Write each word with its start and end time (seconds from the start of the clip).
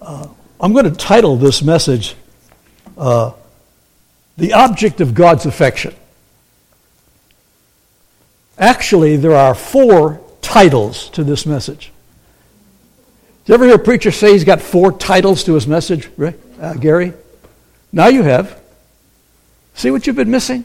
Uh, 0.00 0.28
I'm 0.58 0.72
going 0.72 0.86
to 0.86 0.90
title 0.90 1.36
this 1.36 1.62
message 1.62 2.14
uh, 2.96 3.32
The 4.38 4.54
Object 4.54 5.00
of 5.00 5.14
God's 5.14 5.44
Affection. 5.44 5.94
Actually, 8.58 9.16
there 9.16 9.34
are 9.34 9.54
four 9.54 10.20
titles 10.40 11.10
to 11.10 11.24
this 11.24 11.44
message. 11.44 11.92
Did 13.44 13.48
you 13.48 13.54
ever 13.54 13.66
hear 13.66 13.74
a 13.74 13.78
preacher 13.78 14.10
say 14.10 14.32
he's 14.32 14.44
got 14.44 14.60
four 14.60 14.92
titles 14.92 15.44
to 15.44 15.54
his 15.54 15.66
message, 15.66 16.08
Rick, 16.16 16.36
uh, 16.60 16.74
Gary? 16.74 17.12
Now 17.92 18.08
you 18.08 18.22
have. 18.22 18.58
See 19.74 19.90
what 19.90 20.06
you've 20.06 20.16
been 20.16 20.30
missing? 20.30 20.64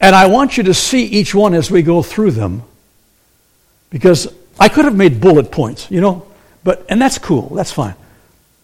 And 0.00 0.14
I 0.14 0.26
want 0.26 0.56
you 0.56 0.64
to 0.64 0.74
see 0.74 1.04
each 1.04 1.34
one 1.34 1.54
as 1.54 1.70
we 1.70 1.82
go 1.82 2.02
through 2.02 2.32
them 2.32 2.62
because 3.90 4.32
I 4.58 4.68
could 4.68 4.84
have 4.84 4.96
made 4.96 5.20
bullet 5.20 5.50
points, 5.50 5.90
you 5.90 6.00
know, 6.00 6.26
but 6.64 6.84
and 6.88 7.00
that's 7.00 7.18
cool, 7.18 7.50
that's 7.54 7.72
fine. 7.72 7.94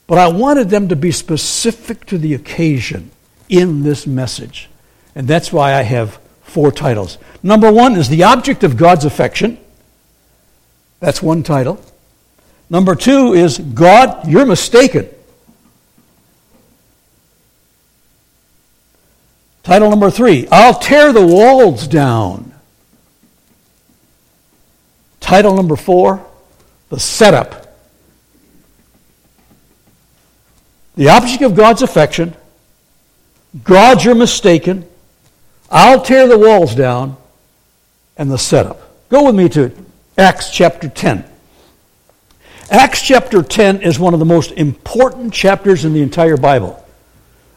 But 0.06 0.18
I 0.18 0.28
wanted 0.28 0.70
them 0.70 0.88
to 0.88 0.96
be 0.96 1.12
specific 1.12 2.04
to 2.06 2.18
the 2.18 2.34
occasion 2.34 3.12
in 3.48 3.84
this 3.84 4.06
message. 4.06 4.68
And 5.14 5.28
that's 5.28 5.52
why 5.52 5.74
I 5.74 5.82
have 5.82 6.18
four 6.42 6.72
titles. 6.72 7.18
Number 7.42 7.70
one 7.70 7.94
is 7.94 8.08
the 8.08 8.24
object 8.24 8.64
of 8.64 8.76
God's 8.76 9.04
affection. 9.04 9.58
That's 10.98 11.22
one 11.22 11.42
title. 11.42 11.80
Number 12.68 12.94
two 12.94 13.34
is 13.34 13.58
God, 13.58 14.26
you're 14.26 14.46
mistaken. 14.46 15.08
Title 19.62 19.90
number 19.90 20.10
three 20.10 20.48
I'll 20.50 20.78
tear 20.78 21.12
the 21.12 21.24
walls 21.24 21.86
down. 21.86 22.52
Title 25.20 25.54
number 25.54 25.76
four 25.76 26.26
The 26.88 26.98
Setup. 26.98 27.69
The 30.96 31.08
object 31.08 31.42
of 31.42 31.54
God's 31.54 31.82
affection, 31.82 32.34
God, 33.64 34.04
you're 34.04 34.14
mistaken, 34.14 34.86
I'll 35.70 36.02
tear 36.02 36.26
the 36.26 36.38
walls 36.38 36.74
down, 36.74 37.16
and 38.16 38.30
the 38.30 38.38
setup. 38.38 38.80
Go 39.08 39.24
with 39.24 39.34
me 39.34 39.48
to 39.50 39.72
Acts 40.18 40.50
chapter 40.50 40.88
10. 40.88 41.24
Acts 42.70 43.02
chapter 43.02 43.42
10 43.42 43.82
is 43.82 43.98
one 43.98 44.14
of 44.14 44.20
the 44.20 44.26
most 44.26 44.52
important 44.52 45.32
chapters 45.32 45.84
in 45.84 45.92
the 45.92 46.02
entire 46.02 46.36
Bible. 46.36 46.84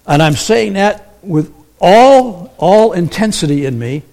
And 0.07 0.23
I'm 0.23 0.33
saying 0.33 0.73
that 0.73 1.17
with 1.21 1.53
all, 1.79 2.53
all 2.57 2.93
intensity 2.93 3.65
in 3.65 3.77
me 3.77 4.03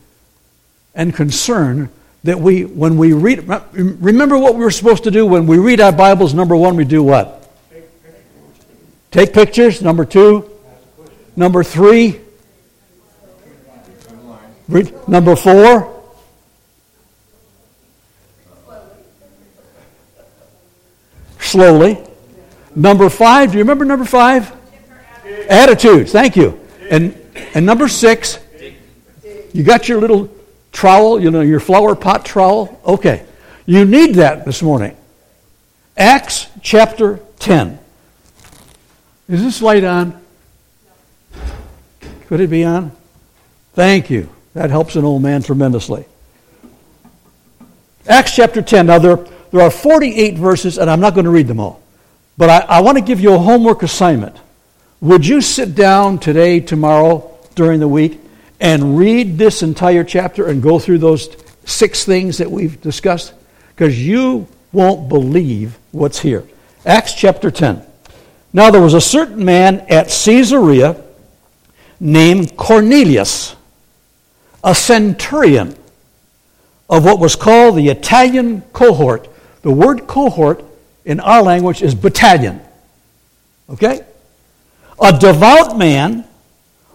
and 0.95 1.15
concern 1.15 1.89
that 2.25 2.41
we, 2.41 2.65
when 2.65 2.99
we 2.99 3.13
read, 3.13 3.49
remember 3.73 4.37
what 4.37 4.55
we 4.55 4.61
were 4.61 4.71
supposed 4.71 5.05
to 5.05 5.11
do 5.11 5.25
when 5.25 5.47
we 5.47 5.59
read 5.59 5.81
our 5.81 5.93
Bibles? 5.93 6.35
Number 6.35 6.57
one, 6.57 6.77
we 6.77 6.85
do 6.85 7.03
what? 7.03 7.40
Take 9.11 9.33
pictures. 9.33 9.83
Number 9.83 10.05
two. 10.05 10.49
Number 11.37 11.65
three. 11.65 12.21
Number 15.09 15.35
four. 15.35 16.03
Slowly. 21.41 21.99
Number 22.77 23.11
five. 23.11 23.51
Do 23.51 23.59
you 23.59 23.65
remember 23.65 23.85
number 23.85 24.05
five? 24.05 24.53
Attitudes. 25.49 26.13
Thank 26.13 26.37
you. 26.37 26.61
And 26.89 27.17
and 27.55 27.67
number 27.67 27.89
six. 27.89 28.39
You 29.53 29.65
got 29.65 29.89
your 29.89 30.01
little 30.01 30.31
trowel, 30.71 31.21
you 31.21 31.33
know, 31.33 31.41
your 31.41 31.59
flower 31.59 31.97
pot 31.97 32.25
trowel? 32.25 32.81
Okay. 32.87 33.27
You 33.67 33.85
need 33.85 34.15
that 34.15 34.45
this 34.45 34.63
morning. 34.63 34.97
Acts 35.97 36.47
chapter 36.63 37.19
10. 37.41 37.80
Is 39.31 39.41
this 39.45 39.63
light 39.63 39.85
on? 39.85 40.21
Could 42.27 42.41
it 42.41 42.51
be 42.51 42.65
on? 42.65 42.91
Thank 43.75 44.11
you. 44.11 44.29
That 44.55 44.71
helps 44.71 44.97
an 44.97 45.05
old 45.05 45.23
man 45.23 45.41
tremendously. 45.45 46.05
Acts 48.09 48.35
chapter 48.35 48.61
10. 48.61 48.87
Now, 48.87 48.99
there, 48.99 49.25
there 49.53 49.61
are 49.61 49.71
48 49.71 50.37
verses, 50.37 50.79
and 50.79 50.91
I'm 50.91 50.99
not 50.99 51.15
going 51.15 51.27
to 51.27 51.31
read 51.31 51.47
them 51.47 51.61
all. 51.61 51.81
But 52.37 52.51
I, 52.51 52.79
I 52.79 52.81
want 52.81 52.99
to 52.99 53.05
give 53.05 53.21
you 53.21 53.33
a 53.33 53.39
homework 53.39 53.85
assignment. 53.85 54.37
Would 55.01 55.25
you 55.25 55.41
sit 55.41 55.77
down 55.77 56.19
today, 56.19 56.59
tomorrow, 56.59 57.39
during 57.55 57.79
the 57.79 57.87
week, 57.87 58.21
and 58.59 58.99
read 58.99 59.39
this 59.39 59.63
entire 59.63 60.03
chapter 60.03 60.49
and 60.49 60.61
go 60.61 60.81
through 60.81 60.99
those 60.99 61.29
six 61.65 62.05
things 62.05 62.39
that 62.39 62.51
we've 62.51 62.81
discussed? 62.81 63.33
Because 63.77 64.05
you 64.05 64.49
won't 64.73 65.09
believe 65.09 65.79
what's 65.93 66.19
here. 66.19 66.49
Acts 66.85 67.15
chapter 67.15 67.53
10. 67.53 67.87
Now 68.53 68.71
there 68.71 68.81
was 68.81 68.95
a 68.95 69.01
certain 69.01 69.45
man 69.45 69.81
at 69.89 70.09
Caesarea 70.09 71.03
named 72.01 72.57
Cornelius, 72.57 73.55
a 74.65 74.75
centurion 74.75 75.77
of 76.89 77.05
what 77.05 77.21
was 77.21 77.37
called 77.37 77.77
the 77.77 77.89
Italian 77.89 78.63
cohort. 78.73 79.29
The 79.63 79.71
word 79.71 80.07
cohort 80.07 80.65
in 81.05 81.21
our 81.21 81.43
language 81.43 81.83
is 81.83 81.95
battalion. 81.95 82.61
Okay? 83.69 84.05
A 85.01 85.17
devout 85.17 85.79
man, 85.79 86.25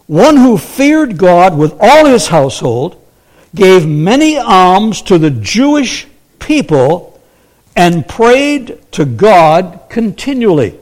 one 0.07 0.37
who 0.37 0.57
feared 0.57 1.17
God 1.17 1.57
with 1.57 1.73
all 1.79 2.05
his 2.05 2.27
household, 2.27 3.01
gave 3.55 3.87
many 3.87 4.37
alms 4.37 5.01
to 5.03 5.17
the 5.17 5.31
Jewish 5.31 6.07
people, 6.39 7.19
and 7.75 8.07
prayed 8.07 8.79
to 8.91 9.05
God 9.05 9.81
continually. 9.89 10.77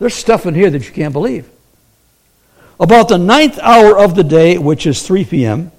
There's 0.00 0.14
stuff 0.14 0.46
in 0.46 0.54
here 0.54 0.70
that 0.70 0.84
you 0.84 0.92
can't 0.92 1.12
believe. 1.12 1.48
About 2.80 3.08
the 3.08 3.18
ninth 3.18 3.58
hour 3.60 3.96
of 3.96 4.14
the 4.14 4.24
day, 4.24 4.56
which 4.56 4.86
is 4.86 5.06
3 5.06 5.26
p.m., 5.26 5.70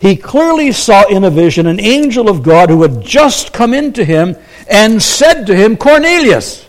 he 0.00 0.16
clearly 0.16 0.72
saw 0.72 1.06
in 1.08 1.24
a 1.24 1.30
vision 1.30 1.66
an 1.66 1.80
angel 1.80 2.28
of 2.28 2.42
God 2.42 2.70
who 2.70 2.82
had 2.82 3.02
just 3.02 3.52
come 3.52 3.72
into 3.72 4.04
him 4.04 4.36
and 4.68 5.02
said 5.02 5.44
to 5.46 5.56
him, 5.56 5.76
Cornelius. 5.76 6.66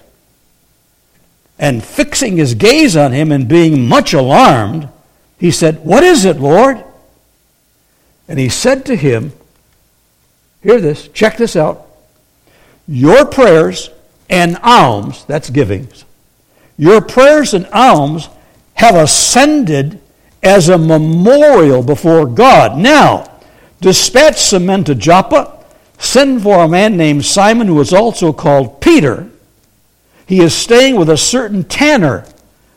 And 1.58 1.84
fixing 1.84 2.38
his 2.38 2.54
gaze 2.54 2.96
on 2.96 3.12
him 3.12 3.32
and 3.32 3.48
being 3.48 3.88
much 3.88 4.14
alarmed, 4.14 4.88
he 5.40 5.52
said, 5.52 5.84
What 5.84 6.04
is 6.04 6.26
it, 6.26 6.38
Lord? 6.38 6.84
And 8.28 8.38
he 8.38 8.50
said 8.50 8.86
to 8.86 8.96
him, 8.96 9.34
Hear 10.62 10.80
this, 10.80 11.08
check 11.08 11.38
this 11.38 11.56
out. 11.56 11.88
Your 12.88 13.26
prayers 13.26 13.90
and 14.30 14.58
alms, 14.58 15.26
that's 15.26 15.50
givings, 15.50 16.06
your 16.80 17.02
prayers 17.02 17.54
and 17.54 17.68
alms 17.74 18.30
have 18.76 18.96
ascended 18.96 20.00
as 20.42 20.70
a 20.70 20.78
memorial 20.78 21.84
before 21.84 22.26
God. 22.26 22.78
Now, 22.78 23.30
dispatch 23.82 24.38
some 24.38 24.66
men 24.66 24.86
to 24.86 24.96
Joppa, 24.96 25.66
send 25.98 26.42
for 26.42 26.64
a 26.64 26.70
man 26.70 26.96
named 26.96 27.26
Simon, 27.26 27.68
who 27.68 27.82
is 27.82 27.92
also 27.92 28.32
called 28.32 28.80
Peter. 28.80 29.30
He 30.26 30.40
is 30.40 30.54
staying 30.54 30.96
with 30.96 31.10
a 31.10 31.18
certain 31.18 31.66
tanner 31.66 32.26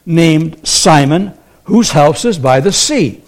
named 0.04 0.66
Simon, 0.66 1.34
whose 1.64 1.92
house 1.92 2.24
is 2.24 2.38
by 2.38 2.58
the 2.58 2.72
sea. 2.72 3.22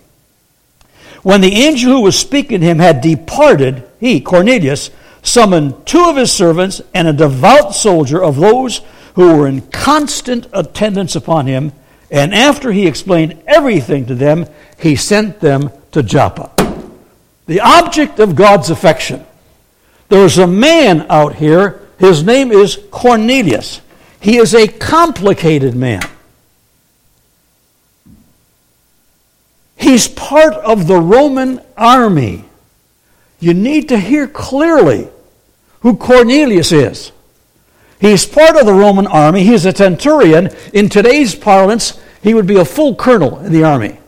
When 1.23 1.41
the 1.41 1.55
angel 1.55 1.93
who 1.93 2.01
was 2.01 2.19
speaking 2.19 2.61
to 2.61 2.67
him 2.67 2.81
had 2.81 3.01
departed, 3.01 3.89
he, 4.01 4.21
Cornelius, 4.21 4.91
summoned 5.23 5.87
two 5.87 6.05
of 6.09 6.17
his 6.17 6.33
servants 6.33 6.83
and 6.93 7.07
a 7.07 7.13
devout 7.13 7.77
soldier 7.77 8.21
of 8.21 8.35
those 8.35 8.81
who 9.15 9.37
were 9.37 9.49
in 9.49 9.63
constant 9.63 10.47
attendance 10.53 11.17
upon 11.17 11.47
him. 11.47 11.73
And 12.11 12.35
after 12.35 12.73
he 12.73 12.87
explained 12.87 13.43
everything 13.47 14.07
to 14.07 14.15
them, 14.15 14.47
he 14.79 14.97
sent 14.97 15.41
them 15.41 15.71
to 15.93 16.03
Joppa. 16.03 16.51
The 17.47 17.61
object 17.61 18.19
of 18.21 18.37
God's 18.37 18.71
affection. 18.71 19.25
There's 20.09 20.39
a 20.39 20.47
man 20.47 21.07
out 21.09 21.35
here. 21.35 21.81
His 21.99 22.23
name 22.23 22.53
is 22.53 22.79
Cornelius. 22.91 23.81
He 24.21 24.37
is 24.37 24.55
a 24.55 24.69
complicated 24.69 25.75
man. 25.75 26.03
He's 29.77 30.09
part 30.09 30.55
of 30.55 30.87
the 30.87 30.99
Roman 30.99 31.61
army. 31.77 32.45
You 33.39 33.55
need 33.55 33.91
to 33.91 33.99
hear 33.99 34.27
clearly 34.27 35.09
who 35.81 35.97
Cornelius 35.97 36.73
is. 36.73 37.13
He's 38.01 38.27
part 38.27 38.57
of 38.57 38.67
the 38.67 38.75
Roman 38.75 39.07
army. 39.07 39.45
He's 39.45 39.65
a 39.67 39.75
centurion. 39.75 40.51
In 40.73 40.89
today's 40.89 41.35
parlance, 41.35 42.01
he 42.23 42.35
would 42.35 42.47
be 42.47 42.57
a 42.57 42.65
full 42.65 42.95
colonel 42.95 43.39
in 43.41 43.53
the 43.53 43.65
army. 43.65 43.99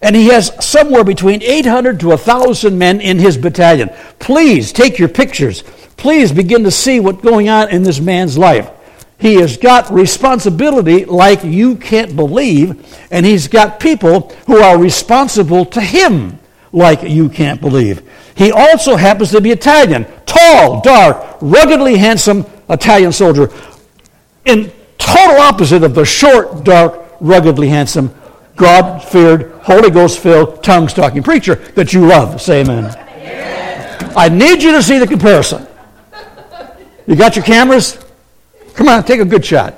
And 0.00 0.14
he 0.14 0.28
has 0.28 0.52
somewhere 0.64 1.04
between 1.04 1.42
800 1.42 1.98
to 2.00 2.08
1,000 2.08 2.78
men 2.78 3.00
in 3.00 3.18
his 3.18 3.36
battalion. 3.36 3.90
Please 4.18 4.72
take 4.72 4.98
your 4.98 5.08
pictures. 5.08 5.62
Please 5.96 6.30
begin 6.30 6.62
to 6.64 6.70
see 6.70 7.00
what's 7.00 7.22
going 7.22 7.48
on 7.48 7.70
in 7.70 7.82
this 7.82 7.98
man's 7.98 8.38
life. 8.38 8.70
He 9.18 9.34
has 9.36 9.56
got 9.56 9.90
responsibility 9.90 11.04
like 11.04 11.42
you 11.42 11.74
can't 11.74 12.14
believe, 12.14 12.86
and 13.10 13.26
he's 13.26 13.48
got 13.48 13.80
people 13.80 14.32
who 14.46 14.58
are 14.58 14.78
responsible 14.78 15.64
to 15.66 15.80
him 15.80 16.38
like 16.70 17.02
you 17.02 17.28
can't 17.28 17.60
believe. 17.60 18.08
He 18.36 18.52
also 18.52 18.94
happens 18.94 19.32
to 19.32 19.40
be 19.40 19.50
Italian, 19.50 20.06
tall, 20.24 20.80
dark, 20.82 21.38
ruggedly 21.40 21.96
handsome, 21.96 22.46
Italian 22.70 23.12
soldier, 23.12 23.50
in 24.44 24.72
total 24.98 25.40
opposite 25.40 25.82
of 25.82 25.94
the 25.94 26.04
short, 26.04 26.64
dark, 26.64 27.00
ruggedly 27.20 27.68
handsome, 27.68 28.14
God 28.56 29.00
feared, 29.00 29.52
Holy 29.62 29.90
Ghost 29.90 30.18
filled, 30.18 30.62
tongues 30.62 30.92
talking 30.92 31.22
preacher 31.22 31.54
that 31.74 31.92
you 31.92 32.06
love. 32.06 32.40
Say 32.40 32.62
amen. 32.62 32.94
I 34.16 34.28
need 34.28 34.62
you 34.62 34.72
to 34.72 34.82
see 34.82 34.98
the 34.98 35.06
comparison. 35.06 35.66
You 37.06 37.16
got 37.16 37.36
your 37.36 37.44
cameras? 37.44 38.04
Come 38.74 38.88
on, 38.88 39.04
take 39.04 39.20
a 39.20 39.24
good 39.24 39.44
shot. 39.44 39.74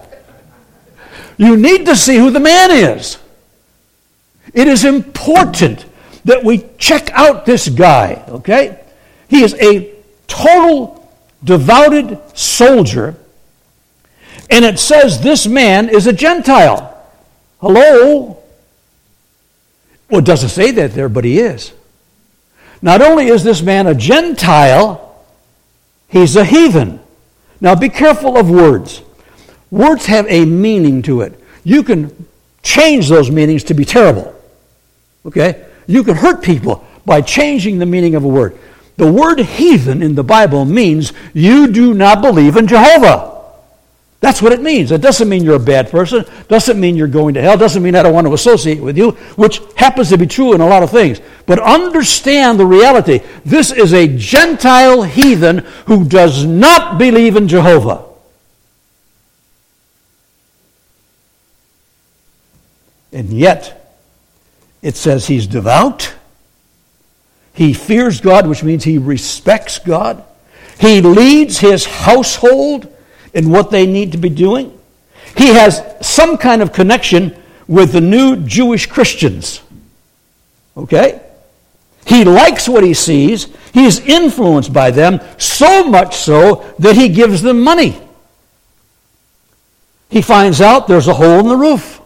You 1.37 1.57
need 1.57 1.87
to 1.87 1.97
see 1.97 2.17
who 2.17 2.31
the 2.31 2.41
man 2.41 2.71
is. 2.71 3.19
It 4.53 4.67
is 4.67 4.85
important 4.85 5.85
that 6.25 6.43
we 6.45 6.67
check 6.77 7.11
out 7.13 7.47
this 7.47 7.69
guy, 7.69 8.25
okay? 8.29 8.81
He 9.29 9.43
is 9.43 9.55
a 9.55 9.95
total 10.27 11.00
devoted 11.43 12.19
soldier, 12.35 13.17
and 14.51 14.65
it 14.65 14.79
says 14.79 15.21
this 15.21 15.47
man 15.47 15.89
is 15.89 16.07
a 16.07 16.13
Gentile. 16.13 16.87
Hello? 17.61 18.43
Well, 20.09 20.21
it 20.21 20.25
doesn't 20.25 20.49
say 20.49 20.71
that 20.73 20.93
there, 20.93 21.09
but 21.09 21.25
he 21.25 21.39
is. 21.39 21.73
Not 22.83 23.03
only 23.03 23.29
is 23.29 23.45
this 23.45 23.63
man 23.63 23.87
a 23.87 23.95
Gentile, 23.95 25.25
he's 26.09 26.37
a 26.37 26.45
heathen. 26.45 27.01
Now 27.61 27.75
be 27.75 27.89
careful 27.89 28.37
of 28.37 28.51
words. 28.51 29.03
Words 29.71 30.07
have 30.07 30.27
a 30.29 30.45
meaning 30.45 31.03
to 31.03 31.21
it. 31.21 31.39
You 31.63 31.83
can 31.83 32.27
change 32.63 33.09
those 33.09 33.31
meanings 33.31 33.65
to 33.65 33.75
be 33.75 33.85
terrible. 33.85 34.35
Okay? 35.27 35.67
You 35.87 36.03
can 36.03 36.17
hurt 36.17 36.43
people 36.43 36.87
by 37.05 37.21
changing 37.21 37.79
the 37.79 37.87
meaning 37.87 38.15
of 38.15 38.25
a 38.25 38.29
word. 38.29 38.59
The 38.97 39.11
word 39.11 39.39
heathen 39.41 40.03
in 40.03 40.15
the 40.15 40.25
Bible 40.25 40.65
means 40.65 41.13
you 41.33 41.69
do 41.69 41.95
not 41.95 42.21
believe 42.21 42.57
in 42.57 42.67
Jehovah. 42.67 43.31
That's 44.21 44.43
what 44.43 44.53
it 44.53 44.61
means. 44.61 44.93
It 44.93 45.01
doesn't 45.01 45.31
mean 45.31 45.45
you're 45.45 45.57
a 45.57 45.59
bad 45.59 45.91
person. 45.91 46.27
Doesn't 46.47 46.79
mean 46.79 46.95
you're 46.95 47.09
going 47.09 47.33
to 47.35 47.41
hell. 47.41 47.57
Doesn't 47.57 47.83
mean 47.83 47.97
I 47.97 48.03
don't 48.03 48.13
want 48.13 48.27
to 48.27 48.35
associate 48.35 48.81
with 48.81 48.99
you, 48.99 49.13
which 49.37 49.63
happens 49.77 50.11
to 50.11 50.19
be 50.19 50.27
true 50.27 50.53
in 50.53 50.61
a 50.61 50.67
lot 50.67 50.83
of 50.83 50.91
things. 50.91 51.23
But 51.47 51.59
understand 51.59 52.61
the 52.61 52.67
reality. 52.67 53.21
This 53.47 53.73
is 53.73 53.95
a 53.95 54.07
Gentile 54.07 55.05
heathen 55.05 55.59
who 55.87 56.05
does 56.05 56.45
not 56.45 56.99
believe 56.99 57.35
in 57.37 57.49
Jehovah. 57.49 58.05
And 63.13 63.31
yet, 63.31 63.99
it 64.83 64.97
says 64.97 65.27
he's 65.27 65.47
devout. 65.47 66.15
He 67.61 67.75
fears 67.75 68.23
God, 68.23 68.47
which 68.47 68.65
means 68.65 68.85
he 68.85 68.97
respects 68.97 69.79
God. 69.79 70.25
He 70.79 71.03
leads 71.03 71.59
his 71.59 71.85
household 71.85 72.89
in 73.35 73.51
what 73.51 73.71
they 73.71 73.85
need 73.85 74.13
to 74.13 74.19
be 74.19 74.31
doing. 74.31 74.81
He 75.37 75.49
has 75.49 75.85
some 76.01 76.39
kind 76.39 76.63
of 76.63 76.73
connection 76.73 77.39
with 77.69 77.93
the 77.93 78.01
new 78.01 78.37
Jewish 78.37 78.87
Christians. 78.87 79.61
Okay? 80.75 81.21
He 82.07 82.25
likes 82.25 82.67
what 82.67 82.83
he 82.83 82.95
sees. 82.95 83.49
He 83.75 83.85
is 83.85 84.01
influenced 84.01 84.73
by 84.73 84.91
them, 84.91 85.21
so 85.37 85.85
much 85.85 86.17
so 86.17 86.65
that 86.79 86.97
he 86.97 87.11
gives 87.11 87.43
them 87.43 87.61
money. 87.61 88.01
He 90.09 90.23
finds 90.23 90.63
out 90.63 90.89
there's 90.89 91.09
a 91.09 91.13
hole 91.13 91.41
in 91.41 91.49
the 91.49 91.59
roof. 91.59 92.01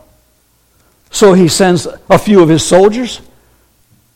So 1.12 1.32
he 1.32 1.46
sends 1.46 1.86
a 2.10 2.18
few 2.18 2.42
of 2.42 2.48
his 2.48 2.66
soldiers 2.66 3.20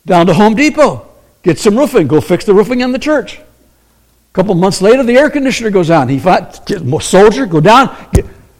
down 0.05 0.25
to 0.25 0.33
Home 0.33 0.55
Depot, 0.55 1.08
get 1.43 1.59
some 1.59 1.77
roofing, 1.77 2.07
go 2.07 2.21
fix 2.21 2.45
the 2.45 2.53
roofing 2.53 2.81
in 2.81 2.91
the 2.91 2.99
church. 2.99 3.37
A 3.37 4.33
couple 4.33 4.55
months 4.55 4.81
later, 4.81 5.03
the 5.03 5.17
air 5.17 5.29
conditioner 5.29 5.69
goes 5.69 5.89
on. 5.89 6.09
He 6.09 6.19
finds 6.19 6.59
a 6.69 7.01
soldier, 7.01 7.45
go 7.45 7.61
down. 7.61 7.95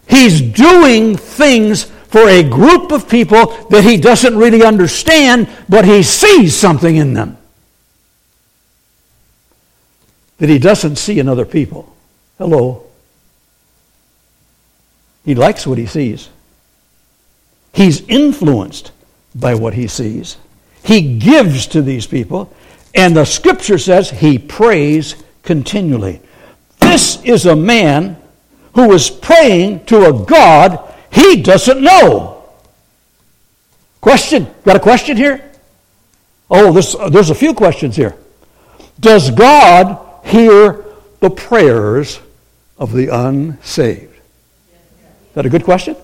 He's 0.08 0.40
doing 0.40 1.16
things 1.16 1.84
for 1.84 2.28
a 2.28 2.42
group 2.42 2.90
of 2.90 3.08
people 3.08 3.46
that 3.68 3.84
he 3.84 3.96
doesn't 3.96 4.36
really 4.36 4.64
understand, 4.64 5.48
but 5.68 5.84
he 5.84 6.02
sees 6.02 6.56
something 6.56 6.96
in 6.96 7.14
them 7.14 7.36
that 10.40 10.48
he 10.48 10.58
doesn't 10.58 10.96
see 10.96 11.18
in 11.20 11.28
other 11.28 11.44
people. 11.44 11.94
Hello. 12.38 12.84
He 15.24 15.34
likes 15.34 15.66
what 15.66 15.76
he 15.76 15.86
sees. 15.86 16.30
He's 17.74 18.00
influenced 18.08 18.90
by 19.34 19.54
what 19.54 19.74
he 19.74 19.86
sees. 19.86 20.38
He 20.82 21.18
gives 21.18 21.66
to 21.68 21.82
these 21.82 22.06
people, 22.06 22.52
and 22.94 23.16
the 23.16 23.24
scripture 23.24 23.78
says 23.78 24.10
he 24.10 24.38
prays 24.38 25.16
continually. 25.42 26.20
This 26.80 27.22
is 27.24 27.46
a 27.46 27.56
man 27.56 28.16
who 28.74 28.92
is 28.92 29.10
praying 29.10 29.84
to 29.86 30.06
a 30.06 30.24
God 30.24 30.86
he 31.12 31.42
doesn't 31.42 31.82
know. 31.82 32.44
Question? 34.00 34.48
Got 34.64 34.76
a 34.76 34.80
question 34.80 35.16
here? 35.16 35.50
Oh, 36.50 36.72
there's, 36.72 36.96
there's 37.12 37.30
a 37.30 37.34
few 37.34 37.54
questions 37.54 37.96
here. 37.96 38.16
Does 38.98 39.30
God 39.30 40.24
hear 40.24 40.84
the 41.20 41.30
prayers 41.30 42.20
of 42.78 42.92
the 42.92 43.08
unsaved? 43.08 44.14
Is 44.14 45.34
that 45.34 45.46
a 45.46 45.50
good 45.50 45.64
question? 45.64 45.96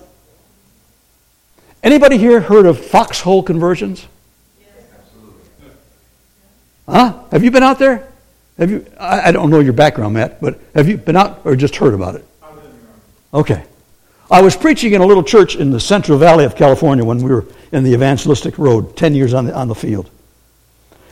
Anybody 1.83 2.17
here 2.17 2.39
heard 2.39 2.65
of 2.65 2.83
foxhole 2.83 3.43
conversions? 3.43 4.07
Huh? 6.87 7.19
Have 7.31 7.43
you 7.43 7.51
been 7.51 7.63
out 7.63 7.79
there? 7.79 8.07
Have 8.57 8.71
you? 8.71 8.85
I, 8.99 9.29
I 9.29 9.31
don't 9.31 9.49
know 9.49 9.59
your 9.59 9.73
background, 9.73 10.13
Matt, 10.13 10.41
but 10.41 10.59
have 10.73 10.87
you 10.87 10.97
been 10.97 11.15
out 11.15 11.41
or 11.43 11.55
just 11.55 11.75
heard 11.75 11.93
about 11.93 12.15
it? 12.15 12.25
Okay. 13.33 13.63
I 14.29 14.41
was 14.41 14.57
preaching 14.57 14.93
in 14.93 15.01
a 15.01 15.05
little 15.05 15.23
church 15.23 15.55
in 15.55 15.71
the 15.71 15.79
Central 15.79 16.17
Valley 16.17 16.43
of 16.43 16.55
California 16.55 17.03
when 17.03 17.19
we 17.19 17.29
were 17.29 17.45
in 17.71 17.83
the 17.83 17.93
evangelistic 17.93 18.57
road, 18.57 18.97
10 18.97 19.15
years 19.15 19.33
on 19.33 19.45
the, 19.45 19.55
on 19.55 19.67
the 19.69 19.75
field. 19.75 20.09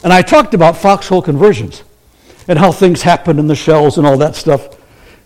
And 0.03 0.11
I 0.11 0.21
talked 0.21 0.53
about 0.53 0.75
foxhole 0.75 1.21
conversions 1.21 1.83
and 2.47 2.59
how 2.59 2.71
things 2.71 3.01
happen 3.01 3.39
in 3.39 3.47
the 3.47 3.55
shells 3.55 3.97
and 3.97 4.05
all 4.05 4.17
that 4.17 4.35
stuff. 4.35 4.77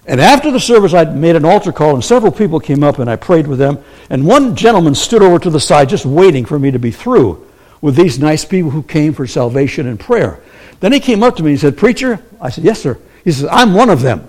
And 0.06 0.22
after 0.22 0.52
the 0.52 0.60
service, 0.60 0.94
I 0.94 1.04
made 1.06 1.36
an 1.36 1.46
altar 1.46 1.72
call, 1.72 1.94
and 1.94 2.04
several 2.04 2.32
people 2.32 2.60
came 2.60 2.84
up, 2.84 3.00
and 3.00 3.10
I 3.10 3.16
prayed 3.16 3.46
with 3.46 3.60
them. 3.60 3.84
And 4.10 4.26
one 4.26 4.56
gentleman 4.56 4.96
stood 4.96 5.22
over 5.22 5.38
to 5.40 5.50
the 5.50 5.60
side, 5.60 5.90
just 5.90 6.06
waiting 6.06 6.46
for 6.46 6.58
me 6.58 6.72
to 6.72 6.80
be 6.80 6.92
through 6.92 7.49
with 7.82 7.96
these 7.96 8.20
nice 8.20 8.46
people 8.46 8.72
who 8.72 8.84
came 8.84 9.14
for 9.14 9.28
salvation 9.28 9.88
and 9.88 10.00
prayer. 10.00 10.40
Then 10.80 10.92
he 10.92 11.00
came 11.00 11.24
up 11.24 11.36
to 11.38 11.44
me 11.44 11.52
and 11.52 11.60
said, 11.60 11.78
Preacher? 11.78 12.24
I 12.42 12.50
said, 12.50 12.64
Yes, 12.64 12.82
sir. 12.82 12.98
He 13.24 13.32
says, 13.32 13.48
I'm 13.52 13.74
one 13.74 13.90
of 13.90 14.02
them. 14.02 14.28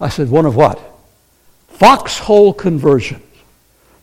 I 0.00 0.08
said, 0.08 0.30
One 0.30 0.46
of 0.46 0.56
what? 0.56 0.80
Foxhole 1.68 2.54
conversions. 2.54 3.22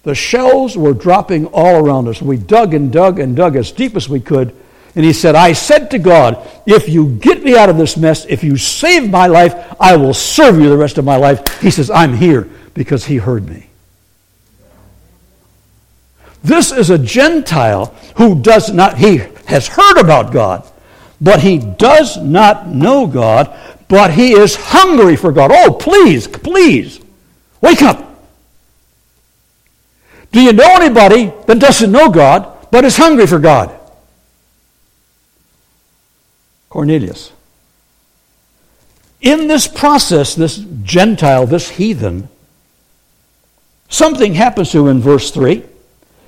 The 0.03 0.15
shells 0.15 0.77
were 0.77 0.93
dropping 0.93 1.47
all 1.47 1.83
around 1.83 2.07
us. 2.07 2.21
We 2.21 2.37
dug 2.37 2.75
and 2.75 2.91
dug 2.91 3.19
and 3.19 3.35
dug 3.35 3.55
as 3.55 3.71
deep 3.71 3.95
as 3.95 4.07
we 4.07 4.19
could. 4.19 4.55
And 4.95 5.03
he 5.03 5.13
said, 5.13 5.35
I 5.35 5.53
said 5.53 5.91
to 5.91 5.99
God, 5.99 6.47
if 6.65 6.87
you 6.87 7.09
get 7.09 7.43
me 7.43 7.57
out 7.57 7.69
of 7.69 7.77
this 7.77 7.97
mess, 7.97 8.25
if 8.25 8.43
you 8.43 8.55
save 8.55 9.09
my 9.09 9.27
life, 9.27 9.53
I 9.79 9.97
will 9.97 10.13
serve 10.13 10.59
you 10.59 10.69
the 10.69 10.77
rest 10.77 10.97
of 10.97 11.05
my 11.05 11.17
life. 11.17 11.59
He 11.59 11.71
says, 11.71 11.89
I'm 11.89 12.15
here 12.15 12.47
because 12.75 13.03
he 13.03 13.17
heard 13.17 13.49
me. 13.49 13.67
This 16.45 16.71
is 16.71 16.91
a 16.91 16.99
Gentile 16.99 17.87
who 18.17 18.39
does 18.39 18.71
not, 18.71 18.99
he 18.99 19.17
has 19.47 19.67
heard 19.67 19.97
about 19.97 20.31
God, 20.31 20.63
but 21.19 21.39
he 21.39 21.57
does 21.57 22.17
not 22.17 22.67
know 22.67 23.07
God, 23.07 23.51
but 23.87 24.11
he 24.11 24.33
is 24.33 24.55
hungry 24.55 25.15
for 25.15 25.31
God. 25.31 25.49
Oh, 25.51 25.73
please, 25.73 26.27
please, 26.27 26.99
wake 27.61 27.81
up. 27.81 27.97
Do 30.31 30.39
you 30.39 30.53
know 30.53 30.69
anybody 30.75 31.33
that 31.47 31.57
doesn't 31.57 31.91
know 31.91 32.09
God, 32.09 32.67
but 32.69 32.85
is 32.85 32.95
hungry 32.95 33.25
for 33.25 33.39
God? 33.39 33.75
Cornelius. 36.69 37.31
In 39.19 39.47
this 39.47 39.67
process, 39.67 40.35
this 40.35 40.63
Gentile, 40.83 41.47
this 41.47 41.69
heathen, 41.69 42.29
something 43.89 44.35
happens 44.35 44.69
to 44.73 44.81
him 44.81 44.97
in 44.97 45.01
verse 45.01 45.31
3. 45.31 45.63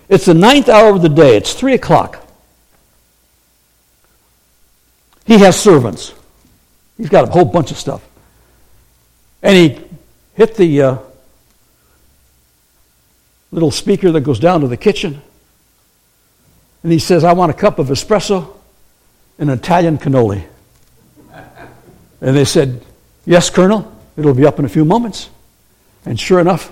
It's 0.09 0.25
the 0.25 0.33
ninth 0.33 0.69
hour 0.69 0.95
of 0.95 1.01
the 1.01 1.09
day, 1.09 1.35
it's 1.35 1.53
3 1.53 1.73
o'clock. 1.73 2.23
He 5.25 5.37
has 5.39 5.59
servants. 5.59 6.13
He's 6.97 7.09
got 7.09 7.27
a 7.27 7.31
whole 7.31 7.45
bunch 7.45 7.71
of 7.71 7.77
stuff. 7.77 8.01
And 9.43 9.55
he 9.55 9.81
hit 10.35 10.55
the 10.55 10.81
uh, 10.81 10.97
little 13.51 13.71
speaker 13.71 14.11
that 14.11 14.21
goes 14.21 14.39
down 14.39 14.61
to 14.61 14.67
the 14.67 14.77
kitchen. 14.77 15.21
And 16.83 16.91
he 16.91 16.99
says, 16.99 17.23
I 17.23 17.33
want 17.33 17.51
a 17.51 17.53
cup 17.53 17.77
of 17.79 17.87
espresso 17.87 18.55
and 19.37 19.49
Italian 19.49 19.97
cannoli. 19.97 20.45
And 22.21 22.35
they 22.35 22.45
said, 22.45 22.83
Yes, 23.25 23.49
Colonel, 23.49 23.93
it'll 24.15 24.33
be 24.33 24.45
up 24.45 24.57
in 24.57 24.65
a 24.65 24.69
few 24.69 24.85
moments. 24.85 25.29
And 26.05 26.17
sure 26.17 26.39
enough, 26.39 26.71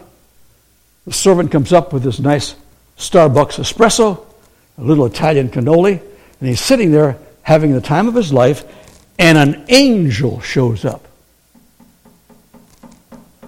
the 1.05 1.11
servant 1.11 1.51
comes 1.51 1.73
up 1.73 1.91
with 1.91 2.03
this 2.03 2.19
nice 2.19 2.55
Starbucks 2.97 3.59
espresso, 3.59 4.25
a 4.77 4.81
little 4.81 5.05
Italian 5.05 5.49
cannoli, 5.49 6.01
and 6.39 6.49
he's 6.49 6.61
sitting 6.61 6.91
there 6.91 7.17
having 7.43 7.73
the 7.73 7.81
time 7.81 8.07
of 8.07 8.15
his 8.15 8.31
life, 8.33 8.63
and 9.19 9.37
an 9.37 9.65
angel 9.69 10.41
shows 10.41 10.85
up. 10.85 11.07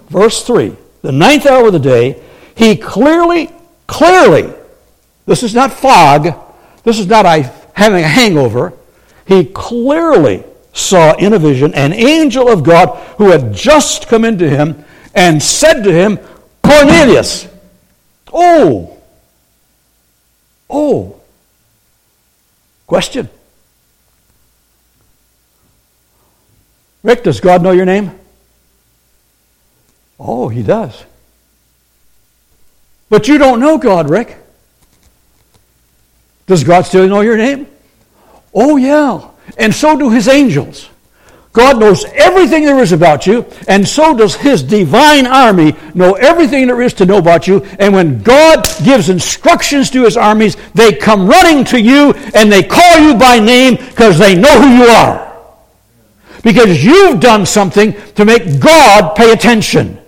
verse 0.08 0.44
3, 0.44 0.74
the 1.02 1.12
ninth 1.12 1.46
hour 1.46 1.66
of 1.66 1.72
the 1.72 1.78
day, 1.78 2.22
he 2.54 2.76
clearly, 2.76 3.50
clearly, 3.86 4.52
this 5.26 5.42
is 5.42 5.54
not 5.54 5.72
fog, 5.72 6.34
this 6.84 6.98
is 6.98 7.06
not 7.06 7.26
I 7.26 7.52
having 7.74 8.02
a 8.02 8.08
hangover, 8.08 8.72
he 9.26 9.44
clearly 9.44 10.44
saw 10.72 11.14
in 11.14 11.32
a 11.34 11.38
vision 11.38 11.74
an 11.74 11.92
angel 11.92 12.48
of 12.48 12.64
God 12.64 12.96
who 13.18 13.30
had 13.30 13.52
just 13.52 14.08
come 14.08 14.24
into 14.24 14.48
him 14.48 14.84
and 15.14 15.42
said 15.42 15.82
to 15.82 15.92
him, 15.92 16.18
Cornelius. 16.62 17.48
Oh, 18.32 18.97
oh. 20.70 21.20
Question. 22.86 23.28
Rick, 27.02 27.22
does 27.22 27.40
God 27.40 27.62
know 27.62 27.70
your 27.70 27.84
name? 27.84 28.18
Oh, 30.18 30.48
he 30.48 30.62
does. 30.62 31.04
But 33.08 33.28
you 33.28 33.38
don't 33.38 33.60
know 33.60 33.78
God, 33.78 34.10
Rick. 34.10 34.36
Does 36.46 36.64
God 36.64 36.82
still 36.82 37.06
know 37.08 37.20
your 37.20 37.36
name? 37.36 37.66
Oh, 38.54 38.76
yeah. 38.76 39.28
And 39.56 39.74
so 39.74 39.98
do 39.98 40.10
his 40.10 40.28
angels. 40.28 40.88
God 41.58 41.80
knows 41.80 42.04
everything 42.14 42.64
there 42.64 42.78
is 42.78 42.92
about 42.92 43.26
you, 43.26 43.44
and 43.66 43.86
so 43.86 44.16
does 44.16 44.36
his 44.36 44.62
divine 44.62 45.26
army 45.26 45.74
know 45.92 46.12
everything 46.12 46.68
there 46.68 46.80
is 46.80 46.94
to 46.94 47.04
know 47.04 47.18
about 47.18 47.48
you. 47.48 47.64
And 47.80 47.92
when 47.92 48.22
God 48.22 48.64
gives 48.84 49.08
instructions 49.08 49.90
to 49.90 50.04
his 50.04 50.16
armies, 50.16 50.56
they 50.74 50.92
come 50.92 51.26
running 51.26 51.64
to 51.64 51.80
you 51.80 52.12
and 52.32 52.52
they 52.52 52.62
call 52.62 53.00
you 53.00 53.16
by 53.16 53.40
name 53.40 53.74
because 53.74 54.20
they 54.20 54.36
know 54.36 54.60
who 54.60 54.68
you 54.68 54.84
are. 54.84 55.36
Because 56.44 56.84
you've 56.84 57.18
done 57.18 57.44
something 57.44 57.92
to 58.14 58.24
make 58.24 58.60
God 58.60 59.16
pay 59.16 59.32
attention, 59.32 59.98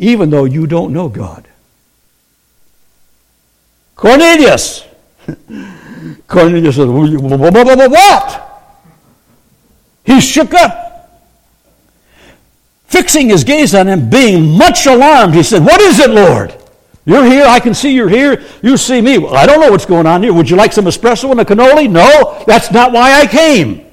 even 0.00 0.30
though 0.30 0.46
you 0.46 0.66
don't 0.66 0.92
know 0.92 1.08
God. 1.08 1.46
Cornelius. 3.94 4.84
Cornelius 6.26 6.74
said, 6.74 6.88
What? 6.88 8.47
He 10.08 10.22
shook 10.22 10.54
up. 10.54 11.20
Fixing 12.86 13.28
his 13.28 13.44
gaze 13.44 13.74
on 13.74 13.86
him, 13.86 14.08
being 14.08 14.56
much 14.56 14.86
alarmed, 14.86 15.34
he 15.34 15.42
said, 15.42 15.62
What 15.62 15.82
is 15.82 15.98
it, 15.98 16.08
Lord? 16.08 16.54
You're 17.04 17.26
here. 17.26 17.44
I 17.44 17.60
can 17.60 17.74
see 17.74 17.94
you're 17.94 18.08
here. 18.08 18.42
You 18.62 18.78
see 18.78 19.02
me. 19.02 19.18
Well, 19.18 19.34
I 19.34 19.44
don't 19.44 19.60
know 19.60 19.70
what's 19.70 19.84
going 19.84 20.06
on 20.06 20.22
here. 20.22 20.32
Would 20.32 20.48
you 20.48 20.56
like 20.56 20.72
some 20.72 20.86
espresso 20.86 21.30
and 21.30 21.40
a 21.40 21.44
cannoli? 21.44 21.90
No, 21.90 22.42
that's 22.46 22.72
not 22.72 22.92
why 22.92 23.20
I 23.20 23.26
came. 23.26 23.84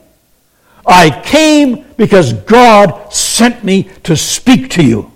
I 0.88 1.10
came 1.22 1.84
because 1.98 2.32
God 2.32 3.12
sent 3.12 3.66
me 3.66 3.90
to 4.04 4.16
speak 4.16 4.70
to 4.72 4.86
you. 4.86 5.12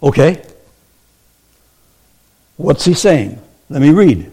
Okay? 0.00 0.40
What's 2.56 2.84
he 2.84 2.94
saying? 2.94 3.40
Let 3.68 3.82
me 3.82 3.90
read. 3.90 4.30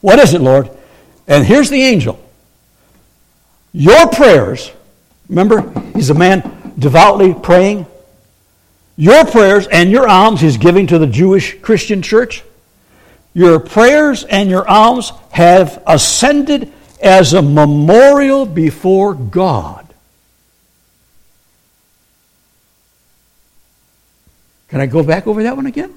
What 0.00 0.18
is 0.18 0.34
it, 0.34 0.40
Lord? 0.40 0.68
And 1.28 1.46
here's 1.46 1.70
the 1.70 1.82
angel. 1.82 2.18
Your 3.72 4.08
prayers, 4.08 4.70
remember, 5.28 5.72
he's 5.94 6.10
a 6.10 6.14
man 6.14 6.74
devoutly 6.78 7.34
praying. 7.34 7.86
Your 8.96 9.24
prayers 9.24 9.66
and 9.66 9.90
your 9.90 10.08
alms 10.08 10.40
he's 10.40 10.56
giving 10.56 10.88
to 10.88 10.98
the 10.98 11.06
Jewish 11.06 11.58
Christian 11.60 12.02
church. 12.02 12.42
Your 13.32 13.60
prayers 13.60 14.24
and 14.24 14.50
your 14.50 14.68
alms 14.68 15.12
have 15.30 15.82
ascended 15.86 16.72
as 17.00 17.32
a 17.32 17.40
memorial 17.40 18.44
before 18.44 19.14
God. 19.14 19.86
Can 24.68 24.80
I 24.80 24.86
go 24.86 25.02
back 25.02 25.26
over 25.26 25.42
that 25.44 25.56
one 25.56 25.66
again? 25.66 25.94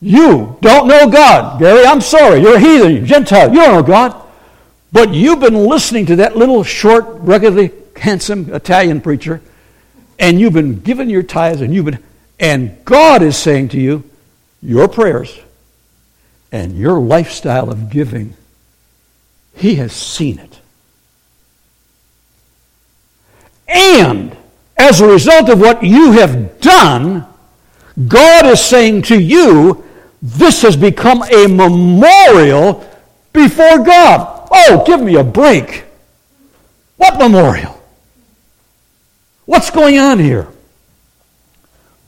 You 0.00 0.58
don't 0.60 0.86
know 0.86 1.08
God. 1.08 1.58
Gary, 1.58 1.84
I'm 1.86 2.00
sorry. 2.00 2.40
You're 2.40 2.56
a 2.56 2.60
heathen, 2.60 3.06
Gentile. 3.06 3.48
You 3.50 3.60
don't 3.60 3.72
know 3.72 3.82
God. 3.82 4.25
But 4.96 5.12
you've 5.12 5.40
been 5.40 5.66
listening 5.66 6.06
to 6.06 6.16
that 6.16 6.38
little 6.38 6.64
short, 6.64 7.04
ruggedly 7.18 7.70
handsome 7.96 8.54
Italian 8.54 9.02
preacher, 9.02 9.42
and 10.18 10.40
you've 10.40 10.54
been 10.54 10.80
giving 10.80 11.10
your 11.10 11.22
tithes, 11.22 11.60
and 11.60 11.74
you've 11.74 11.84
been, 11.84 12.02
and 12.40 12.82
God 12.86 13.20
is 13.20 13.36
saying 13.36 13.68
to 13.68 13.78
you, 13.78 14.08
your 14.62 14.88
prayers 14.88 15.38
and 16.50 16.78
your 16.78 16.98
lifestyle 16.98 17.70
of 17.70 17.90
giving 17.90 18.32
he 19.54 19.74
has 19.74 19.92
seen 19.92 20.38
it. 20.38 20.60
And 23.68 24.34
as 24.78 25.02
a 25.02 25.06
result 25.06 25.50
of 25.50 25.60
what 25.60 25.82
you 25.82 26.12
have 26.12 26.58
done, 26.62 27.26
God 28.08 28.46
is 28.46 28.62
saying 28.62 29.02
to 29.02 29.20
you, 29.20 29.84
this 30.22 30.62
has 30.62 30.74
become 30.74 31.22
a 31.22 31.48
memorial 31.48 32.82
before 33.34 33.80
God. 33.80 34.35
Oh, 34.50 34.84
give 34.86 35.00
me 35.00 35.16
a 35.16 35.24
break. 35.24 35.84
What 36.96 37.18
memorial? 37.18 37.82
What's 39.44 39.70
going 39.70 39.98
on 39.98 40.18
here? 40.18 40.48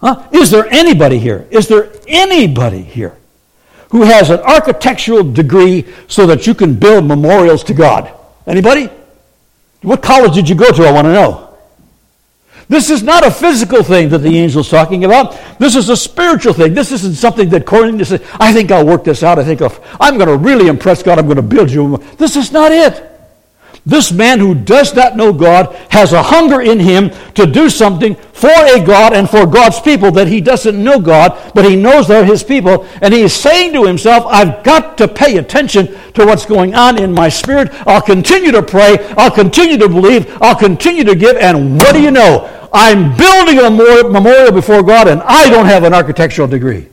Huh? 0.01 0.29
Is 0.33 0.51
there 0.51 0.67
anybody 0.67 1.19
here? 1.19 1.47
Is 1.51 1.69
there 1.69 1.91
anybody 2.07 2.83
here 2.83 3.17
who 3.91 4.03
has 4.03 4.31
an 4.31 4.41
architectural 4.41 5.25
degree 5.25 5.87
so 6.09 6.27
that 6.27 6.47
you 6.47 6.55
can 6.55 6.75
build 6.75 7.05
memorials 7.05 7.65
to 7.65 7.75
God? 7.75 8.13
Anybody? 8.47 8.91
What 9.83 10.03
college 10.03 10.35
did 10.35 10.49
you 10.49 10.55
go 10.55 10.71
to? 10.73 10.85
I 10.85 10.93
want 10.93 11.07
to 11.07 11.13
know. 11.13 11.48
This 12.69 12.91
is 12.91 13.03
not 13.03 13.27
a 13.27 13.31
physical 13.31 13.83
thing 13.83 14.11
that 14.11 14.19
the 14.19 14.39
angel's 14.39 14.69
talking 14.69 15.05
about. 15.05 15.39
This 15.59 15.75
is 15.75 15.89
a 15.89 15.97
spiritual 15.97 16.53
thing. 16.53 16.75
This 16.75 16.93
isn't 16.93 17.15
something 17.15 17.49
that 17.49 17.65
Cornelius 17.65 18.11
said, 18.11 18.23
I 18.35 18.53
think 18.53 18.71
I'll 18.71 18.85
work 18.85 19.05
this 19.05 19.23
out. 19.23 19.39
I 19.39 19.45
think 19.45 19.63
I'm 19.99 20.19
going 20.19 20.29
to 20.29 20.37
really 20.37 20.69
impress 20.69 21.03
God. 21.03 21.19
I'm 21.19 21.25
going 21.25 21.37
to 21.37 21.43
build 21.43 21.71
you. 21.71 21.97
This 22.19 22.37
is 22.37 22.53
not 22.53 22.71
it. 22.71 23.08
This 23.89 24.13
man 24.13 24.39
who 24.39 24.55
does 24.55 24.95
not 24.95 25.17
know 25.17 25.33
God 25.33 25.75
has 25.89 26.13
a 26.13 26.23
hunger 26.23 26.61
in 26.61 26.79
him 26.79 27.09
to 27.33 27.47
do 27.47 27.71
something 27.71 28.17
for 28.17 28.51
a 28.51 28.85
God 28.85 29.15
and 29.15 29.31
for 29.31 29.47
God's 29.47 29.81
people 29.81 30.11
that 30.11 30.29
he 30.29 30.43
doesn't 30.43 30.85
know 30.85 31.01
God, 31.01 31.53
but 31.55 31.65
he 31.65 31.75
knows 31.75 32.07
they're 32.07 32.23
his 32.23 32.45
people. 32.45 32.87
And 33.01 33.15
he's 33.15 33.33
saying 33.33 33.73
to 33.73 33.87
himself, 33.87 34.27
I've 34.27 34.63
got 34.63 34.99
to 34.99 35.09
pay 35.09 35.39
attention 35.39 35.87
to 36.13 36.27
what's 36.27 36.45
going 36.45 36.75
on 36.75 37.03
in 37.03 37.15
my 37.15 37.31
spirit. 37.31 37.71
I'll 37.87 38.03
continue 38.03 38.53
to 38.53 38.63
pray. 38.63 38.99
I'll 39.17 39.31
continue 39.31 39.79
to 39.79 39.89
believe. 39.89 40.37
I'll 40.43 40.55
continue 40.55 41.05
to 41.05 41.15
give. 41.15 41.39
And 41.39 41.79
what 41.79 41.95
do 41.95 42.03
you 42.03 42.11
know? 42.11 42.69
I'm 42.75 43.17
building 43.17 43.59
a 43.59 43.71
memorial 44.11 44.53
before 44.53 44.83
God 44.83 45.09
and 45.09 45.23
I 45.23 45.49
don't 45.49 45.65
have 45.65 45.85
an 45.85 45.95
architectural 45.95 46.47
degree. 46.47 46.89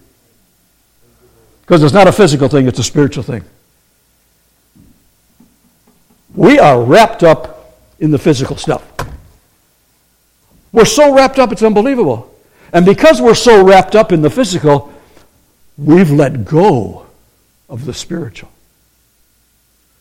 Because 1.63 1.83
it's 1.83 1.93
not 1.93 2.07
a 2.07 2.13
physical 2.13 2.47
thing, 2.47 2.69
it's 2.69 2.79
a 2.79 2.83
spiritual 2.83 3.23
thing. 3.23 3.43
We 6.35 6.59
are 6.59 6.81
wrapped 6.81 7.23
up 7.23 7.75
in 7.99 8.11
the 8.11 8.19
physical 8.19 8.57
stuff. 8.57 8.83
We're 10.71 10.85
so 10.85 11.15
wrapped 11.15 11.39
up, 11.39 11.51
it's 11.51 11.63
unbelievable. 11.63 12.33
And 12.73 12.85
because 12.85 13.21
we're 13.21 13.35
so 13.35 13.63
wrapped 13.63 13.95
up 13.95 14.11
in 14.11 14.21
the 14.21 14.29
physical, 14.29 14.93
we've 15.77 16.11
let 16.11 16.43
go 16.43 17.05
of 17.69 17.85
the 17.85 17.93
spiritual. 17.93 18.51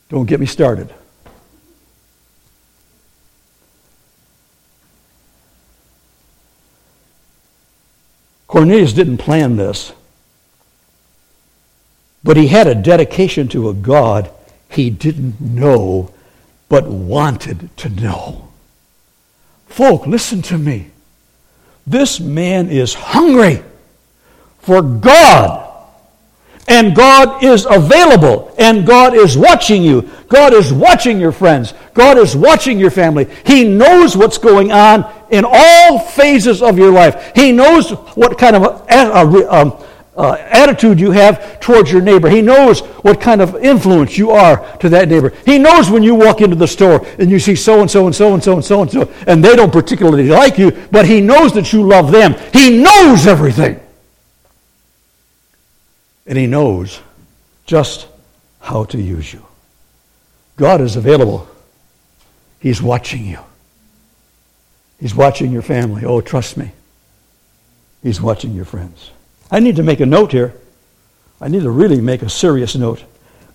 Don't 0.08 0.26
get 0.26 0.40
me 0.40 0.46
started. 0.46 0.92
Cornelius 8.48 8.92
didn't 8.92 9.18
plan 9.18 9.56
this, 9.56 9.92
but 12.22 12.36
he 12.36 12.48
had 12.48 12.66
a 12.66 12.74
dedication 12.74 13.48
to 13.48 13.68
a 13.68 13.74
God 13.74 14.30
he 14.68 14.90
didn't 14.90 15.40
know 15.40 16.13
but 16.68 16.86
wanted 16.86 17.76
to 17.78 17.88
know. 17.88 18.48
Folk, 19.66 20.06
listen 20.06 20.42
to 20.42 20.58
me. 20.58 20.90
This 21.86 22.20
man 22.20 22.68
is 22.68 22.94
hungry 22.94 23.62
for 24.60 24.82
God. 24.82 25.62
And 26.66 26.96
God 26.96 27.44
is 27.44 27.66
available. 27.68 28.54
And 28.58 28.86
God 28.86 29.14
is 29.14 29.36
watching 29.36 29.82
you. 29.82 30.08
God 30.28 30.54
is 30.54 30.72
watching 30.72 31.20
your 31.20 31.32
friends. 31.32 31.74
God 31.92 32.16
is 32.16 32.34
watching 32.34 32.78
your 32.78 32.90
family. 32.90 33.26
He 33.44 33.64
knows 33.64 34.16
what's 34.16 34.38
going 34.38 34.72
on 34.72 35.04
in 35.30 35.44
all 35.46 35.98
phases 35.98 36.62
of 36.62 36.78
your 36.78 36.90
life. 36.90 37.32
He 37.34 37.52
knows 37.52 37.90
what 38.16 38.38
kind 38.38 38.56
of 38.56 38.62
a, 38.62 38.84
a, 38.90 39.52
um, 39.52 39.83
uh, 40.16 40.36
attitude 40.40 41.00
you 41.00 41.10
have 41.10 41.58
towards 41.60 41.90
your 41.90 42.00
neighbor. 42.00 42.28
He 42.28 42.40
knows 42.40 42.80
what 42.80 43.20
kind 43.20 43.40
of 43.40 43.56
influence 43.56 44.16
you 44.16 44.30
are 44.30 44.76
to 44.78 44.88
that 44.90 45.08
neighbor. 45.08 45.32
He 45.44 45.58
knows 45.58 45.90
when 45.90 46.02
you 46.02 46.14
walk 46.14 46.40
into 46.40 46.56
the 46.56 46.68
store 46.68 47.04
and 47.18 47.30
you 47.30 47.38
see 47.38 47.56
so 47.56 47.80
and 47.80 47.90
so 47.90 48.06
and 48.06 48.14
so 48.14 48.34
and 48.34 48.42
so 48.42 48.54
and 48.54 48.64
so 48.64 48.82
and 48.82 48.90
so, 48.90 49.12
and 49.26 49.44
they 49.44 49.56
don't 49.56 49.72
particularly 49.72 50.28
like 50.28 50.56
you, 50.58 50.70
but 50.90 51.06
he 51.06 51.20
knows 51.20 51.52
that 51.54 51.72
you 51.72 51.82
love 51.82 52.12
them. 52.12 52.34
He 52.52 52.78
knows 52.82 53.26
everything. 53.26 53.80
And 56.26 56.38
he 56.38 56.46
knows 56.46 57.00
just 57.66 58.06
how 58.60 58.84
to 58.84 59.00
use 59.00 59.32
you. 59.32 59.44
God 60.56 60.80
is 60.80 60.96
available. 60.96 61.48
He's 62.60 62.80
watching 62.80 63.26
you. 63.26 63.40
He's 65.00 65.14
watching 65.14 65.50
your 65.50 65.62
family. 65.62 66.04
Oh, 66.04 66.20
trust 66.20 66.56
me. 66.56 66.70
He's 68.02 68.20
watching 68.20 68.54
your 68.54 68.64
friends. 68.64 69.10
I 69.54 69.60
need 69.60 69.76
to 69.76 69.84
make 69.84 70.00
a 70.00 70.06
note 70.06 70.32
here. 70.32 70.52
I 71.40 71.46
need 71.46 71.62
to 71.62 71.70
really 71.70 72.00
make 72.00 72.22
a 72.22 72.28
serious 72.28 72.74
note. 72.74 73.04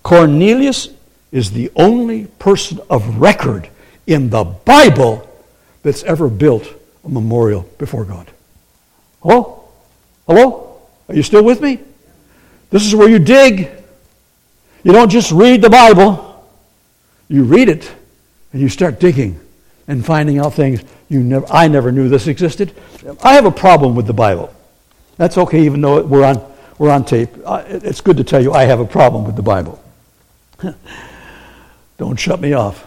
Cornelius 0.02 0.88
is 1.30 1.50
the 1.50 1.70
only 1.76 2.24
person 2.38 2.80
of 2.88 3.18
record 3.18 3.68
in 4.06 4.30
the 4.30 4.44
Bible 4.44 5.28
that's 5.82 6.02
ever 6.04 6.30
built 6.30 6.66
a 7.04 7.08
memorial 7.10 7.68
before 7.76 8.06
God. 8.06 8.30
Hello? 9.22 9.68
Hello? 10.26 10.80
Are 11.06 11.14
you 11.14 11.22
still 11.22 11.44
with 11.44 11.60
me? 11.60 11.80
This 12.70 12.86
is 12.86 12.94
where 12.94 13.10
you 13.10 13.18
dig. 13.18 13.68
You 14.82 14.92
don't 14.92 15.10
just 15.10 15.30
read 15.30 15.60
the 15.60 15.68
Bible, 15.68 16.48
you 17.28 17.44
read 17.44 17.68
it 17.68 17.92
and 18.54 18.62
you 18.62 18.70
start 18.70 19.00
digging 19.00 19.38
and 19.86 20.02
finding 20.02 20.38
out 20.38 20.54
things 20.54 20.82
you 21.10 21.22
never 21.22 21.44
I 21.50 21.68
never 21.68 21.92
knew 21.92 22.08
this 22.08 22.26
existed. 22.26 22.74
I 23.22 23.34
have 23.34 23.44
a 23.44 23.50
problem 23.50 23.94
with 23.94 24.06
the 24.06 24.14
Bible. 24.14 24.54
That's 25.20 25.36
okay 25.36 25.66
even 25.66 25.82
though 25.82 26.00
we're 26.02 26.24
on 26.24 26.42
we're 26.78 26.90
on 26.90 27.04
tape. 27.04 27.28
It's 27.46 28.00
good 28.00 28.16
to 28.16 28.24
tell 28.24 28.42
you 28.42 28.54
I 28.54 28.64
have 28.64 28.80
a 28.80 28.86
problem 28.86 29.26
with 29.26 29.36
the 29.36 29.42
Bible. 29.42 29.78
Don't 31.98 32.18
shut 32.18 32.40
me 32.40 32.54
off. 32.54 32.86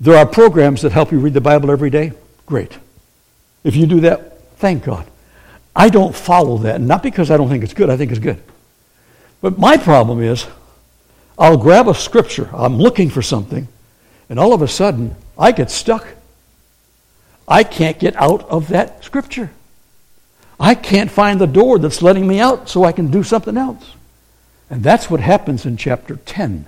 There 0.00 0.16
are 0.16 0.26
programs 0.26 0.82
that 0.82 0.90
help 0.90 1.12
you 1.12 1.20
read 1.20 1.32
the 1.32 1.40
Bible 1.40 1.70
every 1.70 1.90
day. 1.90 2.10
Great. 2.44 2.76
If 3.62 3.76
you 3.76 3.86
do 3.86 4.00
that, 4.00 4.56
thank 4.56 4.82
God. 4.82 5.06
I 5.76 5.88
don't 5.88 6.16
follow 6.16 6.58
that, 6.58 6.80
not 6.80 7.04
because 7.04 7.30
I 7.30 7.36
don't 7.36 7.48
think 7.48 7.62
it's 7.62 7.74
good, 7.74 7.88
I 7.88 7.96
think 7.96 8.10
it's 8.10 8.18
good. 8.18 8.42
But 9.40 9.60
my 9.60 9.76
problem 9.76 10.20
is 10.20 10.48
I'll 11.38 11.56
grab 11.56 11.86
a 11.86 11.94
scripture, 11.94 12.50
I'm 12.52 12.78
looking 12.78 13.10
for 13.10 13.22
something, 13.22 13.68
and 14.28 14.40
all 14.40 14.54
of 14.54 14.62
a 14.62 14.68
sudden 14.68 15.14
I 15.38 15.52
get 15.52 15.70
stuck. 15.70 16.04
I 17.46 17.62
can't 17.62 18.00
get 18.00 18.16
out 18.16 18.48
of 18.48 18.68
that 18.68 19.04
scripture. 19.04 19.50
I 20.60 20.74
can't 20.74 21.10
find 21.10 21.40
the 21.40 21.46
door 21.46 21.78
that's 21.78 22.02
letting 22.02 22.28
me 22.28 22.38
out 22.38 22.68
so 22.68 22.84
I 22.84 22.92
can 22.92 23.10
do 23.10 23.22
something 23.22 23.56
else. 23.56 23.94
And 24.68 24.84
that's 24.84 25.10
what 25.10 25.20
happens 25.20 25.64
in 25.64 25.78
chapter 25.78 26.16
10 26.16 26.66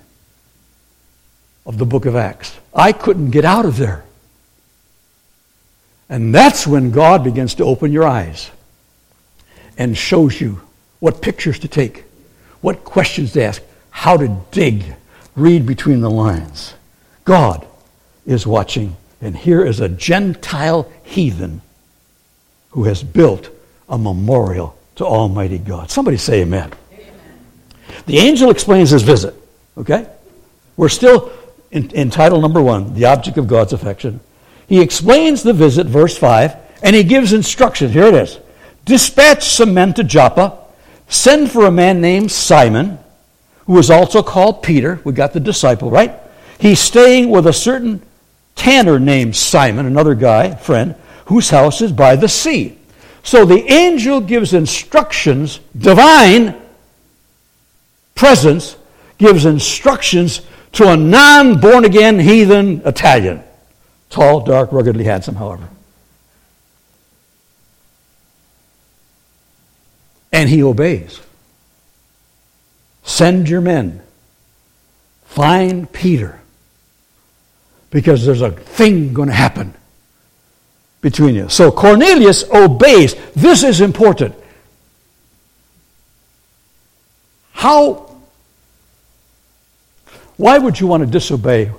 of 1.66 1.76
the 1.76 1.84
book 1.84 2.06
of 2.06 2.16
Acts. 2.16 2.58
I 2.74 2.92
couldn't 2.92 3.30
get 3.30 3.44
out 3.44 3.66
of 3.66 3.76
there. 3.76 4.04
And 6.08 6.34
that's 6.34 6.66
when 6.66 6.90
God 6.90 7.22
begins 7.22 7.54
to 7.56 7.64
open 7.64 7.92
your 7.92 8.04
eyes 8.04 8.50
and 9.76 9.96
shows 9.96 10.40
you 10.40 10.62
what 10.98 11.20
pictures 11.20 11.58
to 11.60 11.68
take, 11.68 12.04
what 12.62 12.84
questions 12.84 13.32
to 13.34 13.44
ask, 13.44 13.62
how 13.90 14.16
to 14.16 14.40
dig, 14.50 14.84
read 15.36 15.66
between 15.66 16.00
the 16.00 16.10
lines. 16.10 16.74
God 17.24 17.66
is 18.24 18.46
watching, 18.46 18.96
and 19.20 19.36
here 19.36 19.64
is 19.64 19.80
a 19.80 19.88
Gentile 19.88 20.90
heathen 21.02 21.60
who 22.70 22.84
has 22.84 23.02
built 23.02 23.50
a 23.92 23.98
memorial 23.98 24.76
to 24.96 25.04
Almighty 25.04 25.58
God. 25.58 25.90
Somebody 25.90 26.16
say 26.16 26.40
amen. 26.40 26.72
amen. 26.92 27.14
The 28.06 28.18
angel 28.18 28.50
explains 28.50 28.90
his 28.90 29.02
visit, 29.02 29.34
okay? 29.76 30.08
We're 30.78 30.88
still 30.88 31.30
in, 31.70 31.90
in 31.90 32.10
title 32.10 32.40
number 32.40 32.62
one, 32.62 32.94
the 32.94 33.04
object 33.04 33.36
of 33.36 33.46
God's 33.46 33.74
affection. 33.74 34.20
He 34.66 34.80
explains 34.80 35.42
the 35.42 35.52
visit, 35.52 35.86
verse 35.86 36.16
5, 36.16 36.56
and 36.82 36.96
he 36.96 37.04
gives 37.04 37.34
instructions. 37.34 37.92
Here 37.92 38.06
it 38.06 38.14
is 38.14 38.40
Dispatch 38.86 39.44
some 39.44 39.74
men 39.74 39.92
to 39.94 40.02
Joppa, 40.04 40.58
send 41.08 41.52
for 41.52 41.66
a 41.66 41.70
man 41.70 42.00
named 42.00 42.32
Simon, 42.32 42.98
who 43.66 43.78
is 43.78 43.90
also 43.90 44.22
called 44.22 44.62
Peter. 44.62 45.00
We 45.04 45.12
got 45.12 45.34
the 45.34 45.40
disciple, 45.40 45.90
right? 45.90 46.14
He's 46.58 46.80
staying 46.80 47.28
with 47.28 47.46
a 47.46 47.52
certain 47.52 48.02
tanner 48.56 48.98
named 48.98 49.36
Simon, 49.36 49.84
another 49.84 50.14
guy, 50.14 50.54
friend, 50.54 50.94
whose 51.26 51.50
house 51.50 51.82
is 51.82 51.92
by 51.92 52.16
the 52.16 52.28
sea. 52.28 52.78
So 53.22 53.44
the 53.44 53.70
angel 53.70 54.20
gives 54.20 54.52
instructions, 54.52 55.60
divine 55.76 56.60
presence 58.14 58.76
gives 59.18 59.44
instructions 59.44 60.42
to 60.72 60.88
a 60.88 60.96
non 60.96 61.60
born 61.60 61.84
again 61.84 62.18
heathen 62.18 62.82
Italian. 62.84 63.42
Tall, 64.10 64.40
dark, 64.40 64.72
ruggedly 64.72 65.04
handsome, 65.04 65.36
however. 65.36 65.68
And 70.32 70.48
he 70.48 70.62
obeys. 70.62 71.20
Send 73.04 73.48
your 73.48 73.60
men. 73.60 74.02
Find 75.26 75.90
Peter. 75.90 76.40
Because 77.90 78.24
there's 78.24 78.40
a 78.40 78.50
thing 78.50 79.12
going 79.12 79.28
to 79.28 79.34
happen 79.34 79.74
between 81.02 81.34
you. 81.34 81.48
So 81.50 81.70
Cornelius 81.70 82.44
obeys. 82.50 83.14
This 83.34 83.62
is 83.62 83.82
important. 83.82 84.34
How 87.52 88.08
why 90.36 90.58
would 90.58 90.80
you 90.80 90.86
want 90.86 91.02
to 91.02 91.06
disobey 91.06 91.70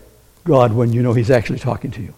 God 0.46 0.72
when 0.72 0.94
you 0.94 1.02
know 1.02 1.14
He's 1.14 1.32
actually 1.32 1.60
talking 1.60 1.92
to 1.92 2.02
you? 2.02 2.14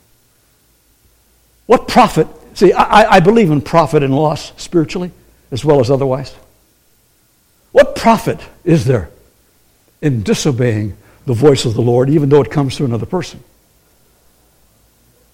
What 1.66 1.88
profit? 1.88 2.28
See, 2.54 2.72
I, 2.72 3.16
I 3.16 3.20
believe 3.20 3.50
in 3.50 3.62
profit 3.62 4.04
and 4.04 4.16
loss 4.16 4.52
spiritually 4.62 5.12
as 5.52 5.66
well 5.66 5.80
as 5.80 5.90
otherwise. 5.90 6.36
What 7.72 7.96
profit 7.96 8.40
is 8.64 8.86
there 8.86 9.10
in 10.02 10.22
disobeying 10.22 10.96
the 11.26 11.34
voice 11.34 11.66
of 11.66 11.74
the 11.74 11.82
Lord, 11.82 12.10
even 12.10 12.30
though 12.30 12.42
it 12.42 12.52
comes 12.52 12.78
through 12.78 12.86
another 12.86 13.06
person? 13.06 13.44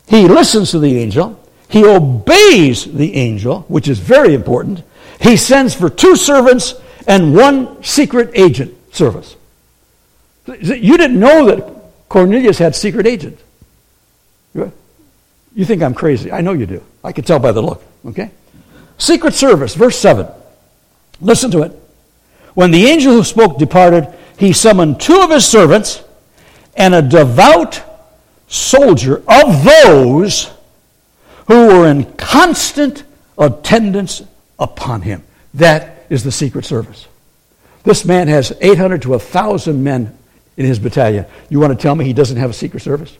He 0.07 0.27
listens 0.27 0.71
to 0.71 0.79
the 0.79 0.97
angel. 0.97 1.40
He 1.71 1.85
obeys 1.85 2.85
the 2.85 3.15
angel, 3.15 3.61
which 3.69 3.87
is 3.87 3.97
very 3.97 4.33
important. 4.33 4.83
He 5.21 5.37
sends 5.37 5.73
for 5.73 5.89
two 5.89 6.17
servants 6.17 6.75
and 7.07 7.33
one 7.33 7.81
secret 7.81 8.31
agent 8.33 8.75
service. 8.93 9.37
You 10.47 10.97
didn't 10.97 11.19
know 11.19 11.45
that 11.45 12.09
Cornelius 12.09 12.57
had 12.57 12.75
secret 12.75 13.07
agents. 13.07 13.41
You 14.53 15.65
think 15.65 15.81
I'm 15.81 15.93
crazy. 15.93 16.31
I 16.31 16.41
know 16.41 16.53
you 16.53 16.65
do. 16.65 16.83
I 17.03 17.11
can 17.11 17.23
tell 17.23 17.39
by 17.39 17.51
the 17.51 17.61
look. 17.61 17.83
Okay? 18.05 18.31
Secret 18.97 19.33
service, 19.33 19.75
verse 19.75 19.97
7. 19.97 20.27
Listen 21.19 21.51
to 21.51 21.63
it. 21.63 21.71
When 22.53 22.71
the 22.71 22.85
angel 22.85 23.13
who 23.13 23.23
spoke 23.23 23.57
departed, 23.57 24.07
he 24.37 24.53
summoned 24.53 24.99
two 24.99 25.21
of 25.21 25.29
his 25.29 25.45
servants 25.45 26.03
and 26.75 26.93
a 26.93 27.01
devout 27.01 27.81
soldier 28.47 29.23
of 29.27 29.63
those 29.63 30.51
who 31.51 31.67
were 31.67 31.87
in 31.87 32.05
constant 32.13 33.03
attendance 33.37 34.23
upon 34.57 35.01
him. 35.01 35.21
That 35.53 36.05
is 36.09 36.23
the 36.23 36.31
secret 36.31 36.63
service. 36.63 37.07
This 37.83 38.05
man 38.05 38.29
has 38.29 38.53
800 38.61 39.01
to 39.01 39.09
1,000 39.09 39.83
men 39.83 40.17
in 40.55 40.65
his 40.65 40.79
battalion. 40.79 41.25
You 41.49 41.59
want 41.59 41.77
to 41.77 41.81
tell 41.81 41.93
me 41.93 42.05
he 42.05 42.13
doesn't 42.13 42.37
have 42.37 42.51
a 42.51 42.53
secret 42.53 42.79
service? 42.79 43.17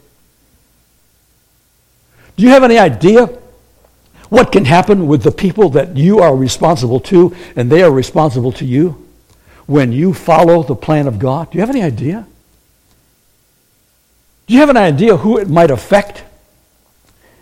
Do 2.37 2.43
you 2.43 2.49
have 2.51 2.63
any 2.63 2.77
idea 2.77 3.25
what 4.29 4.53
can 4.53 4.63
happen 4.63 5.07
with 5.07 5.23
the 5.23 5.31
people 5.31 5.69
that 5.71 5.97
you 5.97 6.19
are 6.19 6.33
responsible 6.33 7.01
to 7.01 7.35
and 7.57 7.69
they 7.69 7.83
are 7.83 7.91
responsible 7.91 8.53
to 8.53 8.65
you 8.65 9.09
when 9.65 9.91
you 9.91 10.13
follow 10.13 10.63
the 10.63 10.75
plan 10.75 11.07
of 11.07 11.19
God? 11.19 11.51
Do 11.51 11.57
you 11.57 11.61
have 11.61 11.69
any 11.69 11.83
idea? 11.83 12.25
Do 14.47 14.53
you 14.53 14.61
have 14.61 14.69
an 14.69 14.77
idea 14.77 15.17
who 15.17 15.37
it 15.37 15.49
might 15.49 15.69
affect 15.69 16.23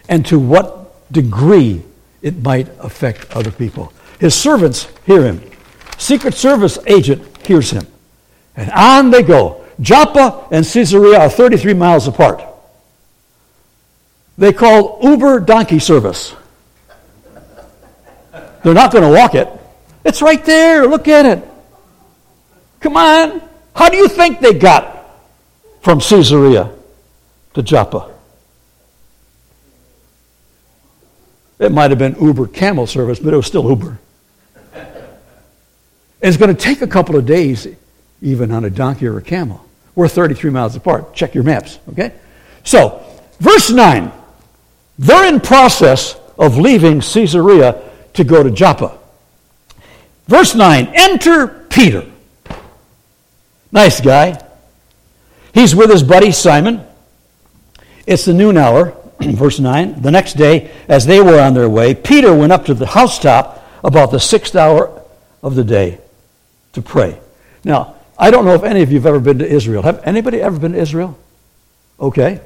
and 0.08 0.26
to 0.26 0.40
what 0.40 0.79
degree 1.12 1.84
it 2.22 2.42
might 2.44 2.68
affect 2.80 3.32
other 3.32 3.52
people? 3.52 3.94
His 4.20 4.36
servants 4.36 4.88
hear 5.06 5.24
him. 5.24 5.42
Secret 5.98 6.34
Service 6.34 6.78
agent 6.88 7.24
hears 7.46 7.72
him. 7.72 7.86
And 8.56 8.72
on 8.72 9.12
they 9.12 9.24
go. 9.24 9.66
Joppa 9.80 10.48
and 10.52 10.66
Caesarea 10.66 11.20
are 11.20 11.30
33 11.30 11.74
miles 11.74 12.08
apart. 12.08 12.44
They 14.38 14.54
call 14.54 15.00
Uber 15.02 15.42
donkey 15.42 15.80
service. 15.80 16.36
They're 18.64 18.74
not 18.74 18.92
going 18.92 19.04
to 19.04 19.18
walk 19.18 19.36
it. 19.36 19.48
It's 20.04 20.22
right 20.22 20.44
there. 20.44 20.88
Look 20.88 21.08
at 21.08 21.26
it. 21.26 21.44
Come 22.80 22.98
on. 22.98 23.42
How 23.76 23.90
do 23.90 23.98
you 23.98 24.08
think 24.08 24.40
they 24.40 24.54
got 24.54 25.10
from 25.82 26.00
Caesarea 26.00 26.70
to 27.54 27.64
Joppa? 27.64 28.14
It 31.60 31.74
might 31.74 31.92
have 31.92 32.00
been 32.00 32.16
Uber 32.20 32.48
camel 32.48 32.88
service, 32.88 33.20
but 33.20 33.34
it 33.34 33.38
was 33.38 33.46
still 33.46 33.68
Uber. 33.70 34.00
it's 36.22 36.38
going 36.38 36.56
to 36.56 36.60
take 36.60 36.82
a 36.82 36.88
couple 36.88 37.18
of 37.18 37.26
days, 37.26 37.68
even 38.22 38.52
on 38.52 38.64
a 38.64 38.70
donkey 38.70 39.08
or 39.08 39.18
a 39.18 39.22
camel. 39.22 39.64
We're 39.94 40.08
33 40.08 40.52
miles 40.52 40.76
apart. 40.78 41.14
Check 41.14 41.36
your 41.36 41.44
maps, 41.44 41.80
okay? 41.90 42.14
So, 42.64 43.04
verse 43.40 43.70
9. 43.70 44.12
They're 44.98 45.34
in 45.34 45.42
process 45.42 46.16
of 46.38 46.58
leaving 46.58 47.02
Caesarea 47.02 47.90
to 48.14 48.24
go 48.24 48.42
to 48.42 48.50
Joppa. 48.50 48.98
Verse 50.28 50.56
9. 50.56 50.92
Enter 50.94 51.48
Peter. 51.48 52.06
Nice 53.72 54.00
guy. 54.00 54.42
He's 55.54 55.76
with 55.76 55.90
his 55.90 56.04
buddy 56.04 56.32
Simon. 56.32 56.86
It's 58.08 58.26
the 58.26 58.34
noon 58.34 58.58
hour. 58.58 58.96
verse 59.36 59.60
9, 59.60 60.02
the 60.02 60.12
next 60.12 60.34
day, 60.34 60.72
as 60.88 61.06
they 61.06 61.22
were 61.22 61.40
on 61.40 61.54
their 61.54 61.70
way, 61.70 61.94
Peter 61.94 62.34
went 62.34 62.52
up 62.52 62.66
to 62.66 62.74
the 62.74 62.88
housetop 62.88 63.66
about 63.84 64.12
the 64.12 64.20
sixth 64.20 64.56
hour 64.56 65.04
of 65.42 65.56
the 65.56 65.64
day 65.64 66.00
to 66.74 66.82
pray. 66.82 67.20
Now, 67.64 67.96
I 68.18 68.32
don't 68.32 68.46
know 68.46 68.54
if 68.54 68.64
any 68.64 68.82
of 68.82 68.92
you 68.92 68.98
have 68.98 69.06
ever 69.06 69.20
been 69.20 69.40
to 69.40 69.48
Israel. 69.48 69.82
Have 69.84 70.02
anybody 70.04 70.42
ever 70.42 70.60
been 70.60 70.74
to 70.74 70.80
Israel? 70.80 71.18
Okay. 72.00 72.42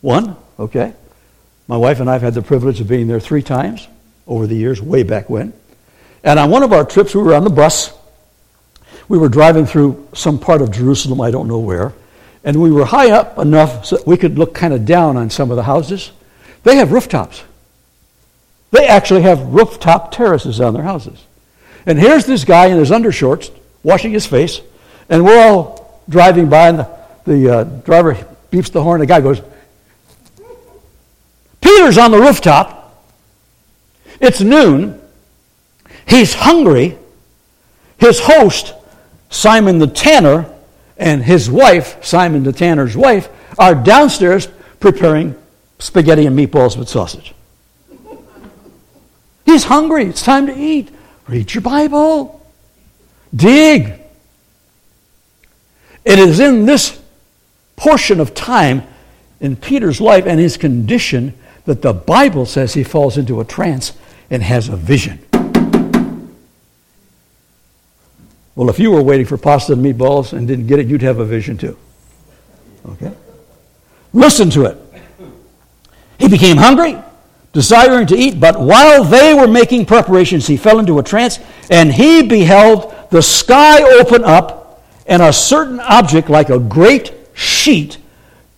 One? 0.00 0.36
Okay. 0.58 0.92
My 1.66 1.76
wife 1.76 2.00
and 2.00 2.08
I 2.08 2.14
have 2.14 2.22
had 2.22 2.34
the 2.34 2.42
privilege 2.42 2.80
of 2.80 2.88
being 2.88 3.06
there 3.06 3.20
three 3.20 3.42
times 3.42 3.88
over 4.26 4.46
the 4.46 4.54
years, 4.54 4.80
way 4.80 5.02
back 5.02 5.28
when. 5.28 5.52
And 6.22 6.38
on 6.38 6.50
one 6.50 6.62
of 6.62 6.72
our 6.72 6.84
trips, 6.84 7.14
we 7.14 7.22
were 7.22 7.34
on 7.34 7.44
the 7.44 7.50
bus. 7.50 7.92
We 9.08 9.18
were 9.18 9.28
driving 9.28 9.66
through 9.66 10.08
some 10.14 10.38
part 10.38 10.62
of 10.62 10.70
Jerusalem, 10.70 11.20
I 11.20 11.30
don't 11.30 11.48
know 11.48 11.58
where. 11.58 11.92
And 12.44 12.60
we 12.60 12.70
were 12.70 12.84
high 12.84 13.10
up 13.10 13.38
enough 13.38 13.86
so 13.86 14.02
we 14.06 14.16
could 14.16 14.38
look 14.38 14.54
kind 14.54 14.74
of 14.74 14.84
down 14.84 15.16
on 15.16 15.30
some 15.30 15.50
of 15.50 15.56
the 15.56 15.62
houses. 15.62 16.12
They 16.62 16.76
have 16.76 16.92
rooftops. 16.92 17.42
They 18.70 18.86
actually 18.86 19.22
have 19.22 19.40
rooftop 19.40 20.10
terraces 20.10 20.60
on 20.60 20.74
their 20.74 20.82
houses. 20.82 21.24
And 21.86 21.98
here's 21.98 22.26
this 22.26 22.44
guy 22.44 22.66
in 22.66 22.78
his 22.78 22.90
undershorts 22.90 23.50
washing 23.82 24.12
his 24.12 24.26
face, 24.26 24.60
and 25.08 25.24
we're 25.24 25.38
all 25.38 26.02
driving 26.08 26.48
by, 26.48 26.68
and 26.68 26.78
the, 26.80 26.98
the 27.24 27.50
uh, 27.50 27.64
driver 27.64 28.14
beeps 28.50 28.72
the 28.72 28.82
horn. 28.82 29.00
The 29.00 29.06
guy 29.06 29.20
goes, 29.20 29.40
Peter's 31.60 31.98
on 31.98 32.10
the 32.10 32.18
rooftop. 32.18 33.04
It's 34.20 34.40
noon. 34.40 35.00
He's 36.06 36.34
hungry. 36.34 36.98
His 37.98 38.20
host, 38.20 38.74
Simon 39.30 39.78
the 39.78 39.86
tanner, 39.86 40.53
and 40.96 41.22
his 41.22 41.50
wife, 41.50 42.04
Simon 42.04 42.42
the 42.44 42.52
tanner's 42.52 42.96
wife, 42.96 43.28
are 43.58 43.74
downstairs 43.74 44.48
preparing 44.80 45.34
spaghetti 45.78 46.26
and 46.26 46.38
meatballs 46.38 46.76
with 46.76 46.88
sausage. 46.88 47.34
He's 49.44 49.64
hungry. 49.64 50.06
It's 50.06 50.22
time 50.22 50.46
to 50.46 50.56
eat. 50.56 50.90
Read 51.28 51.52
your 51.54 51.62
Bible. 51.62 52.40
Dig. 53.34 54.00
It 56.04 56.18
is 56.18 56.40
in 56.40 56.66
this 56.66 57.00
portion 57.76 58.20
of 58.20 58.34
time 58.34 58.82
in 59.40 59.56
Peter's 59.56 60.00
life 60.00 60.26
and 60.26 60.38
his 60.38 60.56
condition 60.56 61.34
that 61.64 61.82
the 61.82 61.92
Bible 61.92 62.46
says 62.46 62.74
he 62.74 62.84
falls 62.84 63.16
into 63.16 63.40
a 63.40 63.44
trance 63.44 63.92
and 64.30 64.42
has 64.42 64.68
a 64.68 64.76
vision. 64.76 65.23
Well, 68.56 68.70
if 68.70 68.78
you 68.78 68.90
were 68.90 69.02
waiting 69.02 69.26
for 69.26 69.36
pasta 69.36 69.72
and 69.72 69.84
meatballs 69.84 70.32
and 70.32 70.46
didn't 70.46 70.66
get 70.66 70.78
it, 70.78 70.86
you'd 70.86 71.02
have 71.02 71.18
a 71.18 71.24
vision 71.24 71.58
too. 71.58 71.76
Okay? 72.88 73.12
Listen 74.12 74.50
to 74.50 74.66
it. 74.66 74.78
He 76.18 76.28
became 76.28 76.56
hungry, 76.56 76.96
desiring 77.52 78.06
to 78.08 78.16
eat, 78.16 78.38
but 78.38 78.60
while 78.60 79.02
they 79.02 79.34
were 79.34 79.48
making 79.48 79.86
preparations, 79.86 80.46
he 80.46 80.56
fell 80.56 80.78
into 80.78 80.98
a 81.00 81.02
trance, 81.02 81.40
and 81.70 81.92
he 81.92 82.22
beheld 82.22 82.94
the 83.10 83.20
sky 83.20 83.82
open 83.82 84.22
up, 84.24 84.84
and 85.06 85.20
a 85.20 85.32
certain 85.32 85.80
object 85.80 86.30
like 86.30 86.50
a 86.50 86.58
great 86.58 87.12
sheet 87.34 87.98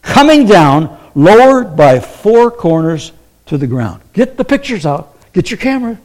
coming 0.03 0.47
down 0.47 0.97
lowered 1.15 1.75
by 1.77 1.99
four 1.99 2.51
corners 2.51 3.13
to 3.47 3.57
the 3.57 3.67
ground. 3.67 4.03
Get 4.13 4.37
the 4.37 4.45
pictures 4.45 4.85
out. 4.85 5.17
Get 5.33 5.51
your 5.51 5.59
camera. 5.59 5.99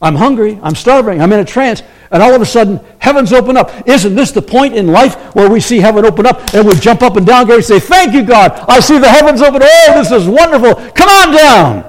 I'm 0.00 0.14
hungry. 0.14 0.58
I'm 0.62 0.74
starving. 0.74 1.22
I'm 1.22 1.32
in 1.32 1.40
a 1.40 1.44
trance. 1.44 1.82
And 2.10 2.22
all 2.22 2.34
of 2.34 2.42
a 2.42 2.46
sudden, 2.46 2.80
heavens 2.98 3.32
open 3.32 3.56
up. 3.56 3.88
Isn't 3.88 4.14
this 4.14 4.30
the 4.30 4.42
point 4.42 4.74
in 4.74 4.88
life 4.88 5.34
where 5.34 5.48
we 5.48 5.60
see 5.60 5.78
heaven 5.78 6.04
open 6.04 6.26
up 6.26 6.54
and 6.54 6.66
we 6.66 6.74
jump 6.74 7.02
up 7.02 7.16
and 7.16 7.26
down, 7.26 7.46
Gary, 7.46 7.62
say, 7.62 7.80
Thank 7.80 8.12
you, 8.12 8.22
God. 8.22 8.52
I 8.68 8.80
see 8.80 8.98
the 8.98 9.08
heavens 9.08 9.40
open. 9.40 9.62
Oh, 9.64 9.92
this 9.96 10.10
is 10.10 10.28
wonderful. 10.28 10.74
Come 10.92 11.08
on 11.08 11.34
down. 11.34 11.82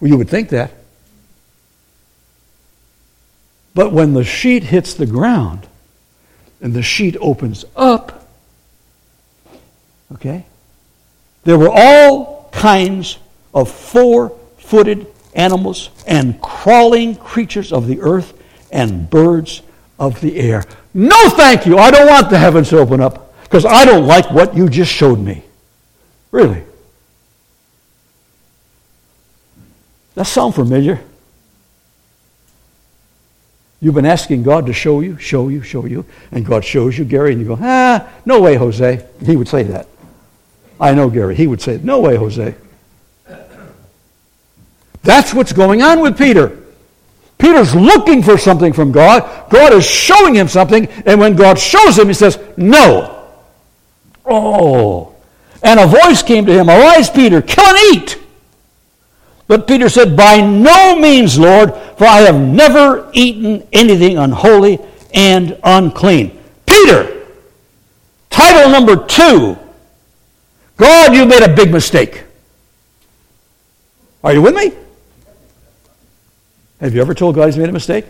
Well, 0.00 0.10
you 0.10 0.16
would 0.16 0.28
think 0.28 0.50
that. 0.50 0.70
But 3.74 3.92
when 3.92 4.14
the 4.14 4.24
sheet 4.24 4.62
hits 4.62 4.94
the 4.94 5.06
ground 5.06 5.66
and 6.60 6.72
the 6.72 6.82
sheet 6.82 7.16
opens 7.20 7.64
up, 7.74 8.28
okay, 10.12 10.46
there 11.42 11.58
were 11.58 11.70
all 11.70 12.48
kinds 12.52 13.18
of 13.52 13.68
four 13.68 14.38
footed 14.58 15.08
animals 15.34 15.90
and 16.06 16.40
crawling 16.40 17.16
creatures 17.16 17.72
of 17.72 17.86
the 17.86 18.00
earth 18.00 18.40
and 18.70 19.08
birds 19.08 19.62
of 19.98 20.20
the 20.20 20.38
air. 20.38 20.64
No, 20.92 21.28
thank 21.30 21.66
you. 21.66 21.78
I 21.78 21.90
don't 21.90 22.06
want 22.06 22.30
the 22.30 22.38
heavens 22.38 22.68
to 22.70 22.78
open 22.78 23.00
up 23.00 23.34
because 23.42 23.64
I 23.64 23.84
don't 23.84 24.06
like 24.06 24.30
what 24.30 24.56
you 24.56 24.68
just 24.68 24.92
showed 24.92 25.18
me. 25.18 25.44
Really. 26.30 26.62
That 30.14 30.26
sound 30.26 30.54
familiar? 30.54 31.00
You've 33.80 33.94
been 33.94 34.06
asking 34.06 34.44
God 34.44 34.66
to 34.66 34.72
show 34.72 35.00
you, 35.00 35.18
show 35.18 35.48
you, 35.48 35.62
show 35.62 35.84
you, 35.84 36.06
and 36.32 36.46
God 36.46 36.64
shows 36.64 36.96
you, 36.96 37.04
Gary, 37.04 37.32
and 37.32 37.40
you 37.40 37.48
go, 37.48 37.58
ah, 37.60 38.08
no 38.24 38.40
way, 38.40 38.54
Jose. 38.54 39.06
He 39.24 39.36
would 39.36 39.48
say 39.48 39.64
that. 39.64 39.88
I 40.80 40.94
know 40.94 41.08
Gary. 41.08 41.34
He 41.34 41.46
would 41.46 41.60
say, 41.60 41.78
No 41.82 42.00
way, 42.00 42.16
Jose. 42.16 42.54
That's 45.04 45.32
what's 45.34 45.52
going 45.52 45.82
on 45.82 46.00
with 46.00 46.18
Peter. 46.18 46.58
Peter's 47.38 47.74
looking 47.74 48.22
for 48.22 48.38
something 48.38 48.72
from 48.72 48.90
God. 48.90 49.50
God 49.50 49.72
is 49.74 49.84
showing 49.84 50.34
him 50.34 50.48
something, 50.48 50.86
and 51.04 51.20
when 51.20 51.36
God 51.36 51.58
shows 51.58 51.98
him, 51.98 52.08
he 52.08 52.14
says, 52.14 52.38
No. 52.56 53.28
Oh. 54.24 55.14
And 55.62 55.78
a 55.78 55.86
voice 55.86 56.22
came 56.22 56.46
to 56.46 56.52
him, 56.52 56.70
Arise, 56.70 57.10
Peter, 57.10 57.42
kill 57.42 57.64
and 57.66 57.94
eat. 57.94 58.18
But 59.46 59.68
Peter 59.68 59.90
said, 59.90 60.16
By 60.16 60.40
no 60.40 60.98
means, 60.98 61.38
Lord, 61.38 61.74
for 61.98 62.06
I 62.06 62.20
have 62.20 62.40
never 62.40 63.10
eaten 63.12 63.66
anything 63.72 64.16
unholy 64.16 64.78
and 65.12 65.58
unclean. 65.62 66.40
Peter, 66.66 67.26
title 68.30 68.70
number 68.70 69.04
two 69.04 69.58
God, 70.76 71.14
you 71.14 71.26
made 71.26 71.42
a 71.42 71.54
big 71.54 71.70
mistake. 71.70 72.24
Are 74.22 74.32
you 74.32 74.40
with 74.40 74.54
me? 74.54 74.72
Have 76.84 76.94
you 76.94 77.00
ever 77.00 77.14
told 77.14 77.34
God 77.34 77.46
he's 77.46 77.56
made 77.56 77.70
a 77.70 77.72
mistake? 77.72 78.04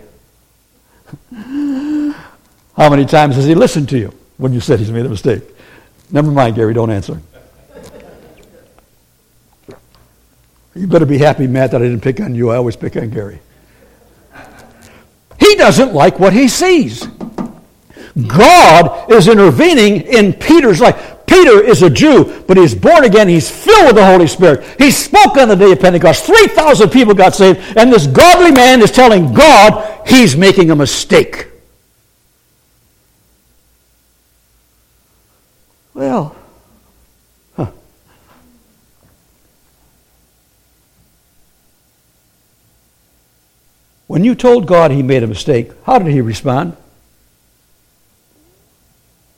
How 1.31 2.89
many 2.89 3.05
times 3.05 3.37
has 3.37 3.45
he 3.45 3.55
listened 3.55 3.87
to 3.89 3.97
you 3.97 4.13
when 4.35 4.51
you 4.51 4.59
said 4.59 4.79
he's 4.79 4.91
made 4.91 5.05
a 5.05 5.09
mistake? 5.09 5.43
Never 6.11 6.29
mind, 6.29 6.57
Gary, 6.57 6.73
don't 6.73 6.91
answer. 6.91 7.21
You 10.75 10.87
better 10.87 11.05
be 11.05 11.17
happy, 11.17 11.47
Matt, 11.47 11.71
that 11.71 11.81
I 11.81 11.85
didn't 11.85 12.01
pick 12.01 12.19
on 12.19 12.35
you. 12.35 12.49
I 12.49 12.57
always 12.57 12.75
pick 12.75 12.97
on 12.97 13.11
Gary. 13.11 13.39
He 15.39 15.55
doesn't 15.55 15.93
like 15.93 16.19
what 16.19 16.33
he 16.33 16.49
sees. 16.49 17.07
God 18.15 19.11
is 19.11 19.27
intervening 19.27 20.01
in 20.01 20.33
Peter's 20.33 20.79
life. 20.79 21.17
Peter 21.27 21.61
is 21.61 21.81
a 21.81 21.89
Jew, 21.89 22.43
but 22.47 22.55
he's 22.55 22.73
born 22.73 23.03
again. 23.03 23.27
He's 23.27 23.49
filled 23.49 23.87
with 23.87 23.95
the 23.95 24.05
Holy 24.05 24.27
Spirit. 24.27 24.63
He 24.79 24.89
spoke 24.89 25.35
on 25.37 25.49
the 25.49 25.55
day 25.55 25.71
of 25.71 25.81
Pentecost. 25.81 26.23
3,000 26.25 26.89
people 26.89 27.13
got 27.13 27.35
saved, 27.35 27.59
and 27.77 27.91
this 27.91 28.07
godly 28.07 28.51
man 28.51 28.81
is 28.81 28.91
telling 28.91 29.33
God 29.33 30.07
he's 30.07 30.37
making 30.37 30.71
a 30.71 30.75
mistake. 30.75 31.47
Well, 35.93 36.35
huh. 37.57 37.71
When 44.07 44.23
you 44.23 44.35
told 44.35 44.67
God 44.67 44.91
he 44.91 45.03
made 45.03 45.23
a 45.23 45.27
mistake, 45.27 45.71
how 45.85 45.99
did 45.99 46.13
he 46.13 46.21
respond? 46.21 46.77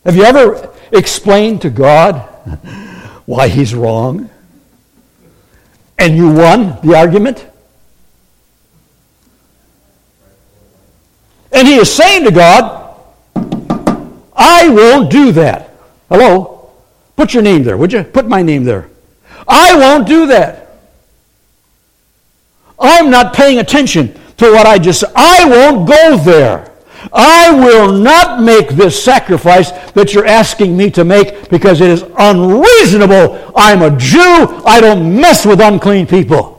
Have 0.07 0.15
you 0.15 0.23
ever 0.23 0.73
explained 0.93 1.63
to 1.63 1.69
God 1.69 2.21
why 3.25 3.49
he's 3.49 3.75
wrong? 3.75 4.29
And 5.99 6.15
you 6.15 6.31
won 6.31 6.77
the 6.81 6.95
argument? 6.95 7.45
And 11.51 11.67
he 11.67 11.75
is 11.75 11.93
saying 11.93 12.23
to 12.23 12.31
God, 12.31 12.95
I 14.33 14.69
won't 14.69 15.11
do 15.11 15.33
that. 15.33 15.71
Hello? 16.07 16.71
Put 17.17 17.33
your 17.33 17.43
name 17.43 17.63
there, 17.63 17.75
would 17.75 17.91
you? 17.91 18.05
Put 18.05 18.29
my 18.29 18.41
name 18.41 18.63
there. 18.63 18.89
I 19.45 19.75
won't 19.75 20.07
do 20.07 20.27
that. 20.27 20.69
I'm 22.79 23.09
not 23.09 23.35
paying 23.35 23.59
attention 23.59 24.17
to 24.37 24.53
what 24.53 24.65
I 24.65 24.77
just 24.77 25.03
I 25.17 25.43
won't 25.49 25.85
go 25.85 26.15
there. 26.15 26.71
I 27.13 27.51
will 27.51 27.91
not 27.91 28.41
make 28.41 28.69
this 28.69 29.01
sacrifice 29.01 29.71
that 29.91 30.13
you're 30.13 30.25
asking 30.25 30.75
me 30.75 30.89
to 30.91 31.03
make 31.03 31.49
because 31.49 31.81
it 31.81 31.89
is 31.89 32.03
unreasonable. 32.17 33.51
I'm 33.55 33.81
a 33.81 33.97
Jew. 33.97 34.61
I 34.65 34.79
don't 34.81 35.19
mess 35.19 35.45
with 35.45 35.59
unclean 35.61 36.07
people. 36.07 36.57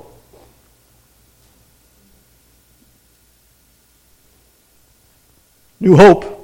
New 5.80 5.96
Hope. 5.96 6.34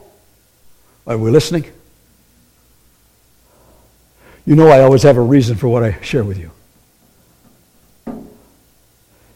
Are 1.06 1.18
we 1.18 1.30
listening? 1.30 1.64
You 4.46 4.56
know 4.56 4.68
I 4.68 4.80
always 4.80 5.02
have 5.02 5.16
a 5.16 5.22
reason 5.22 5.56
for 5.56 5.68
what 5.68 5.82
I 5.82 6.00
share 6.00 6.24
with 6.24 6.38
you. 6.38 6.50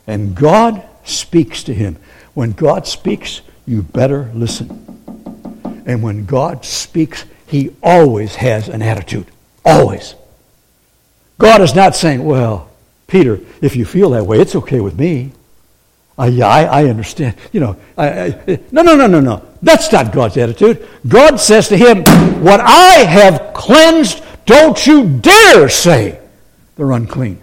And 0.07 0.35
God 0.35 0.83
speaks 1.05 1.63
to 1.65 1.75
him. 1.75 1.97
When 2.35 2.53
God 2.53 2.87
speaks, 2.87 3.43
you 3.69 3.83
better 3.83 4.31
listen. 4.35 4.85
And 5.87 6.03
when 6.03 6.25
God 6.25 6.65
speaks, 6.65 7.25
he 7.47 7.75
always 7.83 8.35
has 8.37 8.69
an 8.69 8.83
attitude. 8.83 9.27
Always. 9.65 10.15
God 11.39 11.61
is 11.61 11.75
not 11.75 11.95
saying, 11.95 12.25
well, 12.25 12.71
Peter, 13.07 13.41
if 13.63 13.77
you 13.77 13.85
feel 13.85 14.11
that 14.11 14.25
way, 14.25 14.41
it's 14.41 14.57
okay 14.57 14.81
with 14.81 14.99
me. 14.99 15.33
Yeah, 16.19 16.49
I, 16.49 16.65
I, 16.65 16.85
understand. 16.87 17.37
You 17.53 17.61
know, 17.61 17.77
I, 17.97 18.09
I, 18.09 18.61
no, 18.73 18.83
no, 18.83 18.97
no, 18.97 19.07
no, 19.07 19.21
no. 19.21 19.43
That's 19.63 19.93
not 19.93 20.13
God's 20.13 20.37
attitude. 20.37 20.87
God 21.07 21.37
says 21.37 21.69
to 21.69 21.77
him, 21.77 22.03
What 22.43 22.61
I 22.61 23.05
have 23.05 23.55
cleansed, 23.55 24.21
don't 24.45 24.85
you 24.85 25.21
dare 25.21 25.69
say 25.69 26.19
they're 26.77 26.91
unclean. 26.91 27.41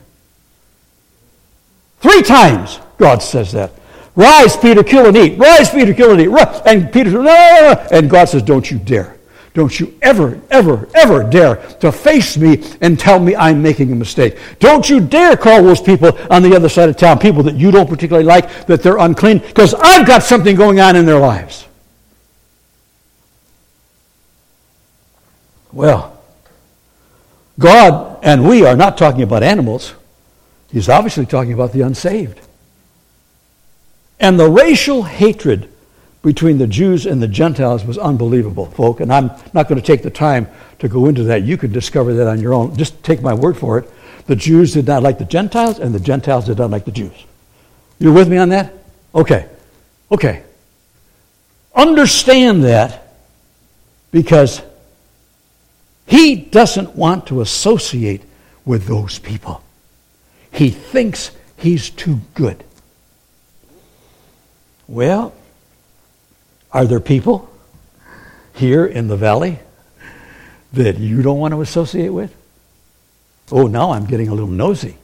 Three 2.01 2.21
times 2.21 2.79
God 2.97 3.23
says 3.23 3.53
that. 3.53 3.71
Rise, 4.15 4.55
Peter, 4.55 4.83
kill 4.83 5.07
and 5.07 5.17
eat. 5.17 5.37
Rise, 5.37 5.69
Peter, 5.69 5.93
kill 5.93 6.11
and 6.11 6.21
eat. 6.21 6.29
And 6.65 6.91
Peter 6.91 7.11
says, 7.11 7.13
no, 7.13 7.23
no, 7.23 7.73
no. 7.73 7.87
And 7.91 8.09
God 8.09 8.25
says, 8.25 8.41
Don't 8.41 8.69
you 8.69 8.79
dare. 8.79 9.15
Don't 9.53 9.79
you 9.79 9.97
ever, 10.01 10.41
ever, 10.51 10.87
ever 10.93 11.23
dare 11.23 11.55
to 11.79 11.89
face 11.89 12.35
me 12.35 12.61
and 12.81 12.99
tell 12.99 13.19
me 13.21 13.37
I'm 13.37 13.61
making 13.61 13.89
a 13.93 13.95
mistake. 13.95 14.37
Don't 14.59 14.89
you 14.89 14.99
dare 14.99 15.37
call 15.37 15.63
those 15.63 15.79
people 15.79 16.11
on 16.29 16.43
the 16.43 16.53
other 16.53 16.67
side 16.67 16.89
of 16.89 16.97
town, 16.97 17.19
people 17.19 17.41
that 17.43 17.55
you 17.55 17.71
don't 17.71 17.87
particularly 17.87 18.25
like, 18.25 18.65
that 18.65 18.83
they're 18.83 18.97
unclean, 18.97 19.39
because 19.39 19.73
I've 19.73 20.05
got 20.05 20.23
something 20.23 20.57
going 20.57 20.81
on 20.81 20.97
in 20.97 21.05
their 21.05 21.19
lives. 21.19 21.65
Well, 25.71 26.21
God 27.57 28.19
and 28.23 28.45
we 28.45 28.65
are 28.65 28.75
not 28.75 28.97
talking 28.97 29.21
about 29.21 29.41
animals. 29.41 29.93
He's 30.69 30.89
obviously 30.89 31.25
talking 31.25 31.53
about 31.53 31.71
the 31.71 31.81
unsaved. 31.81 32.41
And 34.19 34.39
the 34.39 34.49
racial 34.49 35.03
hatred 35.03 35.69
between 36.21 36.57
the 36.57 36.67
Jews 36.67 37.05
and 37.05 37.21
the 37.21 37.27
Gentiles 37.27 37.85
was 37.85 37.97
unbelievable, 37.97 38.65
folk. 38.65 38.99
And 38.99 39.13
I'm 39.13 39.29
not 39.53 39.67
going 39.67 39.79
to 39.79 39.85
take 39.85 40.01
the 40.01 40.09
time 40.09 40.47
to 40.79 40.87
go 40.87 41.05
into 41.05 41.23
that. 41.25 41.43
You 41.43 41.55
can 41.55 41.71
discover 41.71 42.13
that 42.15 42.27
on 42.27 42.41
your 42.41 42.53
own. 42.53 42.75
Just 42.75 43.03
take 43.03 43.21
my 43.21 43.33
word 43.33 43.55
for 43.55 43.77
it. 43.77 43.89
The 44.25 44.35
Jews 44.35 44.73
did 44.73 44.87
not 44.87 45.03
like 45.03 45.19
the 45.19 45.25
Gentiles, 45.25 45.77
and 45.77 45.93
the 45.93 45.99
Gentiles 45.99 46.45
did 46.45 46.57
not 46.57 46.71
like 46.71 46.85
the 46.85 46.91
Jews. 46.91 47.13
You're 47.99 48.13
with 48.13 48.27
me 48.27 48.37
on 48.37 48.49
that? 48.49 48.73
Okay. 49.13 49.47
Okay. 50.11 50.43
Understand 51.75 52.63
that 52.63 53.13
because 54.11 54.63
he 56.07 56.35
doesn't 56.35 56.95
want 56.95 57.27
to 57.27 57.41
associate 57.41 58.23
with 58.65 58.87
those 58.87 59.19
people. 59.19 59.61
He 60.51 60.71
thinks 60.71 61.31
he's 61.57 61.91
too 61.91 62.19
good. 62.33 62.63
Well, 64.87 65.33
are 66.71 66.85
there 66.85 66.99
people 66.99 67.49
here 68.53 68.85
in 68.85 69.07
the 69.07 69.17
valley 69.17 69.59
that 70.73 70.97
you 70.97 71.21
don't 71.21 71.39
want 71.39 71.53
to 71.53 71.61
associate 71.61 72.09
with? 72.09 72.35
Oh, 73.51 73.67
now 73.67 73.91
I'm 73.91 74.05
getting 74.05 74.27
a 74.27 74.33
little 74.33 74.49
nosy. 74.49 74.97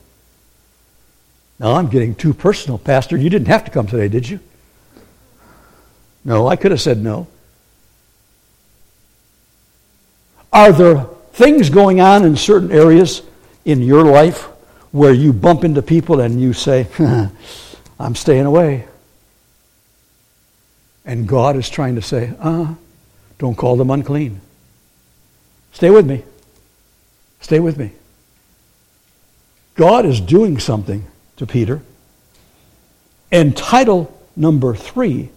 Now 1.60 1.74
I'm 1.74 1.88
getting 1.88 2.16
too 2.16 2.34
personal, 2.34 2.78
Pastor. 2.78 3.18
You 3.18 3.30
didn't 3.30 3.48
have 3.48 3.66
to 3.66 3.72
come 3.72 3.88
today, 3.88 4.08
did 4.08 4.28
you? 4.28 4.40
No, 6.24 6.48
I 6.48 6.56
could 6.56 6.72
have 6.72 6.82
said 6.82 6.98
no. 6.98 7.28
Are 10.54 10.72
there 10.72 11.06
things 11.34 11.70
going 11.70 12.02
on 12.02 12.26
in 12.26 12.36
certain 12.36 12.72
areas 12.72 13.22
in 13.64 13.82
your 13.82 14.04
life 14.04 14.44
where 14.92 15.14
you 15.14 15.32
bump 15.34 15.64
into 15.64 15.82
people 15.82 16.20
and 16.20 16.42
you 16.42 16.54
say, 16.54 16.88
I'm 18.00 18.16
staying 18.16 18.46
away? 18.46 18.88
And 21.12 21.28
God 21.28 21.58
is 21.58 21.70
trying 21.70 21.96
to 21.96 22.02
say, 22.02 22.32
uh, 22.40 22.74
don't 23.38 23.56
call 23.56 23.76
them 23.76 23.90
unclean. 23.90 24.40
Stay 25.74 25.90
with 25.90 26.06
me. 26.06 26.24
Stay 27.42 27.60
with 27.60 27.78
me. 27.78 27.92
God 29.76 30.06
is 30.06 30.22
doing 30.22 30.58
something 30.58 31.06
to 31.36 31.46
Peter. 31.46 31.82
And 33.30 33.58
title 33.58 34.18
number 34.38 34.74
three 34.74 35.32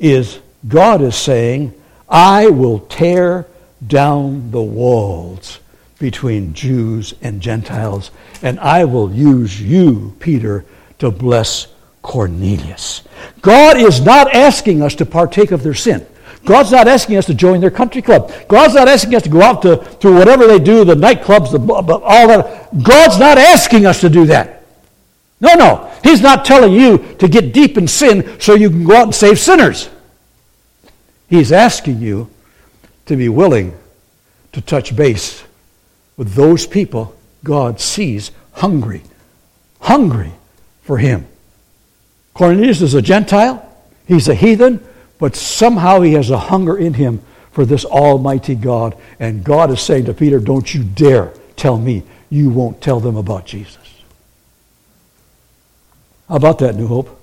is 0.00 0.40
God 0.66 1.00
is 1.00 1.14
saying, 1.14 1.80
I 2.08 2.48
will 2.48 2.80
tear 2.80 3.46
down 3.86 4.50
the 4.50 4.62
walls 4.62 5.60
between 6.00 6.54
Jews 6.54 7.14
and 7.22 7.40
Gentiles, 7.40 8.10
and 8.42 8.58
I 8.58 8.84
will 8.84 9.12
use 9.12 9.62
you, 9.62 10.16
Peter, 10.18 10.64
to 10.98 11.12
bless 11.12 11.68
Cornelius. 12.04 13.02
God 13.40 13.78
is 13.78 14.02
not 14.02 14.32
asking 14.34 14.82
us 14.82 14.94
to 14.96 15.06
partake 15.06 15.50
of 15.50 15.62
their 15.62 15.74
sin. 15.74 16.06
God's 16.44 16.70
not 16.70 16.86
asking 16.86 17.16
us 17.16 17.24
to 17.26 17.34
join 17.34 17.62
their 17.62 17.70
country 17.70 18.02
club. 18.02 18.30
God's 18.46 18.74
not 18.74 18.88
asking 18.88 19.14
us 19.14 19.22
to 19.22 19.30
go 19.30 19.40
out 19.40 19.62
to, 19.62 19.78
to 20.00 20.12
whatever 20.12 20.46
they 20.46 20.58
do, 20.58 20.84
the 20.84 20.94
nightclubs, 20.94 21.50
the, 21.50 21.58
all 21.72 22.28
that. 22.28 22.82
God's 22.82 23.18
not 23.18 23.38
asking 23.38 23.86
us 23.86 24.02
to 24.02 24.10
do 24.10 24.26
that. 24.26 24.66
No, 25.40 25.54
no. 25.54 25.90
He's 26.04 26.20
not 26.20 26.44
telling 26.44 26.74
you 26.74 26.98
to 27.20 27.26
get 27.26 27.54
deep 27.54 27.78
in 27.78 27.88
sin 27.88 28.38
so 28.38 28.54
you 28.54 28.68
can 28.68 28.84
go 28.84 28.94
out 28.94 29.04
and 29.04 29.14
save 29.14 29.38
sinners. 29.38 29.88
He's 31.28 31.52
asking 31.52 32.02
you 32.02 32.28
to 33.06 33.16
be 33.16 33.30
willing 33.30 33.76
to 34.52 34.60
touch 34.60 34.94
base 34.94 35.42
with 36.18 36.34
those 36.34 36.66
people 36.66 37.16
God 37.42 37.80
sees 37.80 38.30
hungry, 38.52 39.02
hungry 39.80 40.32
for 40.82 40.98
Him. 40.98 41.26
Cornelius 42.34 42.82
is 42.82 42.94
a 42.94 43.02
Gentile, 43.02 43.64
he's 44.06 44.28
a 44.28 44.34
heathen, 44.34 44.84
but 45.18 45.36
somehow 45.36 46.00
he 46.00 46.14
has 46.14 46.30
a 46.30 46.38
hunger 46.38 46.76
in 46.76 46.94
him 46.94 47.22
for 47.52 47.64
this 47.64 47.84
Almighty 47.84 48.56
God. 48.56 48.96
And 49.20 49.44
God 49.44 49.70
is 49.70 49.80
saying 49.80 50.06
to 50.06 50.14
Peter, 50.14 50.40
Don't 50.40 50.74
you 50.74 50.82
dare 50.82 51.32
tell 51.56 51.78
me 51.78 52.02
you 52.28 52.50
won't 52.50 52.82
tell 52.82 52.98
them 52.98 53.16
about 53.16 53.46
Jesus. 53.46 53.78
How 56.28 56.36
about 56.36 56.58
that, 56.58 56.74
New 56.74 56.88
Hope? 56.88 57.20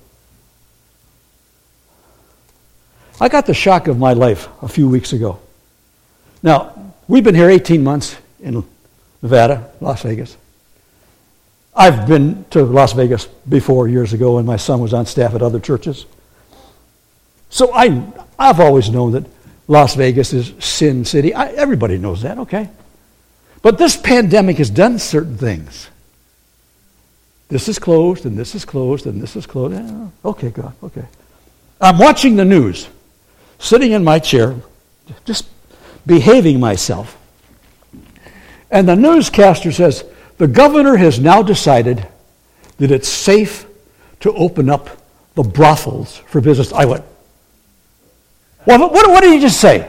I 3.19 3.27
got 3.27 3.45
the 3.45 3.53
shock 3.53 3.87
of 3.87 3.99
my 3.99 4.13
life 4.13 4.47
a 4.61 4.67
few 4.67 4.89
weeks 4.89 5.13
ago. 5.13 5.39
Now, 6.41 6.93
we've 7.07 7.23
been 7.23 7.35
here 7.35 7.49
18 7.49 7.83
months 7.83 8.15
in 8.39 8.63
Nevada, 9.21 9.71
Las 9.79 10.01
Vegas. 10.01 10.37
I've 11.73 12.07
been 12.07 12.45
to 12.51 12.63
Las 12.63 12.93
Vegas 12.93 13.25
before 13.47 13.87
years 13.87 14.13
ago, 14.13 14.37
and 14.37 14.45
my 14.45 14.57
son 14.57 14.81
was 14.81 14.93
on 14.93 15.05
staff 15.05 15.33
at 15.35 15.41
other 15.41 15.59
churches. 15.59 16.05
So 17.49 17.73
I, 17.73 18.03
I've 18.37 18.59
always 18.59 18.89
known 18.89 19.13
that 19.13 19.25
Las 19.67 19.95
Vegas 19.95 20.33
is 20.33 20.53
Sin 20.63 21.05
City. 21.05 21.33
I, 21.33 21.47
everybody 21.51 21.97
knows 21.97 22.23
that, 22.23 22.37
okay? 22.39 22.69
But 23.61 23.77
this 23.77 23.95
pandemic 23.95 24.57
has 24.57 24.69
done 24.69 24.99
certain 24.99 25.37
things. 25.37 25.89
This 27.47 27.67
is 27.67 27.79
closed, 27.79 28.25
and 28.25 28.37
this 28.37 28.55
is 28.55 28.65
closed, 28.65 29.05
and 29.05 29.21
this 29.21 29.35
is 29.35 29.45
closed. 29.45 29.81
Okay, 30.23 30.49
God, 30.49 30.73
okay. 30.83 31.05
I'm 31.79 31.97
watching 31.97 32.35
the 32.35 32.45
news, 32.45 32.87
sitting 33.59 33.91
in 33.91 34.03
my 34.03 34.19
chair, 34.19 34.55
just 35.25 35.47
behaving 36.05 36.59
myself. 36.59 37.17
And 38.69 38.87
the 38.87 38.95
newscaster 38.95 39.71
says, 39.71 40.05
the 40.41 40.47
governor 40.47 40.97
has 40.97 41.19
now 41.19 41.43
decided 41.43 42.07
that 42.77 42.89
it's 42.89 43.07
safe 43.07 43.67
to 44.21 44.33
open 44.33 44.71
up 44.71 44.89
the 45.35 45.43
brothels 45.43 46.17
for 46.17 46.41
business. 46.41 46.73
I 46.73 46.85
went, 46.85 47.05
well, 48.65 48.79
what, 48.89 49.07
what 49.07 49.21
did 49.21 49.33
he 49.33 49.39
just 49.39 49.61
say? 49.61 49.87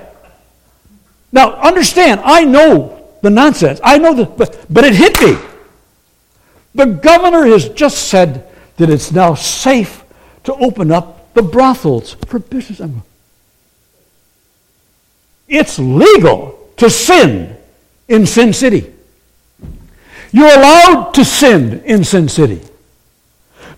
Now, 1.33 1.55
understand, 1.55 2.21
I 2.23 2.45
know 2.45 3.03
the 3.23 3.31
nonsense. 3.31 3.81
I 3.83 3.97
know 3.97 4.13
the, 4.13 4.27
but, 4.27 4.67
but 4.69 4.85
it 4.85 4.95
hit 4.95 5.19
me. 5.23 5.39
The 6.75 6.85
governor 6.85 7.47
has 7.47 7.71
just 7.71 8.09
said 8.09 8.47
that 8.77 8.91
it's 8.91 9.11
now 9.11 9.33
safe 9.35 10.05
to 10.45 10.55
open 10.57 10.93
up 10.93 11.33
the 11.33 11.43
brothels 11.43 12.13
for 12.27 12.39
business. 12.39 12.83
It's 15.49 15.79
legal 15.79 16.69
to 16.77 16.91
sin 16.91 17.57
in 18.07 18.27
Sin 18.27 18.53
City. 18.53 18.92
You're 20.33 20.59
allowed 20.59 21.13
to 21.15 21.25
sin 21.25 21.83
in 21.85 22.05
Sin 22.05 22.29
City. 22.29 22.63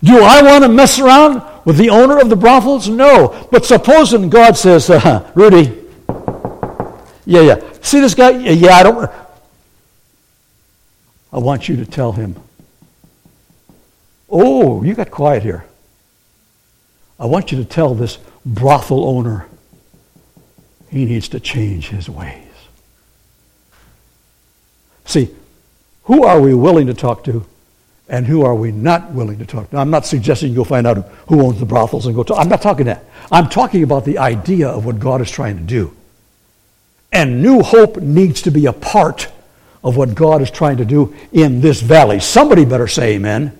Do 0.01 0.23
I 0.23 0.41
want 0.41 0.63
to 0.63 0.69
mess 0.69 0.99
around 0.99 1.43
with 1.65 1.77
the 1.77 1.89
owner 1.89 2.19
of 2.19 2.29
the 2.29 2.35
brothels? 2.35 2.87
No. 2.87 3.47
But 3.51 3.65
supposing 3.65 4.29
God 4.29 4.57
says, 4.57 4.89
uh, 4.89 5.29
Rudy, 5.35 5.85
yeah, 7.25 7.41
yeah. 7.41 7.73
See 7.81 7.99
this 7.99 8.13
guy? 8.13 8.31
Yeah, 8.31 8.51
yeah, 8.51 8.73
I 8.75 8.83
don't. 8.83 9.11
I 11.33 11.39
want 11.39 11.67
you 11.67 11.75
to 11.77 11.85
tell 11.85 12.13
him. 12.13 12.35
Oh, 14.29 14.83
you 14.83 14.93
got 14.93 15.11
quiet 15.11 15.43
here. 15.43 15.65
I 17.19 17.25
want 17.25 17.51
you 17.51 17.57
to 17.57 17.65
tell 17.65 17.95
this 17.95 18.17
brothel 18.45 19.05
owner 19.05 19.47
he 20.89 21.05
needs 21.05 21.29
to 21.29 21.39
change 21.39 21.89
his 21.89 22.09
ways. 22.09 22.43
See, 25.05 25.29
who 26.05 26.23
are 26.23 26.39
we 26.39 26.53
willing 26.53 26.87
to 26.87 26.93
talk 26.93 27.23
to 27.25 27.45
And 28.07 28.27
who 28.27 28.43
are 28.43 28.53
we 28.53 28.71
not 28.71 29.11
willing 29.11 29.39
to 29.39 29.45
talk 29.45 29.69
to? 29.69 29.75
Now, 29.75 29.81
I'm 29.81 29.89
not 29.89 30.05
suggesting 30.05 30.51
you 30.51 30.57
go 30.57 30.63
find 30.63 30.85
out 30.85 30.97
who 31.27 31.41
owns 31.41 31.59
the 31.59 31.65
brothels 31.65 32.05
and 32.05 32.15
go 32.15 32.23
talk. 32.23 32.39
I'm 32.39 32.49
not 32.49 32.61
talking 32.61 32.85
that. 32.85 33.03
I'm 33.31 33.49
talking 33.49 33.81
about 33.81 34.05
the 34.05 34.19
idea 34.19 34.69
of 34.69 34.85
what 34.85 34.99
God 34.99 35.21
is 35.21 35.31
trying 35.31 35.57
to 35.57 35.63
do. 35.63 35.95
And 37.11 37.41
New 37.41 37.63
Hope 37.63 37.97
needs 37.97 38.43
to 38.43 38.51
be 38.51 38.67
a 38.67 38.73
part 38.73 39.31
of 39.83 39.97
what 39.97 40.13
God 40.13 40.41
is 40.41 40.51
trying 40.51 40.77
to 40.77 40.85
do 40.85 41.15
in 41.31 41.61
this 41.61 41.81
valley. 41.81 42.19
Somebody 42.19 42.65
better 42.65 42.87
say 42.87 43.15
amen. 43.15 43.57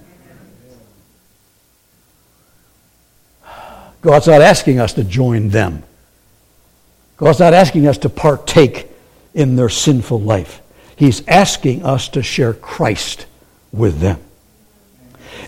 God's 4.02 4.28
not 4.28 4.42
asking 4.42 4.80
us 4.80 4.94
to 4.94 5.04
join 5.04 5.50
them. 5.50 5.82
God's 7.18 7.40
not 7.40 7.56
asking 7.56 7.88
us 7.88 7.98
to 8.00 8.10
partake 8.10 8.88
in 9.34 9.56
their 9.56 9.70
sinful 9.70 10.22
life. 10.22 10.62
He's 10.96 11.28
asking 11.28 11.84
us 11.84 12.10
to 12.10 12.24
share 12.24 12.54
Christ 12.54 13.26
with 13.72 14.00
them. 14.00 14.20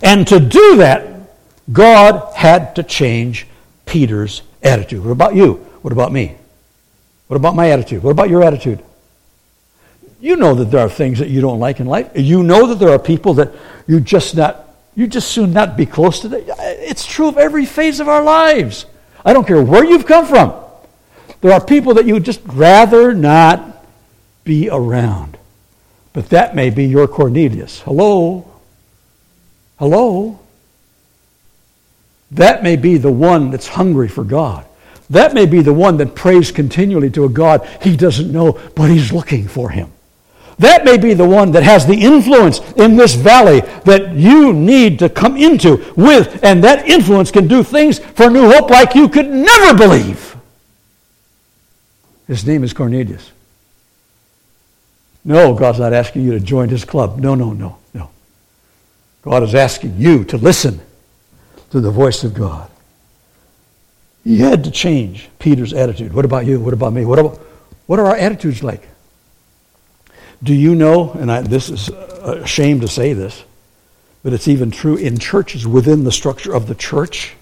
And 0.02 0.26
to 0.28 0.38
do 0.40 0.76
that, 0.76 1.32
God 1.72 2.34
had 2.34 2.76
to 2.76 2.82
change 2.82 3.46
Peter's 3.86 4.42
attitude. 4.62 5.04
What 5.04 5.12
about 5.12 5.34
you? 5.34 5.54
What 5.82 5.92
about 5.92 6.12
me? 6.12 6.36
What 7.28 7.36
about 7.36 7.54
my 7.54 7.70
attitude? 7.70 8.02
What 8.02 8.10
about 8.10 8.30
your 8.30 8.42
attitude? 8.42 8.82
You 10.20 10.36
know 10.36 10.54
that 10.54 10.66
there 10.66 10.80
are 10.80 10.88
things 10.88 11.20
that 11.20 11.28
you 11.28 11.40
don't 11.40 11.60
like 11.60 11.80
in 11.80 11.86
life. 11.86 12.10
You 12.14 12.42
know 12.42 12.66
that 12.66 12.76
there 12.76 12.90
are 12.90 12.98
people 12.98 13.34
that 13.34 13.52
you 13.86 14.00
just 14.00 14.36
not 14.36 14.64
you 14.96 15.06
just 15.06 15.30
soon 15.30 15.52
not 15.52 15.76
be 15.76 15.86
close 15.86 16.20
to. 16.20 16.44
It's 16.58 17.06
true 17.06 17.28
of 17.28 17.38
every 17.38 17.66
phase 17.66 18.00
of 18.00 18.08
our 18.08 18.22
lives. 18.22 18.84
I 19.24 19.32
don't 19.32 19.46
care 19.46 19.62
where 19.62 19.84
you've 19.84 20.06
come 20.06 20.26
from. 20.26 20.52
There 21.40 21.52
are 21.52 21.64
people 21.64 21.94
that 21.94 22.04
you 22.04 22.14
would 22.14 22.24
just 22.24 22.40
rather 22.46 23.14
not 23.14 23.86
be 24.42 24.68
around. 24.68 25.37
But 26.18 26.30
that 26.30 26.56
may 26.56 26.70
be 26.70 26.84
your 26.84 27.06
Cornelius. 27.06 27.80
Hello? 27.82 28.44
Hello? 29.78 30.40
That 32.32 32.64
may 32.64 32.74
be 32.74 32.96
the 32.96 33.12
one 33.12 33.52
that's 33.52 33.68
hungry 33.68 34.08
for 34.08 34.24
God. 34.24 34.66
That 35.10 35.32
may 35.32 35.46
be 35.46 35.60
the 35.60 35.72
one 35.72 35.96
that 35.98 36.16
prays 36.16 36.50
continually 36.50 37.08
to 37.10 37.24
a 37.24 37.28
God 37.28 37.64
he 37.82 37.96
doesn't 37.96 38.32
know, 38.32 38.58
but 38.74 38.90
he's 38.90 39.12
looking 39.12 39.46
for 39.46 39.70
him. 39.70 39.92
That 40.58 40.84
may 40.84 40.98
be 40.98 41.14
the 41.14 41.24
one 41.24 41.52
that 41.52 41.62
has 41.62 41.86
the 41.86 41.94
influence 41.94 42.58
in 42.72 42.96
this 42.96 43.14
valley 43.14 43.60
that 43.84 44.12
you 44.14 44.52
need 44.52 44.98
to 44.98 45.08
come 45.08 45.36
into 45.36 45.76
with, 45.96 46.42
and 46.42 46.64
that 46.64 46.88
influence 46.88 47.30
can 47.30 47.46
do 47.46 47.62
things 47.62 48.00
for 48.00 48.28
New 48.28 48.50
Hope 48.50 48.70
like 48.70 48.96
you 48.96 49.08
could 49.08 49.30
never 49.30 49.72
believe. 49.78 50.36
His 52.26 52.44
name 52.44 52.64
is 52.64 52.72
Cornelius. 52.72 53.30
No, 55.24 55.54
God's 55.54 55.78
not 55.78 55.92
asking 55.92 56.24
you 56.24 56.32
to 56.32 56.40
join 56.40 56.68
his 56.68 56.84
club. 56.84 57.18
No, 57.18 57.34
no, 57.34 57.52
no, 57.52 57.78
no. 57.92 58.10
God 59.22 59.42
is 59.42 59.54
asking 59.54 59.96
you 59.98 60.24
to 60.24 60.36
listen 60.36 60.80
to 61.70 61.80
the 61.80 61.90
voice 61.90 62.24
of 62.24 62.34
God. 62.34 62.70
He 64.24 64.38
had 64.38 64.64
to 64.64 64.70
change 64.70 65.28
Peter's 65.38 65.72
attitude. 65.72 66.12
What 66.12 66.24
about 66.24 66.46
you? 66.46 66.60
What 66.60 66.74
about 66.74 66.92
me? 66.92 67.04
What, 67.04 67.18
about, 67.18 67.38
what 67.86 67.98
are 67.98 68.06
our 68.06 68.16
attitudes 68.16 68.62
like? 68.62 68.86
Do 70.42 70.54
you 70.54 70.74
know, 70.74 71.12
and 71.12 71.30
I, 71.30 71.42
this 71.42 71.68
is 71.68 71.88
a 71.88 72.46
shame 72.46 72.80
to 72.80 72.88
say 72.88 73.12
this, 73.12 73.44
but 74.22 74.32
it's 74.32 74.48
even 74.48 74.70
true 74.70 74.96
in 74.96 75.18
churches 75.18 75.66
within 75.66 76.04
the 76.04 76.12
structure 76.12 76.54
of 76.54 76.66
the 76.66 76.74
church. 76.74 77.34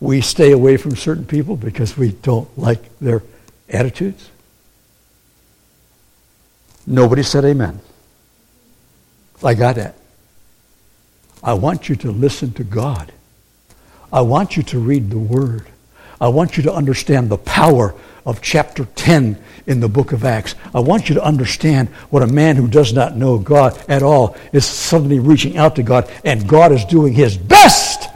We 0.00 0.20
stay 0.20 0.52
away 0.52 0.76
from 0.76 0.96
certain 0.96 1.24
people 1.24 1.56
because 1.56 1.96
we 1.96 2.12
don't 2.12 2.56
like 2.58 2.98
their 2.98 3.22
attitudes. 3.68 4.30
Nobody 6.86 7.22
said 7.22 7.44
amen. 7.44 7.80
I 9.42 9.54
got 9.54 9.78
it. 9.78 9.94
I 11.42 11.54
want 11.54 11.88
you 11.88 11.96
to 11.96 12.10
listen 12.10 12.52
to 12.54 12.64
God. 12.64 13.12
I 14.12 14.22
want 14.22 14.56
you 14.56 14.62
to 14.64 14.78
read 14.78 15.10
the 15.10 15.18
Word. 15.18 15.66
I 16.20 16.28
want 16.28 16.56
you 16.56 16.62
to 16.64 16.72
understand 16.72 17.28
the 17.28 17.36
power 17.38 17.94
of 18.24 18.40
chapter 18.40 18.84
10 18.84 19.38
in 19.66 19.80
the 19.80 19.88
book 19.88 20.12
of 20.12 20.24
Acts. 20.24 20.54
I 20.74 20.80
want 20.80 21.08
you 21.08 21.14
to 21.16 21.22
understand 21.24 21.88
what 22.10 22.22
a 22.22 22.26
man 22.26 22.56
who 22.56 22.68
does 22.68 22.92
not 22.92 23.16
know 23.16 23.38
God 23.38 23.78
at 23.88 24.02
all 24.02 24.36
is 24.52 24.64
suddenly 24.64 25.18
reaching 25.18 25.56
out 25.56 25.76
to 25.76 25.82
God, 25.82 26.10
and 26.24 26.48
God 26.48 26.72
is 26.72 26.84
doing 26.84 27.12
his 27.12 27.36
best 27.36 28.08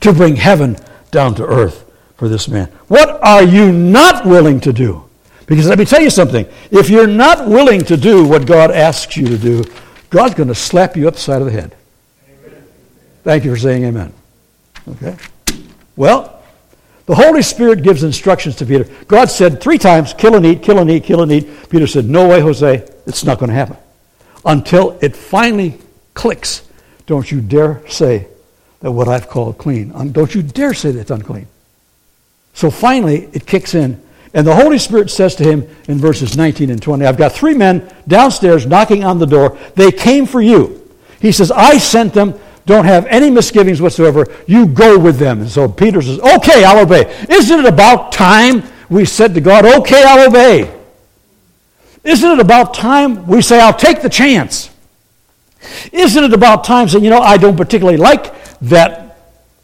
to 0.00 0.12
bring 0.12 0.36
heaven 0.36 0.76
down 1.10 1.34
to 1.34 1.44
earth 1.44 1.90
for 2.16 2.28
this 2.28 2.48
man. 2.48 2.68
What 2.88 3.22
are 3.22 3.42
you 3.42 3.72
not 3.72 4.24
willing 4.24 4.60
to 4.60 4.72
do? 4.72 5.08
Because 5.46 5.68
let 5.68 5.78
me 5.78 5.84
tell 5.84 6.00
you 6.00 6.10
something. 6.10 6.46
If 6.70 6.88
you're 6.88 7.06
not 7.06 7.48
willing 7.48 7.80
to 7.82 7.96
do 7.96 8.26
what 8.26 8.46
God 8.46 8.70
asks 8.70 9.16
you 9.16 9.26
to 9.26 9.38
do, 9.38 9.64
God's 10.10 10.34
going 10.34 10.48
to 10.48 10.54
slap 10.54 10.96
you 10.96 11.08
upside 11.08 11.40
of 11.40 11.46
the 11.46 11.52
head. 11.52 11.74
Amen. 12.28 12.62
Thank 13.24 13.44
you 13.44 13.54
for 13.54 13.58
saying 13.58 13.84
amen. 13.84 14.12
Okay? 14.88 15.16
Well, 15.96 16.42
the 17.06 17.14
Holy 17.14 17.42
Spirit 17.42 17.82
gives 17.82 18.02
instructions 18.04 18.56
to 18.56 18.66
Peter. 18.66 18.84
God 19.08 19.30
said 19.30 19.60
three 19.60 19.78
times, 19.78 20.14
kill 20.14 20.36
and 20.36 20.46
eat, 20.46 20.62
kill 20.62 20.78
and 20.78 20.90
eat, 20.90 21.04
kill 21.04 21.22
and 21.22 21.32
eat. 21.32 21.48
Peter 21.68 21.86
said, 21.86 22.04
No 22.04 22.28
way, 22.28 22.40
Jose, 22.40 22.88
it's 23.06 23.24
not 23.24 23.38
going 23.38 23.48
to 23.48 23.54
happen. 23.54 23.76
Until 24.44 24.98
it 25.00 25.16
finally 25.16 25.78
clicks. 26.14 26.66
Don't 27.06 27.30
you 27.30 27.40
dare 27.40 27.86
say 27.88 28.28
that 28.80 28.90
what 28.90 29.08
I've 29.08 29.28
called 29.28 29.58
clean. 29.58 30.12
Don't 30.12 30.34
you 30.34 30.42
dare 30.42 30.74
say 30.74 30.90
that 30.92 31.00
it's 31.00 31.10
unclean. 31.10 31.46
So 32.54 32.70
finally, 32.70 33.28
it 33.32 33.46
kicks 33.46 33.74
in. 33.74 34.02
And 34.34 34.46
the 34.46 34.54
Holy 34.54 34.78
Spirit 34.78 35.10
says 35.10 35.34
to 35.36 35.44
him 35.44 35.68
in 35.88 35.98
verses 35.98 36.36
19 36.36 36.70
and 36.70 36.80
20, 36.80 37.04
I've 37.04 37.18
got 37.18 37.32
three 37.32 37.54
men 37.54 37.92
downstairs 38.08 38.66
knocking 38.66 39.04
on 39.04 39.18
the 39.18 39.26
door. 39.26 39.58
They 39.74 39.92
came 39.92 40.26
for 40.26 40.40
you. 40.40 40.90
He 41.20 41.32
says, 41.32 41.50
I 41.50 41.78
sent 41.78 42.14
them 42.14 42.38
don't 42.64 42.84
have 42.84 43.06
any 43.06 43.30
misgivings 43.30 43.80
whatsoever. 43.80 44.26
You 44.46 44.66
go 44.66 44.98
with 44.98 45.18
them. 45.18 45.40
And 45.40 45.50
so 45.50 45.68
Peter 45.68 46.00
says, 46.00 46.20
Okay, 46.20 46.64
I'll 46.64 46.82
obey. 46.82 47.24
Isn't 47.28 47.60
it 47.60 47.66
about 47.66 48.12
time 48.12 48.62
we 48.88 49.04
said 49.04 49.34
to 49.34 49.40
God, 49.40 49.64
Okay, 49.64 50.02
I'll 50.04 50.28
obey? 50.28 50.72
Isn't 52.04 52.30
it 52.30 52.40
about 52.40 52.74
time 52.74 53.26
we 53.26 53.42
say, 53.42 53.60
I'll 53.60 53.74
take 53.74 54.02
the 54.02 54.08
chance? 54.08 54.70
Isn't 55.92 56.24
it 56.24 56.32
about 56.32 56.64
time 56.64 56.88
saying, 56.88 57.02
You 57.02 57.10
know, 57.10 57.20
I 57.20 57.36
don't 57.36 57.56
particularly 57.56 57.98
like 57.98 58.32
that 58.62 59.18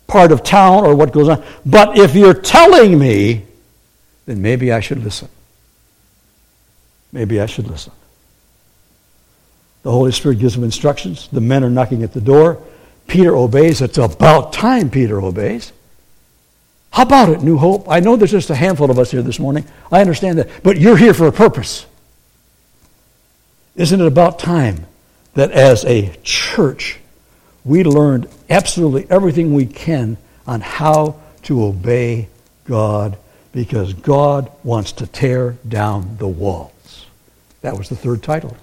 part 0.09 0.33
of 0.33 0.43
town 0.43 0.85
or 0.85 0.95
what 0.95 1.13
goes 1.13 1.29
on, 1.29 1.45
but 1.67 1.99
if 1.99 2.15
you're 2.15 2.35
telling 2.35 2.99
me, 2.99 3.45
then 4.29 4.43
maybe 4.43 4.71
I 4.71 4.81
should 4.81 5.03
listen. 5.03 5.29
Maybe 7.13 7.41
I 7.41 7.47
should 7.47 7.67
listen. 7.67 7.93
The 9.85 9.91
Holy 9.91 10.13
Spirit 10.13 10.39
gives 10.39 10.55
them 10.55 10.65
instructions. 10.65 11.29
The 11.33 11.41
men 11.41 11.65
are 11.65 11.71
knocking 11.71 12.03
at 12.03 12.13
the 12.13 12.21
door. 12.21 12.63
Peter 13.07 13.35
obeys. 13.35 13.81
It's 13.81 13.97
about 13.97 14.53
time 14.53 14.91
Peter 14.91 15.19
obeys. 15.19 15.73
How 16.91 17.05
about 17.05 17.31
it, 17.31 17.43
New 17.43 17.57
Hope? 17.57 17.89
I 17.89 18.01
know 18.01 18.17
there's 18.17 18.31
just 18.31 18.51
a 18.51 18.55
handful 18.55 18.91
of 18.91 18.99
us 18.99 19.11
here 19.11 19.23
this 19.23 19.39
morning. 19.39 19.65
I 19.91 20.03
understand 20.03 20.39
that. 20.39 20.63
But 20.63 20.79
you're 20.79 20.99
here 20.99 21.15
for 21.15 21.27
a 21.27 21.33
purpose. 21.33 21.87
Isn't 23.77 23.99
it 23.99 24.07
about 24.07 24.39
time 24.39 24.85
that 25.33 25.53
as 25.53 25.87
a 25.87 26.15
church, 26.23 26.99
we 27.65 27.83
learned 27.83 28.29
absolutely 28.51 29.07
everything 29.09 29.55
we 29.55 29.65
can 29.65 30.19
on 30.47 30.61
how 30.61 31.19
to 31.45 31.65
obey 31.65 32.29
God 32.67 33.17
because 33.59 33.93
God 33.93 34.53
wants 34.63 34.93
to 34.93 35.07
tear 35.09 35.57
down 35.67 36.17
the 36.19 36.29
walls? 36.29 37.07
That 37.63 37.77
was 37.77 37.89
the 37.89 37.97
third 37.97 38.23
title. 38.23 38.57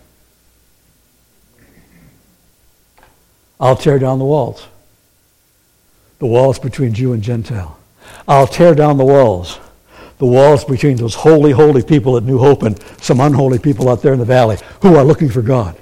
I'll 3.59 3.75
tear 3.75 3.99
down 3.99 4.19
the 4.19 4.25
walls. 4.25 4.65
The 6.19 6.27
walls 6.27 6.59
between 6.59 6.93
Jew 6.93 7.11
and 7.11 7.21
Gentile. 7.21 7.77
I'll 8.25 8.47
tear 8.47 8.73
down 8.73 8.95
the 8.95 9.03
walls. 9.03 9.59
The 10.19 10.27
walls 10.27 10.63
between 10.63 10.95
those 10.95 11.13
holy, 11.13 11.51
holy 11.51 11.83
people 11.83 12.15
at 12.15 12.23
New 12.23 12.37
Hope 12.37 12.63
and 12.63 12.81
some 13.01 13.19
unholy 13.19 13.59
people 13.59 13.89
out 13.89 14.01
there 14.01 14.13
in 14.13 14.19
the 14.19 14.23
valley 14.23 14.55
who 14.81 14.95
are 14.95 15.03
looking 15.03 15.27
for 15.27 15.41
God. 15.41 15.75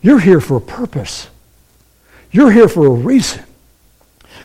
You're 0.00 0.18
here 0.18 0.40
for 0.40 0.56
a 0.56 0.62
purpose. 0.62 1.28
You're 2.30 2.52
here 2.52 2.68
for 2.68 2.86
a 2.86 2.90
reason. 2.90 3.44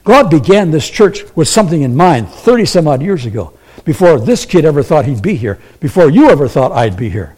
God 0.07 0.29
began 0.29 0.71
this 0.71 0.89
church 0.89 1.25
with 1.35 1.49
something 1.49 1.81
in 1.81 1.93
mind 1.93 2.29
30 2.29 2.63
some 2.63 2.87
odd 2.87 3.01
years 3.01 3.25
ago, 3.25 3.51
before 3.83 4.17
this 4.17 4.45
kid 4.45 4.63
ever 4.63 4.81
thought 4.81 5.05
he'd 5.05 5.21
be 5.21 5.35
here, 5.35 5.59
before 5.81 6.09
you 6.09 6.29
ever 6.29 6.47
thought 6.47 6.71
I'd 6.71 6.95
be 6.95 7.09
here. 7.09 7.35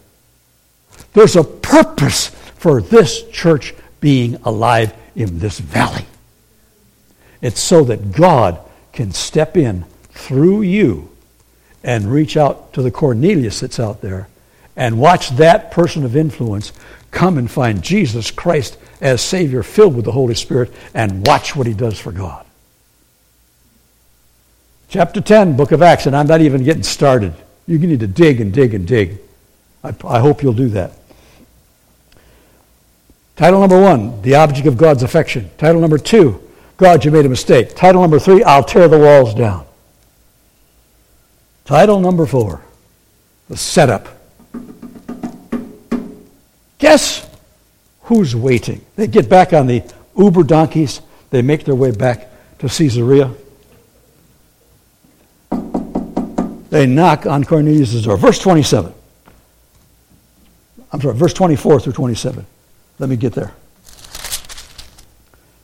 There's 1.12 1.34
a 1.34 1.42
purpose 1.42 2.28
for 2.28 2.80
this 2.80 3.28
church 3.30 3.74
being 4.00 4.36
alive 4.44 4.94
in 5.16 5.40
this 5.40 5.58
valley. 5.58 6.06
It's 7.42 7.58
so 7.58 7.82
that 7.82 8.12
God 8.12 8.60
can 8.92 9.10
step 9.10 9.56
in 9.56 9.84
through 10.12 10.62
you 10.62 11.10
and 11.82 12.12
reach 12.12 12.36
out 12.36 12.72
to 12.74 12.82
the 12.82 12.92
Cornelius 12.92 13.58
that's 13.58 13.80
out 13.80 14.00
there 14.00 14.28
and 14.76 15.00
watch 15.00 15.30
that 15.30 15.72
person 15.72 16.04
of 16.04 16.14
influence 16.14 16.72
come 17.10 17.36
and 17.36 17.50
find 17.50 17.82
Jesus 17.82 18.30
Christ 18.30 18.78
as 19.00 19.20
Savior, 19.20 19.64
filled 19.64 19.96
with 19.96 20.04
the 20.04 20.12
Holy 20.12 20.36
Spirit, 20.36 20.72
and 20.94 21.26
watch 21.26 21.56
what 21.56 21.66
he 21.66 21.74
does 21.74 21.98
for 21.98 22.12
God. 22.12 22.46
Chapter 24.90 25.20
10, 25.20 25.56
book 25.56 25.70
of 25.70 25.82
Acts, 25.82 26.06
and 26.06 26.16
I'm 26.16 26.26
not 26.26 26.40
even 26.40 26.64
getting 26.64 26.82
started. 26.82 27.32
You 27.68 27.78
need 27.78 28.00
to 28.00 28.08
dig 28.08 28.40
and 28.40 28.52
dig 28.52 28.74
and 28.74 28.88
dig. 28.88 29.20
I, 29.84 29.94
I 30.04 30.18
hope 30.18 30.42
you'll 30.42 30.52
do 30.52 30.68
that. 30.70 30.90
Title 33.36 33.60
number 33.60 33.80
one, 33.80 34.20
the 34.22 34.34
object 34.34 34.66
of 34.66 34.76
God's 34.76 35.04
affection. 35.04 35.48
Title 35.58 35.80
number 35.80 35.96
two, 35.96 36.42
God, 36.76 37.04
you 37.04 37.12
made 37.12 37.24
a 37.24 37.28
mistake. 37.28 37.76
Title 37.76 38.00
number 38.00 38.18
three, 38.18 38.42
I'll 38.42 38.64
tear 38.64 38.88
the 38.88 38.98
walls 38.98 39.32
down. 39.32 39.64
Title 41.64 42.00
number 42.00 42.26
four, 42.26 42.60
the 43.48 43.56
setup. 43.56 44.08
Guess 46.78 47.30
who's 48.02 48.34
waiting? 48.34 48.84
They 48.96 49.06
get 49.06 49.28
back 49.28 49.52
on 49.52 49.68
the 49.68 49.84
Uber 50.18 50.42
donkeys, 50.42 51.00
they 51.30 51.42
make 51.42 51.64
their 51.64 51.76
way 51.76 51.92
back 51.92 52.28
to 52.58 52.68
Caesarea. 52.68 53.32
They 56.70 56.86
knock 56.86 57.26
on 57.26 57.44
Cornelius' 57.44 58.02
door. 58.02 58.16
Verse 58.16 58.38
27. 58.38 58.94
I'm 60.92 61.00
sorry, 61.00 61.14
verse 61.14 61.34
24 61.34 61.80
through 61.80 61.92
27. 61.92 62.46
Let 62.98 63.08
me 63.10 63.16
get 63.16 63.32
there. 63.32 63.52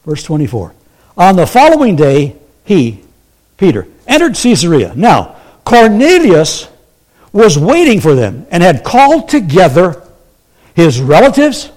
Verse 0.05 0.23
24. 0.23 0.75
On 1.17 1.37
the 1.37 1.47
following 1.47 1.97
day, 1.97 2.37
he, 2.65 3.03
Peter, 3.57 3.87
entered 4.07 4.35
Caesarea. 4.35 4.95
Now, 4.95 5.37
Cornelius 5.65 6.69
was 7.33 7.59
waiting 7.59 8.01
for 8.01 8.15
them 8.15 8.47
and 8.51 8.63
had 8.63 8.85
called 8.85 9.29
together 9.29 10.03
his 10.75 11.01
relatives, 11.01 11.71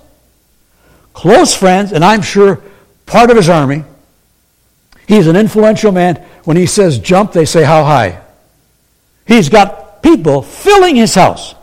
close 1.14 1.56
friends, 1.56 1.92
and 1.92 2.04
I'm 2.04 2.22
sure 2.22 2.62
part 3.06 3.30
of 3.30 3.38
his 3.38 3.50
army. 3.50 3.84
He's 5.08 5.28
an 5.28 5.36
influential 5.36 5.92
man. 5.92 6.18
When 6.44 6.56
he 6.56 6.66
says 6.68 7.00
jump, 7.00 7.32
they 7.32 7.46
say 7.46 7.64
how 7.64 7.84
high. 7.84 8.22
He's 9.30 9.48
got 9.48 10.02
people 10.02 10.42
filling 10.42 10.96
his 10.96 11.14
house. 11.14 11.54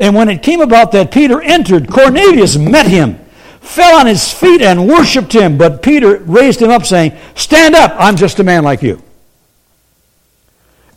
And 0.00 0.16
when 0.16 0.28
it 0.28 0.42
came 0.42 0.60
about 0.60 0.90
that 0.90 1.12
Peter 1.12 1.40
entered, 1.40 1.88
Cornelius 1.88 2.56
met 2.56 2.86
him, 2.86 3.14
fell 3.60 4.00
on 4.00 4.08
his 4.08 4.32
feet, 4.32 4.60
and 4.60 4.88
worshiped 4.88 5.32
him. 5.32 5.56
But 5.56 5.84
Peter 5.84 6.18
raised 6.18 6.60
him 6.60 6.70
up, 6.70 6.84
saying, 6.84 7.16
Stand 7.36 7.76
up, 7.76 7.94
I'm 7.96 8.16
just 8.16 8.40
a 8.40 8.42
man 8.42 8.64
like 8.64 8.82
you. 8.82 9.00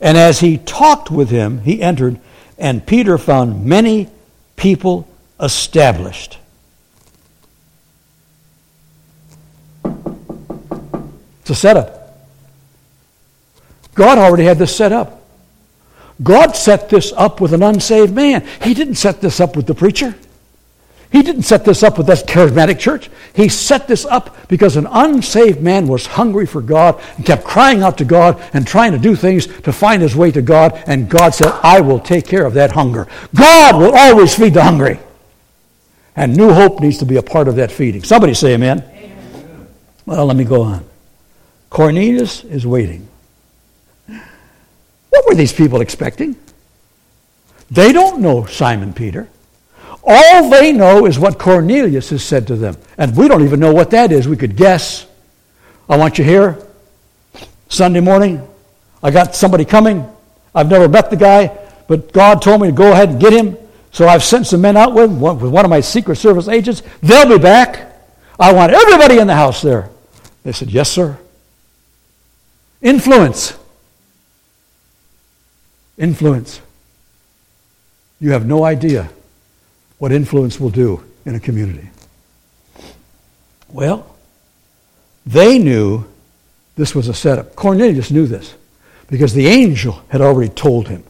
And 0.02 0.18
as 0.18 0.40
he 0.40 0.58
talked 0.58 1.12
with 1.12 1.30
him, 1.30 1.60
he 1.60 1.80
entered, 1.80 2.20
and 2.58 2.84
Peter 2.84 3.20
found 3.20 3.64
many 3.64 4.10
people 4.56 5.08
established. 5.40 6.40
It's 11.42 11.52
a 11.52 11.56
setup. 11.56 12.18
God 13.94 14.18
already 14.18 14.46
had 14.46 14.58
this 14.58 14.76
set 14.76 14.92
up. 14.92 15.15
God 16.24 16.56
set 16.56 16.90
this 16.90 17.12
up 17.14 17.42
with 17.42 17.54
an 17.54 17.64
unsaved 17.64 18.14
man. 18.14 18.48
He 18.62 18.74
didn't 18.74 18.96
set 18.96 19.22
this 19.22 19.40
up 19.40 19.56
with 19.56 19.68
the 19.68 19.76
preacher. 19.76 20.16
He 21.12 21.22
didn't 21.22 21.44
set 21.44 21.64
this 21.64 21.84
up 21.84 21.98
with 21.98 22.08
that 22.08 22.28
charismatic 22.28 22.80
church. 22.80 23.10
He 23.34 23.48
set 23.48 23.88
this 23.88 24.06
up 24.06 24.50
because 24.50 24.76
an 24.76 24.88
unsaved 24.90 25.62
man 25.62 25.88
was 25.88 26.06
hungry 26.06 26.46
for 26.46 26.62
God 26.62 27.02
and 27.16 27.26
kept 27.26 27.44
crying 27.44 27.84
out 27.84 27.98
to 28.00 28.06
God 28.06 28.42
and 28.54 28.68
trying 28.68 28.92
to 28.92 28.98
do 28.98 29.16
things 29.16 29.48
to 29.62 29.72
find 29.72 30.02
his 30.02 30.16
way 30.16 30.32
to 30.32 30.42
God. 30.42 30.82
And 30.88 31.10
God 31.10 31.34
said, 31.34 31.52
I 31.64 31.80
will 31.82 32.00
take 32.00 32.28
care 32.28 32.46
of 32.46 32.56
that 32.56 32.72
hunger. 32.72 33.08
God 33.34 33.78
will 33.78 33.96
always 33.96 34.36
feed 34.36 34.56
the 34.56 34.64
hungry. 34.64 35.00
And 36.16 36.36
New 36.36 36.54
Hope 36.54 36.80
needs 36.80 36.98
to 37.00 37.06
be 37.06 37.18
a 37.18 37.24
part 37.24 37.48
of 37.48 37.58
that 37.58 37.72
feeding. 37.72 38.04
Somebody 38.04 38.34
say 38.34 38.54
amen. 38.54 38.84
amen. 38.96 39.68
Well, 40.06 40.26
let 40.26 40.36
me 40.36 40.44
go 40.44 40.64
on. 40.64 40.86
Cornelius 41.70 42.44
is 42.44 42.66
waiting. 42.66 43.08
What 45.16 45.28
were 45.28 45.36
these 45.36 45.54
people 45.54 45.80
expecting? 45.80 46.36
They 47.72 47.94
don't 47.94 48.20
know 48.20 48.46
Simon 48.46 48.92
Peter. 48.92 49.30
All 50.04 50.50
they 50.50 50.74
know 50.74 51.06
is 51.06 51.18
what 51.18 51.40
Cornelius 51.40 52.10
has 52.10 52.22
said 52.22 52.48
to 52.48 52.58
them. 52.58 52.76
And 52.98 53.16
we 53.16 53.30
don't 53.30 53.42
even 53.42 53.62
know 53.62 53.74
what 53.74 53.92
that 53.92 54.12
is. 54.12 54.28
We 54.28 54.36
could 54.36 54.58
guess. 54.58 55.08
I 55.88 55.96
want 55.96 56.18
you 56.18 56.26
here. 56.26 56.62
Sunday 57.70 58.02
morning, 58.02 58.46
I 59.02 59.10
got 59.10 59.36
somebody 59.36 59.64
coming. 59.64 60.06
I've 60.54 60.70
never 60.70 60.90
met 60.90 61.10
the 61.10 61.16
guy, 61.16 61.58
but 61.88 62.12
God 62.12 62.42
told 62.42 62.62
me 62.62 62.68
to 62.68 62.74
go 62.74 62.92
ahead 62.92 63.10
and 63.10 63.20
get 63.20 63.32
him. 63.32 63.58
So 63.92 64.10
I've 64.10 64.24
sent 64.24 64.48
some 64.48 64.60
men 64.60 64.76
out 64.76 64.94
with, 64.94 65.12
with 65.12 65.50
one 65.50 65.64
of 65.64 65.70
my 65.70 65.80
Secret 65.80 66.18
Service 66.18 66.50
agents. 66.50 66.84
They'll 67.02 67.30
be 67.30 67.42
back. 67.42 67.96
I 68.38 68.52
want 68.52 68.74
everybody 68.74 69.20
in 69.20 69.28
the 69.28 69.36
house 69.36 69.62
there. 69.62 69.90
They 70.44 70.52
said, 70.52 70.70
Yes, 70.70 70.92
sir. 70.92 71.18
Influence. 72.82 73.58
Influence. 75.98 76.62
You 78.20 78.32
have 78.32 78.46
no 78.46 78.64
idea 78.64 79.10
what 79.98 80.12
influence 80.12 80.60
will 80.60 80.70
do 80.70 81.04
in 81.26 81.36
a 81.36 81.40
community. 81.40 81.90
Well, 83.70 84.16
they 85.26 85.58
knew 85.58 86.06
this 86.76 86.94
was 86.94 87.08
a 87.08 87.14
setup. 87.14 87.56
Cornelius 87.56 88.12
knew 88.12 88.28
this 88.28 88.56
because 89.08 89.34
the 89.34 89.48
angel 89.48 90.02
had 90.10 90.22
already 90.22 90.50
told 90.50 90.88
him. 90.88 91.04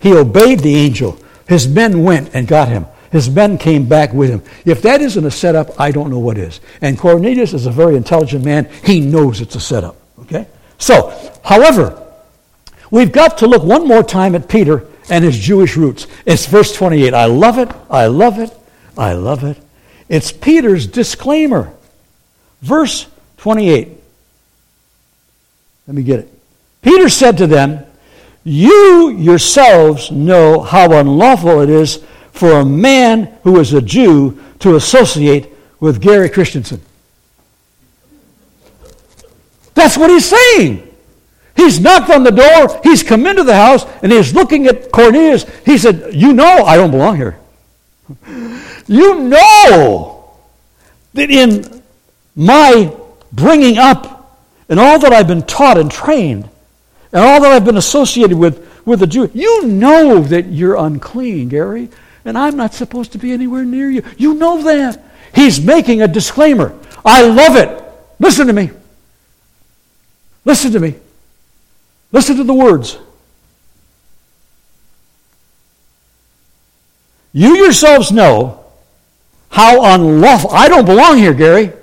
He 0.00 0.12
obeyed 0.12 0.60
the 0.60 0.76
angel. 0.76 1.18
His 1.48 1.68
men 1.68 2.02
went 2.02 2.30
and 2.34 2.46
got 2.46 2.68
him. 2.68 2.86
His 3.12 3.30
men 3.30 3.56
came 3.56 3.88
back 3.88 4.12
with 4.12 4.30
him. 4.30 4.42
If 4.64 4.82
that 4.82 5.00
isn't 5.00 5.24
a 5.24 5.30
setup, 5.30 5.80
I 5.80 5.90
don't 5.90 6.10
know 6.10 6.18
what 6.18 6.38
is. 6.38 6.60
And 6.80 6.98
Cornelius 6.98 7.54
is 7.54 7.66
a 7.66 7.70
very 7.70 7.96
intelligent 7.96 8.44
man. 8.44 8.68
He 8.84 9.00
knows 9.00 9.40
it's 9.40 9.54
a 9.54 9.60
setup. 9.60 9.96
Okay? 10.20 10.46
So, 10.78 11.12
however, 11.44 12.05
we've 12.96 13.12
got 13.12 13.38
to 13.38 13.46
look 13.46 13.62
one 13.62 13.86
more 13.86 14.02
time 14.02 14.34
at 14.34 14.48
Peter 14.48 14.86
and 15.10 15.22
his 15.22 15.38
Jewish 15.38 15.76
roots. 15.76 16.06
It's 16.24 16.46
verse 16.46 16.74
28. 16.74 17.12
I 17.12 17.26
love 17.26 17.58
it. 17.58 17.70
I 17.90 18.06
love 18.06 18.38
it. 18.38 18.50
I 18.96 19.12
love 19.12 19.44
it. 19.44 19.58
It's 20.08 20.32
Peter's 20.32 20.86
disclaimer. 20.86 21.72
Verse 22.62 23.06
28. 23.36 23.88
Let 25.86 25.94
me 25.94 26.02
get 26.02 26.20
it. 26.20 26.32
Peter 26.80 27.08
said 27.08 27.36
to 27.38 27.46
them, 27.46 27.84
You 28.42 29.10
yourselves 29.10 30.10
know 30.10 30.62
how 30.62 30.98
unlawful 30.98 31.60
it 31.60 31.68
is 31.68 32.02
for 32.32 32.60
a 32.60 32.64
man 32.64 33.36
who 33.42 33.60
is 33.60 33.74
a 33.74 33.82
Jew 33.82 34.42
to 34.60 34.76
associate 34.76 35.52
with 35.80 36.00
Gary 36.00 36.30
Christensen. 36.30 36.80
That's 39.74 39.98
what 39.98 40.08
he's 40.08 40.24
saying. 40.24 40.95
He's 41.56 41.80
knocked 41.80 42.10
on 42.10 42.22
the 42.22 42.30
door, 42.30 42.80
he's 42.82 43.02
come 43.02 43.26
into 43.26 43.42
the 43.42 43.54
house, 43.54 43.84
and 44.02 44.12
he's 44.12 44.34
looking 44.34 44.66
at 44.66 44.92
Cornelius. 44.92 45.44
He 45.64 45.78
said, 45.78 46.14
You 46.14 46.32
know 46.32 46.64
I 46.64 46.76
don't 46.76 46.90
belong 46.90 47.16
here. 47.16 47.38
You 48.88 49.18
know 49.18 50.30
that 51.14 51.28
in 51.28 51.82
my 52.36 52.94
bringing 53.32 53.78
up 53.78 54.38
and 54.68 54.78
all 54.78 55.00
that 55.00 55.12
I've 55.12 55.26
been 55.26 55.42
taught 55.42 55.76
and 55.76 55.90
trained 55.90 56.48
and 57.12 57.24
all 57.24 57.40
that 57.40 57.50
I've 57.50 57.64
been 57.64 57.78
associated 57.78 58.38
with 58.38 58.64
with 58.86 59.00
the 59.00 59.06
Jew, 59.08 59.28
you 59.34 59.66
know 59.66 60.20
that 60.22 60.46
you're 60.46 60.76
unclean, 60.76 61.48
Gary, 61.48 61.88
and 62.24 62.38
I'm 62.38 62.56
not 62.56 62.72
supposed 62.72 63.12
to 63.12 63.18
be 63.18 63.32
anywhere 63.32 63.64
near 63.64 63.90
you. 63.90 64.04
You 64.16 64.34
know 64.34 64.62
that. 64.62 65.02
He's 65.34 65.60
making 65.60 66.00
a 66.00 66.08
disclaimer. 66.08 66.78
I 67.04 67.22
love 67.22 67.56
it. 67.56 67.82
Listen 68.18 68.46
to 68.46 68.52
me. 68.52 68.70
Listen 70.44 70.72
to 70.72 70.80
me. 70.80 70.94
Listen 72.16 72.38
to 72.38 72.44
the 72.44 72.54
words. 72.54 72.96
You 77.34 77.56
yourselves 77.58 78.10
know 78.10 78.64
how 79.50 79.94
unlawful, 79.94 80.48
I 80.50 80.66
don't 80.68 80.86
belong 80.86 81.18
here, 81.18 81.34
Gary. 81.34 81.74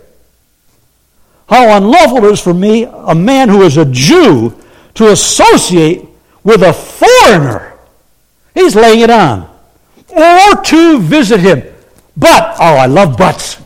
How 1.48 1.78
unlawful 1.78 2.26
it 2.26 2.32
is 2.32 2.40
for 2.40 2.52
me, 2.52 2.86
a 2.86 3.14
man 3.14 3.48
who 3.48 3.62
is 3.62 3.78
a 3.78 3.86
Jew, 3.86 4.60
to 4.96 5.12
associate 5.12 6.04
with 6.44 6.64
a 6.64 6.74
foreigner. 6.74 7.78
He's 8.56 8.76
laying 8.76 9.02
it 9.02 9.12
on. 9.12 9.48
Or 10.10 10.64
to 10.64 11.00
visit 11.00 11.42
him. 11.42 11.62
But, 12.18 12.56
oh, 12.60 12.76
I 12.78 12.88
love 12.88 13.20
buts. 13.20 13.62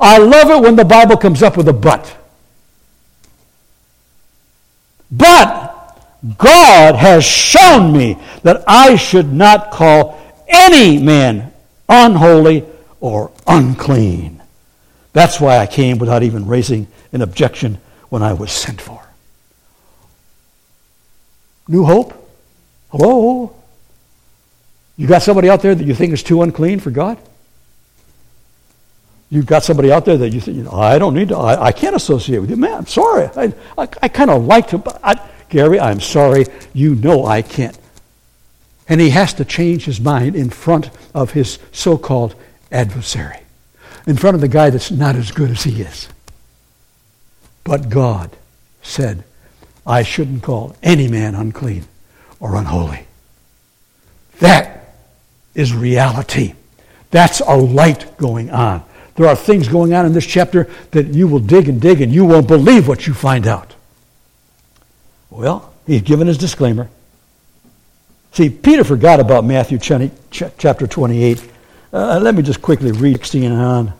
I 0.00 0.18
love 0.18 0.50
it 0.50 0.64
when 0.64 0.74
the 0.74 0.84
Bible 0.84 1.16
comes 1.16 1.44
up 1.44 1.56
with 1.56 1.68
a 1.68 1.72
but. 1.72 2.12
But 5.12 5.47
God 6.36 6.96
has 6.96 7.24
shown 7.24 7.92
me 7.92 8.18
that 8.42 8.64
I 8.66 8.96
should 8.96 9.32
not 9.32 9.70
call 9.70 10.20
any 10.48 10.98
man 10.98 11.52
unholy 11.88 12.64
or 13.00 13.30
unclean. 13.46 14.42
That's 15.12 15.40
why 15.40 15.58
I 15.58 15.66
came 15.66 15.98
without 15.98 16.22
even 16.22 16.46
raising 16.46 16.88
an 17.12 17.22
objection 17.22 17.78
when 18.08 18.22
I 18.22 18.32
was 18.32 18.50
sent 18.50 18.80
for. 18.80 19.00
New 21.68 21.84
hope? 21.84 22.14
Hello? 22.90 23.54
You 24.96 25.06
got 25.06 25.22
somebody 25.22 25.48
out 25.48 25.62
there 25.62 25.74
that 25.74 25.84
you 25.84 25.94
think 25.94 26.12
is 26.12 26.22
too 26.22 26.42
unclean 26.42 26.80
for 26.80 26.90
God? 26.90 27.18
You've 29.30 29.46
got 29.46 29.62
somebody 29.62 29.92
out 29.92 30.06
there 30.06 30.16
that 30.16 30.30
you 30.30 30.40
think, 30.40 30.56
you 30.56 30.62
know, 30.62 30.72
I 30.72 30.98
don't 30.98 31.14
need 31.14 31.28
to, 31.28 31.36
I, 31.36 31.66
I 31.66 31.72
can't 31.72 31.94
associate 31.94 32.38
with 32.38 32.48
you. 32.50 32.56
Man, 32.56 32.72
I'm 32.72 32.86
sorry. 32.86 33.28
I, 33.36 33.52
I, 33.76 33.88
I 34.02 34.08
kind 34.08 34.30
of 34.30 34.44
like 34.44 34.68
to, 34.68 34.78
but 34.78 34.98
I, 35.04 35.20
Gary, 35.48 35.80
I'm 35.80 36.00
sorry. 36.00 36.46
You 36.72 36.94
know 36.94 37.26
I 37.26 37.42
can't. 37.42 37.78
And 38.88 39.00
he 39.00 39.10
has 39.10 39.34
to 39.34 39.44
change 39.44 39.84
his 39.84 40.00
mind 40.00 40.34
in 40.34 40.50
front 40.50 40.90
of 41.14 41.32
his 41.32 41.58
so 41.72 41.98
called 41.98 42.34
adversary. 42.72 43.40
in 44.06 44.16
front 44.16 44.34
of 44.34 44.40
the 44.40 44.48
guy 44.48 44.70
that's 44.70 44.90
not 44.90 45.16
as 45.16 45.30
good 45.30 45.50
as 45.50 45.64
he 45.64 45.82
is. 45.82 46.08
But 47.64 47.90
God 47.90 48.30
said, 48.80 49.24
I 49.86 50.02
shouldn't 50.02 50.42
call 50.42 50.74
any 50.82 51.08
man 51.08 51.34
unclean 51.34 51.84
or 52.40 52.56
unholy. 52.56 53.06
That 54.40 54.94
is 55.54 55.74
reality. 55.74 56.54
That's 57.10 57.40
a 57.40 57.54
light 57.54 58.16
going 58.16 58.50
on. 58.50 58.82
There 59.16 59.26
are 59.26 59.36
things 59.36 59.68
going 59.68 59.92
on 59.92 60.06
in 60.06 60.12
this 60.12 60.26
chapter 60.26 60.70
that 60.92 61.08
you 61.08 61.28
will 61.28 61.40
dig 61.40 61.68
and 61.68 61.80
dig 61.80 62.00
and 62.00 62.12
you 62.12 62.24
won't 62.24 62.46
believe 62.48 62.88
what 62.88 63.06
you 63.06 63.12
find 63.12 63.46
out. 63.46 63.74
Well, 65.30 65.72
he's 65.86 66.02
given 66.02 66.26
his 66.26 66.38
disclaimer. 66.38 66.88
See, 68.32 68.50
Peter 68.50 68.84
forgot 68.84 69.20
about 69.20 69.44
Matthew 69.44 69.78
chapter 69.78 70.86
28. 70.86 71.50
Uh, 71.92 72.20
let 72.20 72.34
me 72.34 72.42
just 72.42 72.62
quickly 72.62 72.92
read 72.92 73.16
16 73.16 73.50
on. 73.50 73.92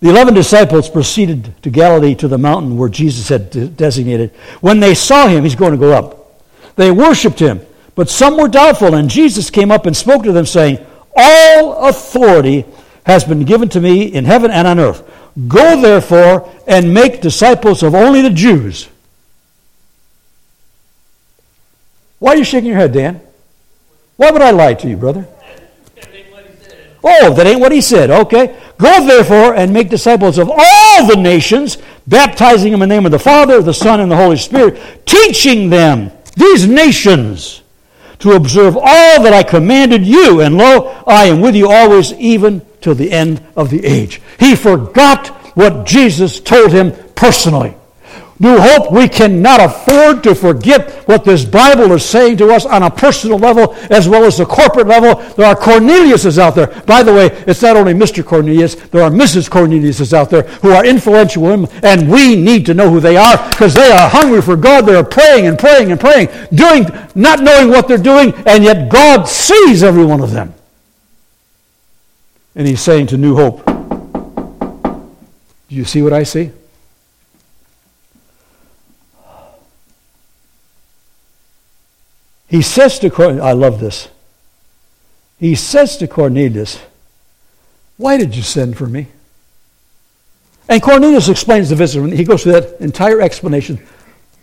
The 0.00 0.10
eleven 0.10 0.34
disciples 0.34 0.88
proceeded 0.88 1.60
to 1.62 1.70
Galilee 1.70 2.14
to 2.16 2.28
the 2.28 2.38
mountain 2.38 2.76
where 2.76 2.88
Jesus 2.88 3.28
had 3.28 3.76
designated. 3.76 4.30
When 4.60 4.78
they 4.78 4.94
saw 4.94 5.26
him, 5.26 5.42
he's 5.42 5.56
going 5.56 5.72
to 5.72 5.78
go 5.78 5.92
up. 5.92 6.42
They 6.76 6.92
worshiped 6.92 7.40
him, 7.40 7.60
but 7.96 8.08
some 8.08 8.36
were 8.36 8.46
doubtful, 8.46 8.94
and 8.94 9.10
Jesus 9.10 9.50
came 9.50 9.72
up 9.72 9.86
and 9.86 9.96
spoke 9.96 10.22
to 10.22 10.32
them, 10.32 10.46
saying, 10.46 10.78
All 11.16 11.88
authority 11.88 12.64
has 13.04 13.24
been 13.24 13.44
given 13.44 13.68
to 13.70 13.80
me 13.80 14.02
in 14.02 14.24
heaven 14.24 14.52
and 14.52 14.68
on 14.68 14.78
earth. 14.78 15.02
Go 15.48 15.80
therefore 15.80 16.48
and 16.68 16.94
make 16.94 17.20
disciples 17.20 17.82
of 17.82 17.96
only 17.96 18.22
the 18.22 18.30
Jews. 18.30 18.88
Why 22.18 22.32
are 22.32 22.36
you 22.36 22.44
shaking 22.44 22.70
your 22.70 22.78
head, 22.78 22.92
Dan? 22.92 23.20
Why 24.16 24.30
would 24.30 24.42
I 24.42 24.50
lie 24.50 24.74
to 24.74 24.88
you, 24.88 24.96
brother? 24.96 25.26
Oh, 27.02 27.32
that 27.34 27.46
ain't 27.46 27.60
what 27.60 27.72
he 27.72 27.80
said. 27.80 28.10
Okay. 28.10 28.58
Go 28.76 29.06
therefore 29.06 29.54
and 29.54 29.72
make 29.72 29.88
disciples 29.88 30.38
of 30.38 30.50
all 30.50 31.06
the 31.06 31.16
nations, 31.16 31.78
baptizing 32.06 32.72
them 32.72 32.82
in 32.82 32.88
the 32.88 32.94
name 32.94 33.06
of 33.06 33.12
the 33.12 33.18
Father, 33.18 33.62
the 33.62 33.74
Son, 33.74 34.00
and 34.00 34.10
the 34.10 34.16
Holy 34.16 34.36
Spirit, 34.36 35.06
teaching 35.06 35.70
them, 35.70 36.10
these 36.36 36.66
nations, 36.66 37.62
to 38.18 38.32
observe 38.32 38.76
all 38.76 39.22
that 39.22 39.32
I 39.32 39.44
commanded 39.44 40.04
you. 40.04 40.40
And 40.40 40.58
lo, 40.58 41.02
I 41.06 41.26
am 41.26 41.40
with 41.40 41.54
you 41.54 41.70
always, 41.70 42.12
even 42.14 42.62
till 42.80 42.94
the 42.94 43.12
end 43.12 43.44
of 43.56 43.70
the 43.70 43.84
age. 43.84 44.20
He 44.38 44.56
forgot 44.56 45.28
what 45.56 45.86
Jesus 45.86 46.40
told 46.40 46.72
him 46.72 46.92
personally. 47.14 47.74
New 48.40 48.56
Hope, 48.56 48.92
we 48.92 49.08
cannot 49.08 49.60
afford 49.60 50.22
to 50.22 50.32
forget 50.32 50.92
what 51.08 51.24
this 51.24 51.44
Bible 51.44 51.90
is 51.92 52.04
saying 52.04 52.36
to 52.36 52.52
us 52.52 52.64
on 52.64 52.84
a 52.84 52.90
personal 52.90 53.36
level 53.36 53.74
as 53.90 54.08
well 54.08 54.24
as 54.24 54.38
a 54.38 54.46
corporate 54.46 54.86
level. 54.86 55.16
There 55.34 55.46
are 55.46 55.56
Corneliuses 55.56 56.38
out 56.38 56.54
there. 56.54 56.68
By 56.82 57.02
the 57.02 57.12
way, 57.12 57.26
it's 57.48 57.62
not 57.62 57.76
only 57.76 57.94
Mr. 57.94 58.24
Cornelius, 58.24 58.76
there 58.76 59.02
are 59.02 59.10
Mrs. 59.10 59.50
Corneliuses 59.50 60.12
out 60.12 60.30
there 60.30 60.42
who 60.42 60.70
are 60.70 60.86
influential 60.86 61.42
women, 61.42 61.68
and 61.82 62.08
we 62.08 62.36
need 62.36 62.64
to 62.66 62.74
know 62.74 62.88
who 62.88 63.00
they 63.00 63.16
are 63.16 63.36
because 63.50 63.74
they 63.74 63.90
are 63.90 64.08
hungry 64.08 64.40
for 64.40 64.56
God. 64.56 64.86
They 64.86 64.94
are 64.94 65.04
praying 65.04 65.48
and 65.48 65.58
praying 65.58 65.90
and 65.90 65.98
praying, 65.98 66.28
doing, 66.54 66.86
not 67.16 67.40
knowing 67.40 67.70
what 67.70 67.88
they're 67.88 67.98
doing, 67.98 68.32
and 68.46 68.62
yet 68.62 68.88
God 68.88 69.24
sees 69.24 69.82
every 69.82 70.04
one 70.04 70.20
of 70.20 70.30
them. 70.30 70.54
And 72.54 72.68
He's 72.68 72.80
saying 72.80 73.08
to 73.08 73.16
New 73.16 73.34
Hope, 73.34 73.66
Do 73.66 75.74
you 75.74 75.84
see 75.84 76.02
what 76.02 76.12
I 76.12 76.22
see? 76.22 76.52
He 82.48 82.62
says 82.62 82.98
to 83.00 83.10
Cornelius, 83.10 83.44
I 83.44 83.52
love 83.52 83.80
this. 83.80 84.08
He 85.38 85.54
says 85.54 85.96
to 85.98 86.08
Cornelius, 86.08 86.80
Why 87.96 88.16
did 88.16 88.34
you 88.34 88.42
send 88.42 88.76
for 88.76 88.86
me? 88.86 89.08
And 90.68 90.82
Cornelius 90.82 91.28
explains 91.28 91.70
the 91.70 91.76
visit. 91.76 92.12
He 92.12 92.24
goes 92.24 92.42
through 92.42 92.52
that 92.52 92.80
entire 92.80 93.20
explanation. 93.20 93.80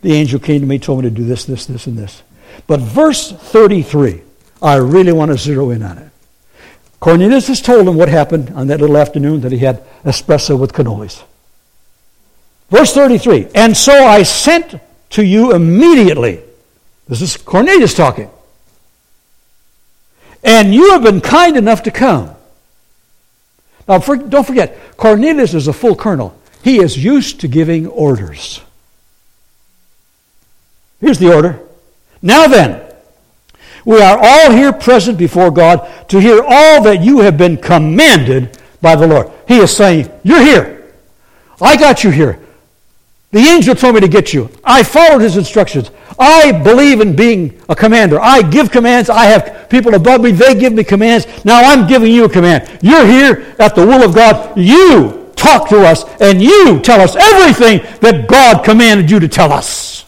The 0.01 0.13
angel 0.13 0.39
came 0.39 0.61
to 0.61 0.67
me, 0.67 0.79
told 0.79 1.03
me 1.03 1.09
to 1.09 1.15
do 1.15 1.23
this, 1.23 1.45
this, 1.45 1.65
this, 1.65 1.87
and 1.87 1.97
this. 1.97 2.23
But 2.67 2.79
verse 2.79 3.31
33, 3.31 4.21
I 4.61 4.75
really 4.75 5.11
want 5.11 5.31
to 5.31 5.37
zero 5.37 5.71
in 5.71 5.83
on 5.83 5.97
it. 5.97 6.11
Cornelius 6.99 7.47
has 7.47 7.61
told 7.61 7.87
him 7.87 7.95
what 7.95 8.09
happened 8.09 8.51
on 8.51 8.67
that 8.67 8.81
little 8.81 8.97
afternoon 8.97 9.41
that 9.41 9.51
he 9.51 9.59
had 9.59 9.83
espresso 10.03 10.57
with 10.57 10.73
cannolis. 10.73 11.23
Verse 12.69 12.93
33, 12.93 13.49
and 13.53 13.77
so 13.77 13.93
I 13.93 14.23
sent 14.23 14.75
to 15.11 15.23
you 15.23 15.53
immediately 15.53 16.41
this 17.07 17.21
is 17.21 17.37
Cornelius 17.37 17.93
talking. 17.93 18.29
And 20.43 20.73
you 20.73 20.91
have 20.91 21.03
been 21.03 21.21
kind 21.21 21.57
enough 21.57 21.83
to 21.83 21.91
come. 21.91 22.35
Now, 23.87 23.99
for, 23.99 24.15
don't 24.15 24.45
forget, 24.45 24.97
Cornelius 24.97 25.53
is 25.53 25.67
a 25.67 25.73
full 25.73 25.95
colonel. 25.95 26.39
He 26.63 26.79
is 26.79 27.03
used 27.03 27.41
to 27.41 27.47
giving 27.47 27.87
orders. 27.87 28.61
Here's 30.99 31.19
the 31.19 31.33
order. 31.33 31.59
Now 32.21 32.47
then, 32.47 32.81
we 33.85 34.01
are 34.01 34.17
all 34.19 34.51
here 34.51 34.73
present 34.73 35.17
before 35.17 35.51
God 35.51 36.09
to 36.09 36.19
hear 36.19 36.41
all 36.41 36.81
that 36.83 37.03
you 37.03 37.19
have 37.19 37.37
been 37.37 37.57
commanded 37.57 38.57
by 38.81 38.95
the 38.95 39.05
Lord. 39.05 39.31
He 39.47 39.57
is 39.57 39.75
saying, 39.75 40.09
You're 40.23 40.41
here. 40.41 40.91
I 41.61 41.77
got 41.77 42.03
you 42.03 42.09
here. 42.09 42.39
The 43.31 43.39
angel 43.39 43.75
told 43.75 43.95
me 43.95 44.01
to 44.01 44.07
get 44.07 44.33
you. 44.33 44.49
I 44.63 44.81
followed 44.81 45.21
his 45.21 45.37
instructions. 45.37 45.91
I 46.17 46.51
believe 46.51 47.01
in 47.01 47.15
being 47.15 47.61
a 47.67 47.75
commander. 47.75 48.19
I 48.19 48.41
give 48.41 48.71
commands. 48.71 49.09
I 49.09 49.25
have 49.25 49.69
people 49.69 49.95
above 49.95 50.21
me. 50.21 50.31
They 50.31 50.55
give 50.55 50.73
me 50.73 50.83
commands. 50.83 51.27
Now 51.43 51.61
I'm 51.61 51.87
giving 51.87 52.11
you 52.11 52.25
a 52.25 52.29
command. 52.29 52.79
You're 52.81 53.05
here 53.05 53.55
at 53.59 53.75
the 53.75 53.85
will 53.85 54.03
of 54.03 54.15
God. 54.15 54.57
You 54.57 55.31
talk 55.35 55.69
to 55.69 55.85
us 55.85 56.05
and 56.21 56.41
you 56.41 56.79
tell 56.81 57.01
us 57.01 57.15
everything 57.15 57.79
that 57.99 58.27
God 58.27 58.63
commanded 58.63 59.11
you 59.11 59.19
to 59.19 59.27
tell 59.27 59.51
us. 59.51 60.05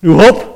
New 0.00 0.18
hope? 0.18 0.54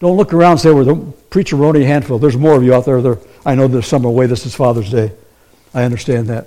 Don't 0.00 0.16
look 0.16 0.32
around 0.32 0.52
and 0.52 0.60
say, 0.60 0.70
well, 0.70 0.84
the 0.84 0.94
preacher 1.30 1.56
were 1.56 1.66
only 1.66 1.82
a 1.82 1.86
handful. 1.86 2.18
There's 2.18 2.36
more 2.36 2.54
of 2.54 2.62
you 2.62 2.72
out 2.72 2.84
there. 2.84 3.02
there 3.02 3.18
I 3.44 3.54
know 3.54 3.66
there's 3.68 3.86
some 3.86 4.04
away. 4.04 4.26
This 4.26 4.46
is 4.46 4.54
Father's 4.54 4.90
Day. 4.90 5.12
I 5.74 5.82
understand 5.82 6.28
that. 6.28 6.46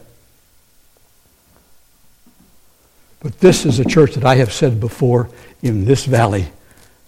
But 3.21 3.39
this 3.39 3.65
is 3.65 3.79
a 3.79 3.85
church 3.85 4.15
that 4.15 4.25
I 4.25 4.35
have 4.35 4.51
said 4.51 4.79
before 4.79 5.29
in 5.61 5.85
this 5.85 6.05
valley 6.05 6.47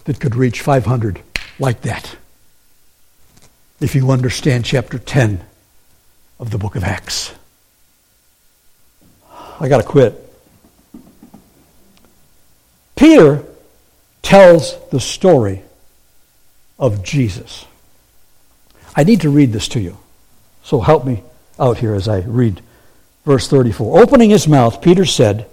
that 0.04 0.20
could 0.20 0.36
reach 0.36 0.60
500 0.60 1.20
like 1.58 1.82
that. 1.82 2.16
If 3.80 3.94
you 3.94 4.10
understand 4.10 4.64
chapter 4.64 4.98
10 4.98 5.44
of 6.38 6.50
the 6.50 6.58
book 6.58 6.76
of 6.76 6.84
Acts. 6.84 7.32
I 9.60 9.68
got 9.68 9.78
to 9.78 9.84
quit. 9.84 10.20
Peter 12.96 13.44
tells 14.22 14.76
the 14.90 15.00
story 15.00 15.62
of 16.78 17.02
Jesus. 17.02 17.66
I 18.96 19.04
need 19.04 19.20
to 19.22 19.30
read 19.30 19.52
this 19.52 19.68
to 19.68 19.80
you. 19.80 19.98
So 20.62 20.80
help 20.80 21.04
me 21.04 21.22
out 21.58 21.78
here 21.78 21.94
as 21.94 22.08
I 22.08 22.20
read 22.20 22.62
verse 23.24 23.48
34. 23.48 24.00
Opening 24.00 24.30
his 24.30 24.48
mouth, 24.48 24.80
Peter 24.80 25.04
said, 25.04 25.46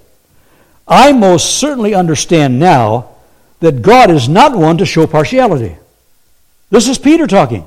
I 0.91 1.13
most 1.13 1.57
certainly 1.57 1.95
understand 1.95 2.59
now 2.59 3.11
that 3.61 3.81
God 3.81 4.11
is 4.11 4.27
not 4.27 4.57
one 4.57 4.77
to 4.77 4.85
show 4.85 5.07
partiality. 5.07 5.77
This 6.69 6.89
is 6.89 6.97
Peter 6.97 7.27
talking. 7.27 7.65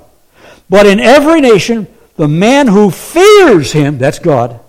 But 0.68 0.86
in 0.86 1.00
every 1.00 1.40
nation, 1.40 1.86
the 2.16 2.28
man 2.28 2.68
who 2.68 2.90
fears 2.90 3.72
him, 3.72 3.96
that's 3.96 4.18
God, 4.18 4.60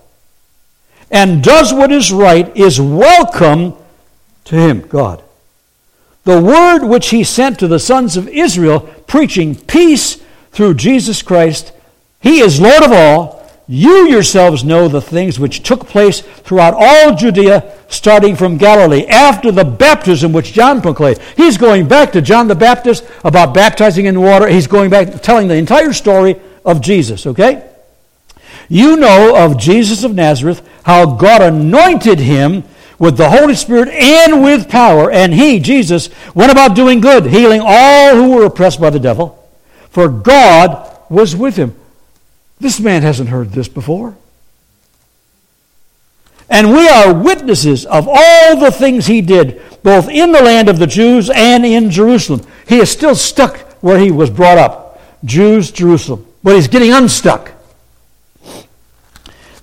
and 1.11 1.43
does 1.43 1.73
what 1.73 1.91
is 1.91 2.13
right 2.13 2.55
is 2.55 2.79
welcome 2.79 3.73
to 4.45 4.55
him, 4.55 4.87
God. 4.87 5.21
The 6.23 6.41
word 6.41 6.85
which 6.85 7.09
he 7.09 7.25
sent 7.25 7.59
to 7.59 7.67
the 7.67 7.77
sons 7.77 8.15
of 8.15 8.29
Israel, 8.29 8.81
preaching 9.05 9.55
peace 9.55 10.23
through 10.51 10.75
Jesus 10.75 11.21
Christ, 11.21 11.73
he 12.21 12.39
is 12.39 12.61
Lord 12.61 12.83
of 12.83 12.93
all 12.93 13.34
you 13.67 14.07
yourselves 14.09 14.63
know 14.63 14.87
the 14.87 15.01
things 15.01 15.39
which 15.39 15.63
took 15.63 15.87
place 15.87 16.21
throughout 16.21 16.75
all 16.77 17.15
Judea, 17.15 17.73
starting 17.87 18.35
from 18.35 18.57
Galilee, 18.57 19.05
after 19.07 19.51
the 19.51 19.65
baptism 19.65 20.33
which 20.33 20.53
John 20.53 20.81
proclaimed. 20.81 21.19
He's 21.35 21.57
going 21.57 21.87
back 21.87 22.11
to 22.11 22.21
John 22.21 22.47
the 22.47 22.55
Baptist 22.55 23.03
about 23.23 23.55
baptizing 23.55 24.05
in 24.05 24.21
water. 24.21 24.47
He's 24.47 24.67
going 24.67 24.91
back, 24.91 25.21
telling 25.23 25.47
the 25.47 25.55
entire 25.55 25.93
story 25.93 26.39
of 26.63 26.81
Jesus, 26.81 27.25
okay? 27.25 27.67
You 28.69 28.97
know 28.97 29.35
of 29.35 29.57
Jesus 29.57 30.03
of 30.03 30.13
Nazareth, 30.13 30.67
how 30.83 31.15
God 31.15 31.41
anointed 31.41 32.19
him 32.19 32.63
with 32.99 33.17
the 33.17 33.29
Holy 33.29 33.55
Spirit 33.55 33.89
and 33.89 34.43
with 34.43 34.69
power, 34.69 35.11
and 35.11 35.33
he, 35.33 35.59
Jesus, 35.59 36.09
went 36.33 36.51
about 36.51 36.75
doing 36.75 37.01
good, 37.01 37.25
healing 37.25 37.61
all 37.63 38.15
who 38.15 38.31
were 38.31 38.45
oppressed 38.45 38.79
by 38.79 38.89
the 38.91 38.99
devil, 38.99 39.49
for 39.89 40.07
God 40.07 40.91
was 41.09 41.35
with 41.35 41.55
him. 41.55 41.75
This 42.59 42.79
man 42.79 43.01
hasn't 43.01 43.29
heard 43.29 43.51
this 43.51 43.67
before. 43.67 44.15
And 46.49 46.71
we 46.71 46.87
are 46.87 47.13
witnesses 47.13 47.85
of 47.85 48.07
all 48.07 48.57
the 48.57 48.71
things 48.71 49.07
he 49.07 49.21
did, 49.21 49.61
both 49.83 50.09
in 50.09 50.31
the 50.31 50.41
land 50.41 50.69
of 50.69 50.79
the 50.79 50.87
Jews 50.87 51.29
and 51.29 51.65
in 51.65 51.89
Jerusalem. 51.89 52.41
He 52.67 52.77
is 52.77 52.91
still 52.91 53.15
stuck 53.15 53.57
where 53.81 53.99
he 53.99 54.11
was 54.11 54.29
brought 54.29 54.57
up. 54.57 55.01
Jews, 55.23 55.71
Jerusalem. 55.71 56.25
But 56.43 56.55
he's 56.55 56.67
getting 56.67 56.93
unstuck. 56.93 57.51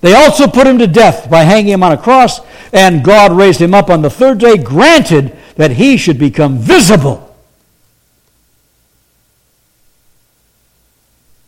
They 0.01 0.15
also 0.15 0.49
put 0.49 0.67
him 0.67 0.79
to 0.79 0.89
death 0.89 1.31
by 1.31 1.45
hanging 1.45 1.73
him 1.73 1.85
on 1.85 1.93
a 1.93 1.97
cross, 1.97 2.41
and 2.73 3.05
God 3.05 3.33
raised 3.33 3.61
him 3.61 3.73
up 3.73 3.89
on 3.89 4.03
the 4.03 4.11
third 4.11 4.39
day, 4.39 4.57
granted 4.57 5.37
that 5.55 5.73
he 5.73 5.97
should 5.97 6.19
become 6.19 6.59
visible. 6.59 7.22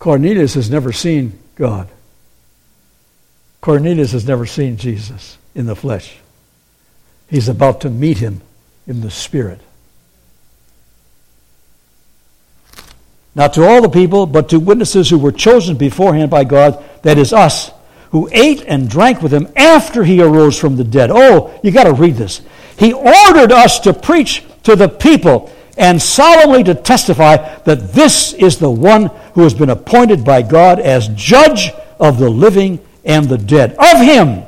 Cornelius 0.04 0.52
has 0.52 0.68
never 0.68 0.92
seen 0.92 1.38
God. 1.54 1.88
Cornelius 3.62 4.12
has 4.12 4.28
never 4.28 4.44
seen 4.44 4.76
Jesus 4.76 5.38
in 5.54 5.64
the 5.64 5.74
flesh. 5.74 6.18
He's 7.30 7.48
about 7.48 7.80
to 7.80 7.88
meet 7.88 8.18
him 8.18 8.42
in 8.86 9.00
the 9.00 9.10
spirit. 9.10 9.62
Not 13.34 13.54
to 13.54 13.66
all 13.66 13.80
the 13.80 13.88
people, 13.88 14.26
but 14.26 14.50
to 14.50 14.60
witnesses 14.60 15.08
who 15.08 15.16
were 15.16 15.32
chosen 15.32 15.78
beforehand 15.78 16.30
by 16.30 16.44
God, 16.44 16.84
that 17.00 17.16
is 17.16 17.32
us, 17.32 17.70
who 18.10 18.28
ate 18.30 18.62
and 18.66 18.90
drank 18.90 19.22
with 19.22 19.32
him 19.32 19.48
after 19.56 20.04
he 20.04 20.20
arose 20.20 20.58
from 20.58 20.76
the 20.76 20.84
dead. 20.84 21.10
Oh, 21.10 21.58
you 21.62 21.70
got 21.70 21.84
to 21.84 21.94
read 21.94 22.16
this. 22.16 22.42
He 22.78 22.92
ordered 22.92 23.52
us 23.52 23.80
to 23.80 23.94
preach 23.94 24.44
to 24.64 24.76
the 24.76 24.90
people 24.90 25.50
and 25.76 26.00
solemnly 26.00 26.62
to 26.64 26.74
testify 26.74 27.36
that 27.64 27.92
this 27.92 28.32
is 28.34 28.58
the 28.58 28.70
one 28.70 29.06
who 29.34 29.42
has 29.42 29.54
been 29.54 29.70
appointed 29.70 30.24
by 30.24 30.42
God 30.42 30.80
as 30.80 31.08
judge 31.08 31.70
of 31.98 32.18
the 32.18 32.28
living 32.28 32.78
and 33.04 33.28
the 33.28 33.38
dead. 33.38 33.72
Of 33.78 34.00
him, 34.00 34.44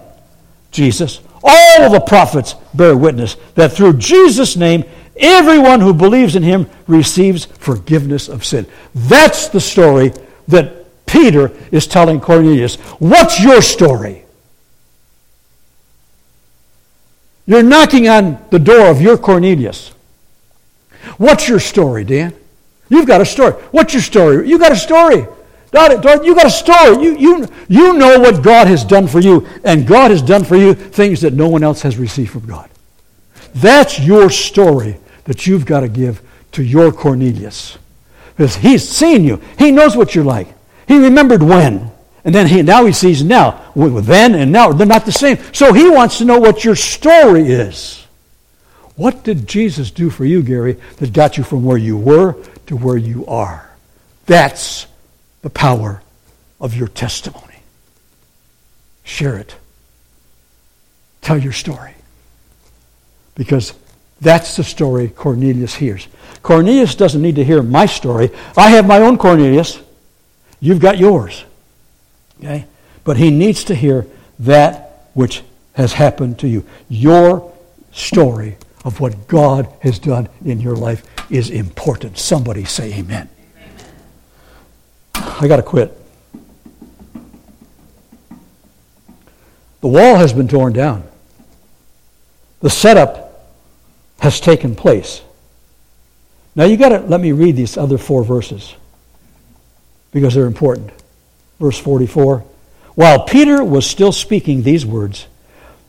Jesus, 0.70 1.20
all 1.42 1.90
the 1.90 2.00
prophets 2.00 2.54
bear 2.74 2.96
witness 2.96 3.36
that 3.54 3.72
through 3.72 3.94
Jesus' 3.94 4.56
name, 4.56 4.84
everyone 5.16 5.80
who 5.80 5.94
believes 5.94 6.36
in 6.36 6.42
him 6.42 6.68
receives 6.86 7.44
forgiveness 7.44 8.28
of 8.28 8.44
sin. 8.44 8.66
That's 8.94 9.48
the 9.48 9.60
story 9.60 10.12
that 10.48 11.06
Peter 11.06 11.52
is 11.70 11.86
telling 11.86 12.20
Cornelius. 12.20 12.76
What's 12.98 13.40
your 13.40 13.62
story? 13.62 14.24
You're 17.46 17.62
knocking 17.62 18.08
on 18.08 18.44
the 18.50 18.58
door 18.58 18.88
of 18.88 19.00
your 19.00 19.16
Cornelius. 19.16 19.92
What's 21.18 21.48
your 21.48 21.60
story, 21.60 22.04
Dan? 22.04 22.34
You've 22.88 23.06
got 23.06 23.20
a 23.20 23.26
story. 23.26 23.52
What's 23.72 23.94
your 23.94 24.02
story? 24.02 24.48
You 24.48 24.58
got 24.58 24.72
a 24.72 24.76
story. 24.76 25.26
Dorothy, 25.70 26.26
You 26.26 26.34
got 26.34 26.46
a 26.46 26.50
story. 26.50 27.02
You, 27.02 27.18
you, 27.18 27.48
you 27.68 27.92
know 27.94 28.18
what 28.20 28.42
God 28.42 28.66
has 28.68 28.84
done 28.84 29.06
for 29.06 29.20
you, 29.20 29.46
and 29.64 29.86
God 29.86 30.10
has 30.10 30.22
done 30.22 30.44
for 30.44 30.56
you 30.56 30.74
things 30.74 31.20
that 31.22 31.32
no 31.34 31.48
one 31.48 31.62
else 31.62 31.82
has 31.82 31.96
received 31.98 32.30
from 32.30 32.46
God. 32.46 32.70
That's 33.54 33.98
your 33.98 34.30
story 34.30 34.98
that 35.24 35.46
you've 35.46 35.66
got 35.66 35.80
to 35.80 35.88
give 35.88 36.22
to 36.52 36.62
your 36.62 36.92
Cornelius. 36.92 37.78
Because 38.36 38.56
he's 38.56 38.86
seen 38.88 39.24
you. 39.24 39.40
He 39.58 39.70
knows 39.70 39.96
what 39.96 40.14
you're 40.14 40.24
like. 40.24 40.48
He 40.86 40.98
remembered 40.98 41.42
when. 41.42 41.90
And 42.24 42.34
then 42.34 42.46
he, 42.46 42.62
now 42.62 42.84
he 42.84 42.92
sees 42.92 43.22
now. 43.22 43.72
Then 43.74 44.34
and 44.34 44.52
now, 44.52 44.72
they're 44.72 44.86
not 44.86 45.04
the 45.04 45.12
same. 45.12 45.38
So 45.52 45.72
he 45.72 45.88
wants 45.88 46.18
to 46.18 46.24
know 46.24 46.38
what 46.38 46.64
your 46.64 46.76
story 46.76 47.46
is. 47.46 48.05
What 48.96 49.24
did 49.24 49.46
Jesus 49.46 49.90
do 49.90 50.08
for 50.08 50.24
you, 50.24 50.42
Gary, 50.42 50.78
that 50.96 51.12
got 51.12 51.36
you 51.36 51.44
from 51.44 51.64
where 51.64 51.76
you 51.76 51.96
were 51.96 52.34
to 52.66 52.76
where 52.76 52.96
you 52.96 53.26
are? 53.26 53.70
That's 54.24 54.86
the 55.42 55.50
power 55.50 56.02
of 56.60 56.74
your 56.74 56.88
testimony. 56.88 57.60
Share 59.04 59.36
it. 59.36 59.54
Tell 61.20 61.38
your 61.38 61.52
story. 61.52 61.92
Because 63.34 63.74
that's 64.20 64.56
the 64.56 64.64
story 64.64 65.08
Cornelius 65.08 65.74
hears. 65.74 66.08
Cornelius 66.42 66.94
doesn't 66.94 67.20
need 67.20 67.36
to 67.36 67.44
hear 67.44 67.62
my 67.62 67.84
story. 67.84 68.30
I 68.56 68.70
have 68.70 68.86
my 68.86 69.00
own 69.00 69.18
Cornelius. 69.18 69.78
You've 70.58 70.80
got 70.80 70.96
yours. 70.96 71.44
Okay? 72.38 72.66
But 73.04 73.18
he 73.18 73.30
needs 73.30 73.64
to 73.64 73.74
hear 73.74 74.06
that 74.38 75.10
which 75.12 75.42
has 75.74 75.92
happened 75.92 76.38
to 76.38 76.48
you. 76.48 76.64
Your 76.88 77.52
story 77.92 78.56
of 78.86 79.00
what 79.00 79.26
God 79.26 79.68
has 79.80 79.98
done 79.98 80.28
in 80.44 80.60
your 80.60 80.76
life 80.76 81.04
is 81.28 81.50
important. 81.50 82.16
Somebody 82.16 82.64
say 82.64 82.94
amen. 82.94 83.28
amen. 83.52 85.36
I 85.40 85.48
got 85.48 85.56
to 85.56 85.62
quit. 85.64 85.92
The 89.80 89.88
wall 89.88 90.14
has 90.14 90.32
been 90.32 90.46
torn 90.46 90.72
down. 90.72 91.02
The 92.60 92.70
setup 92.70 93.50
has 94.20 94.40
taken 94.40 94.76
place. 94.76 95.20
Now 96.54 96.64
you 96.64 96.76
got 96.76 96.90
to 96.90 97.00
let 97.00 97.20
me 97.20 97.32
read 97.32 97.56
these 97.56 97.76
other 97.76 97.98
four 97.98 98.22
verses 98.22 98.72
because 100.12 100.32
they're 100.32 100.46
important. 100.46 100.92
Verse 101.58 101.78
44. 101.78 102.44
While 102.94 103.24
Peter 103.24 103.64
was 103.64 103.84
still 103.84 104.12
speaking 104.12 104.62
these 104.62 104.86
words, 104.86 105.26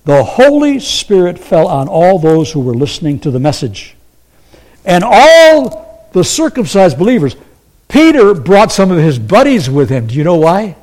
the 0.07 0.23
Holy 0.23 0.79
Spirit 0.79 1.37
fell 1.37 1.67
on 1.67 1.89
all 1.89 2.17
those 2.17 2.49
who 2.49 2.61
were 2.61 2.73
listening 2.73 3.19
to 3.19 3.29
the 3.29 3.41
message. 3.41 3.93
And 4.85 5.03
all 5.03 6.09
the 6.13 6.23
circumcised 6.23 6.97
believers, 6.97 7.35
Peter 7.89 8.33
brought 8.33 8.71
some 8.71 8.89
of 8.89 8.99
his 8.99 9.19
buddies 9.19 9.69
with 9.69 9.89
him. 9.89 10.07
Do 10.07 10.15
you 10.15 10.23
know 10.23 10.37
why? 10.37 10.77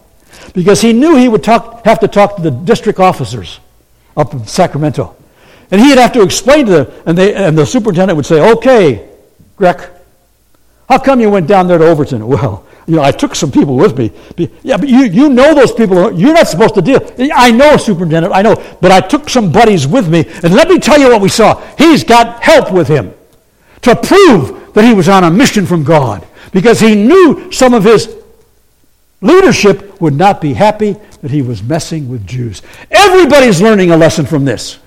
Because 0.53 0.83
he 0.83 0.93
knew 0.93 1.16
he 1.16 1.29
would 1.29 1.43
talk, 1.43 1.87
have 1.87 2.01
to 2.01 2.09
talk 2.09 2.37
to 2.37 2.43
the 2.43 2.51
district 2.51 3.01
officers 3.01 3.61
up 4.14 4.35
in 4.35 4.47
Sacramento. 4.47 5.16
And 5.70 5.81
he'd 5.81 5.97
have 5.97 6.12
to 6.12 6.22
explain 6.22 6.66
to 6.66 6.85
them, 6.85 7.03
and, 7.07 7.16
they, 7.16 7.35
and 7.35 7.57
the 7.57 7.64
superintendent 7.64 8.16
would 8.18 8.27
say, 8.27 8.53
Okay, 8.53 9.09
Greg, 9.57 9.89
how 10.87 10.99
come 10.99 11.20
you 11.20 11.31
went 11.31 11.47
down 11.47 11.66
there 11.66 11.79
to 11.79 11.87
Overton? 11.87 12.27
Well, 12.29 12.64
you 12.87 12.97
know, 12.97 13.03
I 13.03 13.12
took 13.12 13.35
some 13.35 13.51
people 13.51 13.76
with 13.76 13.97
me. 13.97 14.12
Yeah, 14.62 14.76
but 14.76 14.89
you, 14.89 15.05
you 15.05 15.30
know 15.30 15.55
those 15.55 15.72
people. 15.72 16.12
You're 16.12 16.35
not 16.35 16.49
supposed 16.49 16.74
to 16.74 16.82
deal. 16.82 17.01
I 17.35 17.51
know, 17.51 17.76
Superintendent, 17.76 18.35
I 18.35 18.43
know. 18.43 18.57
But 18.80 18.93
I 18.93 19.01
took 19.01 19.28
some 19.28 19.51
buddies 19.51 19.87
with 19.87 20.09
me, 20.09 20.24
and 20.43 20.55
let 20.55 20.68
me 20.68 20.78
tell 20.78 20.99
you 20.99 21.09
what 21.09 21.20
we 21.20 21.28
saw. 21.28 21.61
He's 21.76 22.05
got 22.05 22.43
help 22.43 22.72
with 22.72 22.89
him 22.89 23.14
to 23.82 23.97
prove 23.97 24.74
that 24.74 24.85
he 24.85 24.93
was 24.93 25.09
on 25.09 25.24
a 25.24 25.30
mission 25.30 25.66
from 25.66 25.85
God 25.85 26.26
because 26.53 26.80
he 26.80 26.95
knew 26.95 27.51
some 27.53 27.74
of 27.74 27.85
his 27.85 28.14
leadership 29.20 30.01
would 30.01 30.14
not 30.14 30.41
be 30.41 30.53
happy 30.53 30.97
that 31.22 31.30
he 31.30 31.41
was 31.41 31.62
messing 31.62 32.09
with 32.09 32.26
Jews. 32.26 32.61
Everybody's 32.91 33.62
learning 33.62 33.91
a 33.91 33.97
lesson 33.97 34.26
from 34.26 34.45
this. 34.45 34.78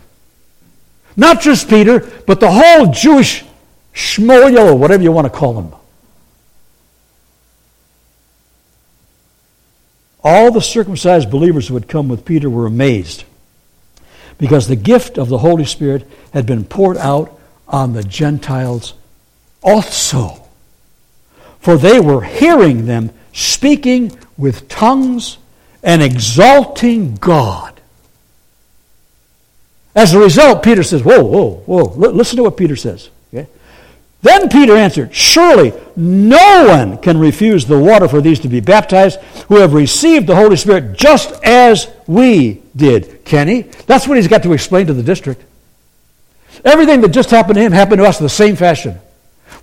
Not 1.16 1.42
just 1.42 1.68
Peter, 1.68 2.00
but 2.28 2.40
the 2.40 2.52
whole 2.52 2.92
Jewish 2.92 3.44
shmoyo, 3.94 4.72
or 4.72 4.76
whatever 4.76 5.02
you 5.02 5.12
want 5.12 5.26
to 5.26 5.36
call 5.36 5.54
them. 5.54 5.74
All 10.30 10.52
the 10.52 10.62
circumcised 10.62 11.32
believers 11.32 11.70
who 11.70 11.76
had 11.76 11.88
come 11.88 12.10
with 12.10 12.26
Peter 12.26 12.50
were 12.50 12.66
amazed 12.66 13.24
because 14.38 14.68
the 14.68 14.76
gift 14.76 15.18
of 15.18 15.30
the 15.30 15.38
Holy 15.38 15.64
Spirit 15.64 16.06
had 16.34 16.46
been 16.46 16.66
poured 16.66 16.98
out 16.98 17.40
on 17.66 17.94
the 17.94 18.04
Gentiles 18.04 18.94
also. 19.64 20.44
For 21.62 21.78
they 21.78 22.02
were 22.02 22.24
hearing 22.24 22.88
them 22.88 23.12
speaking 23.32 24.20
with 24.38 24.68
tongues 24.68 25.38
and 25.82 26.04
exalting 26.04 27.16
God. 27.16 27.80
As 29.96 30.14
a 30.14 30.20
result, 30.20 30.62
Peter 30.62 30.84
says, 30.84 31.04
Whoa, 31.04 31.24
whoa, 31.24 31.64
whoa. 31.66 31.84
Listen 31.96 32.36
to 32.36 32.44
what 32.44 32.58
Peter 32.58 32.76
says. 32.76 33.10
Then 34.22 34.50
Peter 34.50 34.76
answered, 34.76 35.14
Surely 35.14 35.74
no 35.96 36.68
one 36.68 36.98
can 36.98 37.20
refuse 37.20 37.66
the 37.66 37.80
water 37.80 38.08
for 38.08 38.20
these 38.20 38.40
to 38.42 38.48
be 38.48 38.60
baptized 38.60 39.20
who 39.48 39.58
have 39.58 39.74
received 39.74 40.28
the 40.28 40.36
Holy 40.36 40.56
Spirit 40.56 40.98
just 40.98 41.32
as 41.44 41.88
we 42.08 42.62
did. 42.76 43.24
Can 43.26 43.48
he? 43.48 43.62
That's 43.62 44.08
what 44.08 44.18
he's 44.18 44.28
got 44.28 44.44
to 44.44 44.54
explain 44.54 44.88
to 44.88 44.94
the 44.94 45.04
district. 45.04 45.44
Everything 46.66 47.02
that 47.02 47.10
just 47.10 47.30
happened 47.30 47.56
to 47.56 47.62
him 47.62 47.72
happened 47.72 48.00
to 48.00 48.08
us 48.08 48.20
in 48.20 48.26
the 48.26 48.30
same 48.30 48.56
fashion. 48.56 49.00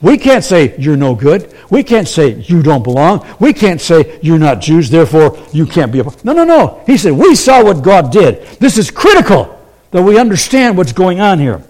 We 0.00 0.18
can't 0.18 0.44
say 0.44 0.76
you're 0.78 0.96
no 0.96 1.14
good. 1.14 1.54
We 1.70 1.82
can't 1.82 2.08
say 2.08 2.34
you 2.40 2.62
don't 2.62 2.82
belong. 2.82 3.26
We 3.40 3.52
can't 3.52 3.80
say 3.80 4.18
you're 4.22 4.38
not 4.38 4.60
Jews, 4.60 4.90
therefore 4.90 5.38
you 5.52 5.66
can't 5.66 5.92
be 5.92 6.00
a. 6.00 6.04
No, 6.22 6.32
no, 6.32 6.44
no. 6.44 6.82
He 6.86 6.96
said, 6.96 7.12
We 7.12 7.34
saw 7.34 7.64
what 7.64 7.82
God 7.82 8.12
did. 8.12 8.42
This 8.58 8.76
is 8.76 8.90
critical 8.90 9.58
that 9.90 10.02
we 10.02 10.18
understand 10.18 10.76
what's 10.76 10.92
going 10.92 11.20
on 11.20 11.38
here. 11.38 11.62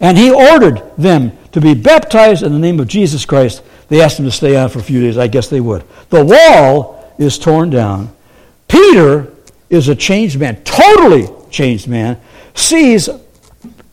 And 0.00 0.16
he 0.16 0.30
ordered 0.30 0.82
them 0.96 1.36
to 1.56 1.60
be 1.62 1.72
baptized 1.72 2.42
in 2.42 2.52
the 2.52 2.58
name 2.58 2.78
of 2.80 2.86
Jesus 2.86 3.24
Christ. 3.24 3.62
They 3.88 4.02
asked 4.02 4.18
him 4.18 4.26
to 4.26 4.30
stay 4.30 4.56
on 4.56 4.68
for 4.68 4.78
a 4.78 4.82
few 4.82 5.00
days. 5.00 5.16
I 5.16 5.26
guess 5.26 5.48
they 5.48 5.62
would. 5.62 5.84
The 6.10 6.22
wall 6.22 7.14
is 7.16 7.38
torn 7.38 7.70
down. 7.70 8.14
Peter 8.68 9.32
is 9.70 9.88
a 9.88 9.94
changed 9.94 10.38
man, 10.38 10.62
totally 10.64 11.28
changed 11.50 11.88
man, 11.88 12.20
sees 12.52 13.08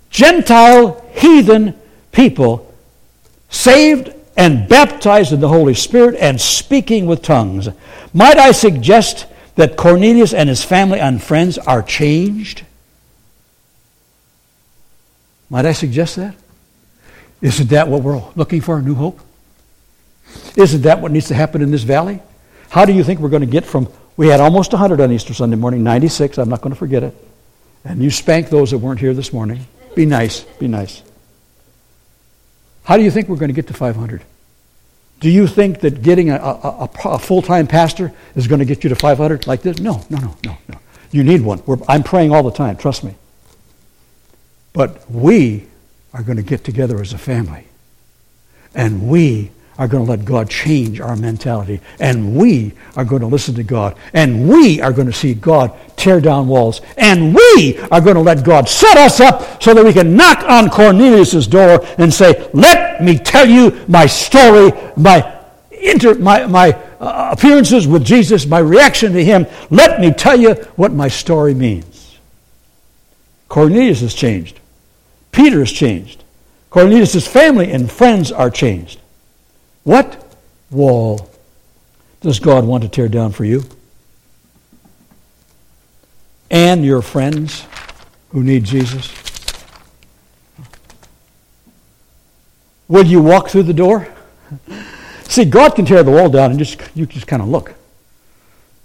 Gentile 0.09 1.09
heathen 1.13 1.79
people 2.11 2.69
saved 3.47 4.13
and 4.35 4.67
baptized 4.67 5.31
in 5.31 5.39
the 5.39 5.47
Holy 5.47 5.73
Spirit 5.73 6.17
and 6.19 6.41
speaking 6.41 7.05
with 7.05 7.21
tongues. 7.21 7.69
Might 8.13 8.37
I 8.37 8.51
suggest 8.51 9.25
that 9.55 9.77
Cornelius 9.77 10.33
and 10.33 10.49
his 10.49 10.65
family 10.65 10.99
and 10.99 11.23
friends 11.23 11.57
are 11.57 11.81
changed? 11.81 12.65
Might 15.49 15.65
I 15.65 15.71
suggest 15.71 16.17
that? 16.17 16.35
Isn't 17.43 17.69
that 17.71 17.89
what 17.89 18.01
we're 18.01 18.23
looking 18.35 18.61
for, 18.61 18.77
a 18.77 18.81
new 18.81 18.95
hope? 18.95 19.19
Isn't 20.55 20.81
that 20.83 21.01
what 21.01 21.11
needs 21.11 21.27
to 21.27 21.35
happen 21.35 21.61
in 21.61 21.71
this 21.71 21.83
valley? 21.83 22.21
How 22.69 22.85
do 22.85 22.93
you 22.93 23.03
think 23.03 23.19
we're 23.19 23.29
going 23.29 23.41
to 23.41 23.45
get 23.45 23.65
from, 23.65 23.89
we 24.15 24.29
had 24.29 24.39
almost 24.39 24.71
100 24.71 25.01
on 25.01 25.11
Easter 25.11 25.33
Sunday 25.33 25.57
morning, 25.57 25.83
96, 25.83 26.37
I'm 26.37 26.47
not 26.47 26.61
going 26.61 26.73
to 26.73 26.79
forget 26.79 27.03
it. 27.03 27.13
And 27.83 28.01
you 28.01 28.09
spank 28.09 28.49
those 28.49 28.71
that 28.71 28.77
weren't 28.77 29.01
here 29.01 29.13
this 29.13 29.33
morning. 29.33 29.67
Be 29.93 30.05
nice, 30.05 30.39
be 30.57 30.69
nice. 30.69 31.03
How 32.85 32.95
do 32.95 33.03
you 33.03 33.11
think 33.11 33.27
we're 33.27 33.35
going 33.35 33.49
to 33.49 33.53
get 33.53 33.67
to 33.67 33.73
500? 33.73 34.23
Do 35.19 35.29
you 35.29 35.45
think 35.45 35.81
that 35.81 36.01
getting 36.01 36.29
a, 36.29 36.37
a, 36.37 36.89
a 37.05 37.19
full 37.19 37.41
time 37.41 37.67
pastor 37.67 38.13
is 38.35 38.47
going 38.47 38.59
to 38.59 38.65
get 38.65 38.85
you 38.85 38.89
to 38.89 38.95
500 38.95 39.47
like 39.47 39.61
this? 39.61 39.79
No, 39.79 40.01
no, 40.09 40.17
no, 40.17 40.37
no, 40.45 40.57
no. 40.69 40.77
You 41.11 41.23
need 41.23 41.41
one. 41.41 41.61
We're, 41.65 41.77
I'm 41.89 42.03
praying 42.03 42.33
all 42.33 42.43
the 42.43 42.51
time, 42.51 42.77
trust 42.77 43.03
me. 43.03 43.15
But 44.71 45.09
we 45.11 45.67
are 46.13 46.23
going 46.23 46.37
to 46.37 46.43
get 46.43 46.63
together 46.63 47.01
as 47.01 47.13
a 47.13 47.17
family. 47.17 47.65
And 48.75 49.09
we 49.09 49.51
are 49.77 49.87
going 49.87 50.05
to 50.05 50.09
let 50.09 50.23
God 50.23 50.49
change 50.49 50.99
our 50.99 51.15
mentality. 51.15 51.81
And 51.99 52.35
we 52.35 52.73
are 52.95 53.03
going 53.03 53.21
to 53.21 53.27
listen 53.27 53.55
to 53.55 53.63
God. 53.63 53.97
And 54.13 54.47
we 54.47 54.79
are 54.81 54.91
going 54.91 55.07
to 55.07 55.13
see 55.13 55.33
God 55.33 55.73
tear 55.97 56.21
down 56.21 56.47
walls. 56.47 56.81
And 56.97 57.33
we 57.33 57.79
are 57.91 58.01
going 58.01 58.15
to 58.15 58.21
let 58.21 58.45
God 58.45 58.69
set 58.69 58.97
us 58.97 59.19
up 59.19 59.61
so 59.61 59.73
that 59.73 59.83
we 59.83 59.93
can 59.93 60.15
knock 60.15 60.43
on 60.43 60.69
Cornelius' 60.69 61.47
door 61.47 61.83
and 61.97 62.13
say, 62.13 62.49
Let 62.53 63.03
me 63.03 63.17
tell 63.17 63.49
you 63.49 63.83
my 63.87 64.05
story, 64.05 64.71
my, 64.95 65.41
inter, 65.71 66.13
my, 66.15 66.45
my 66.45 66.73
uh, 66.99 67.29
appearances 67.31 67.87
with 67.87 68.05
Jesus, 68.05 68.45
my 68.45 68.59
reaction 68.59 69.13
to 69.13 69.23
him. 69.23 69.47
Let 69.71 69.99
me 69.99 70.11
tell 70.11 70.39
you 70.39 70.53
what 70.75 70.93
my 70.93 71.07
story 71.07 71.55
means. 71.55 72.19
Cornelius 73.49 74.01
has 74.01 74.13
changed. 74.13 74.59
Peter 75.33 75.59
has 75.59 75.71
changed. 75.71 76.23
Cornelius' 76.69 77.27
family 77.27 77.71
and 77.71 77.91
friends 77.91 78.31
are 78.31 78.49
changed. 78.49 78.99
What 79.83 80.37
wall 80.71 81.29
does 82.21 82.39
God 82.39 82.63
want 82.63 82.83
to 82.83 82.89
tear 82.89 83.09
down 83.09 83.33
for 83.33 83.43
you? 83.43 83.63
And 86.49 86.85
your 86.85 87.01
friends 87.01 87.65
who 88.29 88.43
need 88.43 88.63
Jesus? 88.63 89.11
Will 92.87 93.05
you 93.05 93.21
walk 93.21 93.49
through 93.49 93.63
the 93.63 93.73
door? 93.73 94.07
See, 95.23 95.45
God 95.45 95.75
can 95.75 95.85
tear 95.85 96.03
the 96.03 96.11
wall 96.11 96.29
down 96.29 96.51
and 96.51 96.59
just 96.59 96.79
you 96.93 97.05
just 97.05 97.25
kind 97.25 97.41
of 97.41 97.47
look. 97.47 97.73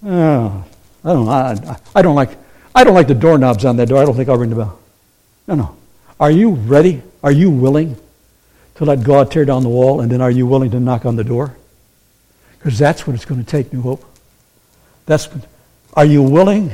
Oh, 0.04 0.64
I 1.04 1.12
don't 1.12 1.28
I, 1.28 1.78
I 1.94 2.02
don't 2.02 2.14
like 2.14 2.30
I 2.74 2.84
don't 2.84 2.94
like 2.94 3.08
the 3.08 3.14
doorknobs 3.14 3.64
on 3.64 3.76
that 3.76 3.88
door. 3.88 4.00
I 4.00 4.04
don't 4.04 4.14
think 4.14 4.28
I'll 4.28 4.38
ring 4.38 4.50
the 4.50 4.56
bell. 4.56 4.78
No, 5.46 5.54
no. 5.54 5.76
Are 6.20 6.30
you 6.30 6.50
ready? 6.50 7.02
Are 7.22 7.32
you 7.32 7.50
willing 7.50 7.96
to 8.76 8.84
let 8.84 9.02
God 9.02 9.30
tear 9.30 9.44
down 9.44 9.62
the 9.62 9.68
wall, 9.68 10.00
and 10.00 10.10
then 10.10 10.20
are 10.20 10.30
you 10.30 10.46
willing 10.46 10.70
to 10.70 10.80
knock 10.80 11.04
on 11.04 11.16
the 11.16 11.24
door? 11.24 11.56
Because 12.58 12.78
that's 12.78 13.06
what 13.06 13.14
it's 13.14 13.24
going 13.24 13.42
to 13.42 13.48
take, 13.48 13.72
New 13.72 13.82
Hope. 13.82 14.04
That's 15.06 15.32
what, 15.32 15.46
are 15.94 16.04
you 16.04 16.22
willing 16.22 16.70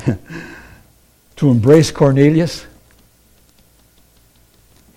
to 1.36 1.50
embrace 1.50 1.90
Cornelius? 1.90 2.66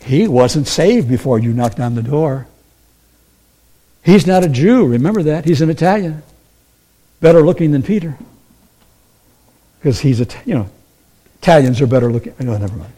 He 0.01 0.27
wasn't 0.27 0.67
saved 0.67 1.09
before 1.09 1.39
you 1.39 1.53
knocked 1.53 1.79
on 1.79 1.95
the 1.95 2.01
door. 2.01 2.47
He's 4.03 4.25
not 4.25 4.43
a 4.43 4.49
Jew, 4.49 4.85
remember 4.85 5.23
that. 5.23 5.43
He's 5.43 5.61
an 5.61 5.69
Italian. 5.69 6.23
Better 7.19 7.41
looking 7.41 7.71
than 7.71 7.83
Peter. 7.83 8.17
Because 9.79 9.99
he's 9.99 10.21
a, 10.21 10.27
you 10.45 10.55
know, 10.55 10.69
Italians 11.41 11.81
are 11.81 11.87
better 11.87 12.11
looking. 12.11 12.33
No, 12.39 12.57
never 12.57 12.75
mind. 12.75 12.93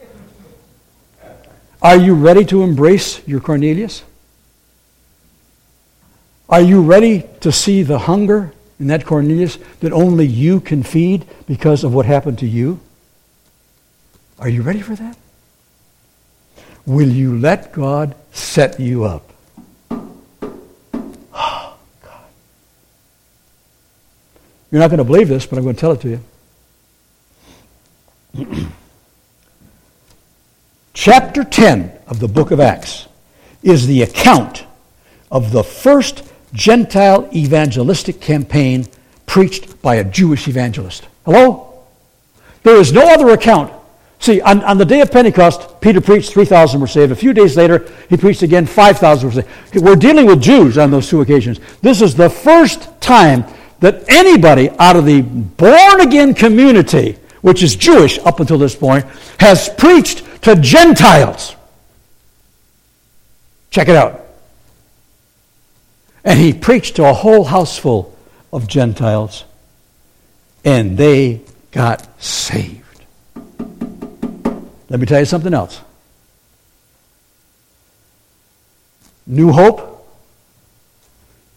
Are 1.82 1.96
you 1.96 2.14
ready 2.14 2.44
to 2.46 2.62
embrace 2.62 3.26
your 3.26 3.40
Cornelius? 3.40 4.02
Are 6.48 6.60
you 6.60 6.82
ready 6.82 7.24
to 7.40 7.50
see 7.50 7.82
the 7.82 8.00
hunger 8.00 8.52
in 8.78 8.88
that 8.88 9.06
Cornelius 9.06 9.58
that 9.80 9.92
only 9.92 10.26
you 10.26 10.60
can 10.60 10.82
feed 10.82 11.24
because 11.46 11.84
of 11.84 11.94
what 11.94 12.06
happened 12.06 12.38
to 12.40 12.46
you? 12.46 12.80
Are 14.38 14.48
you 14.48 14.62
ready 14.62 14.80
for 14.80 14.94
that? 14.94 15.16
Will 16.84 17.08
you 17.08 17.38
let 17.38 17.72
God 17.72 18.14
set 18.32 18.80
you 18.80 19.04
up? 19.04 19.32
Oh, 21.32 21.76
God. 22.02 22.24
You're 24.70 24.80
not 24.80 24.90
going 24.90 24.98
to 24.98 25.04
believe 25.04 25.28
this, 25.28 25.46
but 25.46 25.56
I'm 25.56 25.64
going 25.64 25.76
to 25.76 25.80
tell 25.80 25.92
it 25.92 26.00
to 26.02 26.20
you. 28.34 28.66
chapter 30.92 31.44
10 31.44 31.92
of 32.06 32.20
the 32.20 32.28
book 32.28 32.50
of 32.50 32.60
Acts 32.60 33.06
is 33.62 33.86
the 33.86 34.02
account 34.02 34.64
of 35.30 35.52
the 35.52 35.62
first 35.62 36.30
Gentile 36.52 37.28
evangelistic 37.32 38.20
campaign 38.20 38.86
preached 39.26 39.80
by 39.82 39.96
a 39.96 40.04
Jewish 40.04 40.48
evangelist. 40.48 41.06
Hello? 41.24 41.84
There 42.62 42.76
is 42.76 42.92
no 42.92 43.02
other 43.02 43.30
account. 43.30 43.72
See, 44.18 44.40
on, 44.40 44.62
on 44.64 44.76
the 44.76 44.84
day 44.84 45.00
of 45.00 45.10
Pentecost, 45.10 45.80
Peter 45.80 46.00
preached, 46.00 46.32
3,000 46.32 46.80
were 46.80 46.86
saved. 46.86 47.12
A 47.12 47.16
few 47.16 47.32
days 47.32 47.56
later, 47.56 47.90
he 48.10 48.16
preached 48.16 48.42
again, 48.42 48.66
5,000 48.66 49.28
were 49.28 49.42
saved. 49.42 49.76
We're 49.76 49.96
dealing 49.96 50.26
with 50.26 50.42
Jews 50.42 50.76
on 50.76 50.90
those 50.90 51.08
two 51.08 51.22
occasions. 51.22 51.60
This 51.80 52.02
is 52.02 52.14
the 52.14 52.28
first 52.28 53.00
time 53.00 53.44
that 53.78 54.04
anybody 54.08 54.68
out 54.78 54.96
of 54.96 55.06
the 55.06 55.22
born 55.22 56.00
again 56.02 56.34
community, 56.34 57.16
which 57.40 57.62
is 57.62 57.76
Jewish 57.76 58.18
up 58.18 58.40
until 58.40 58.58
this 58.58 58.74
point, 58.74 59.06
has 59.38 59.70
preached 59.70 60.22
to 60.42 60.56
Gentiles. 60.56 61.54
Check 63.70 63.88
it 63.88 63.96
out. 63.96 64.26
And 66.24 66.38
he 66.38 66.52
preached 66.52 66.96
to 66.96 67.04
a 67.08 67.12
whole 67.12 67.44
house 67.44 67.78
full 67.78 68.16
of 68.52 68.66
Gentiles, 68.66 69.44
and 70.64 70.98
they 70.98 71.40
got 71.70 72.06
saved. 72.22 72.84
Let 74.88 74.98
me 74.98 75.06
tell 75.06 75.20
you 75.20 75.24
something 75.24 75.54
else. 75.54 75.80
New 79.26 79.52
Hope, 79.52 80.04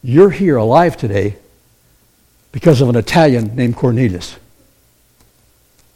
you're 0.03 0.29
here 0.29 0.57
alive 0.57 0.95
today 0.95 1.37
because 2.51 2.81
of 2.81 2.89
an 2.89 2.95
Italian 2.95 3.55
named 3.55 3.75
Cornelius. 3.75 4.37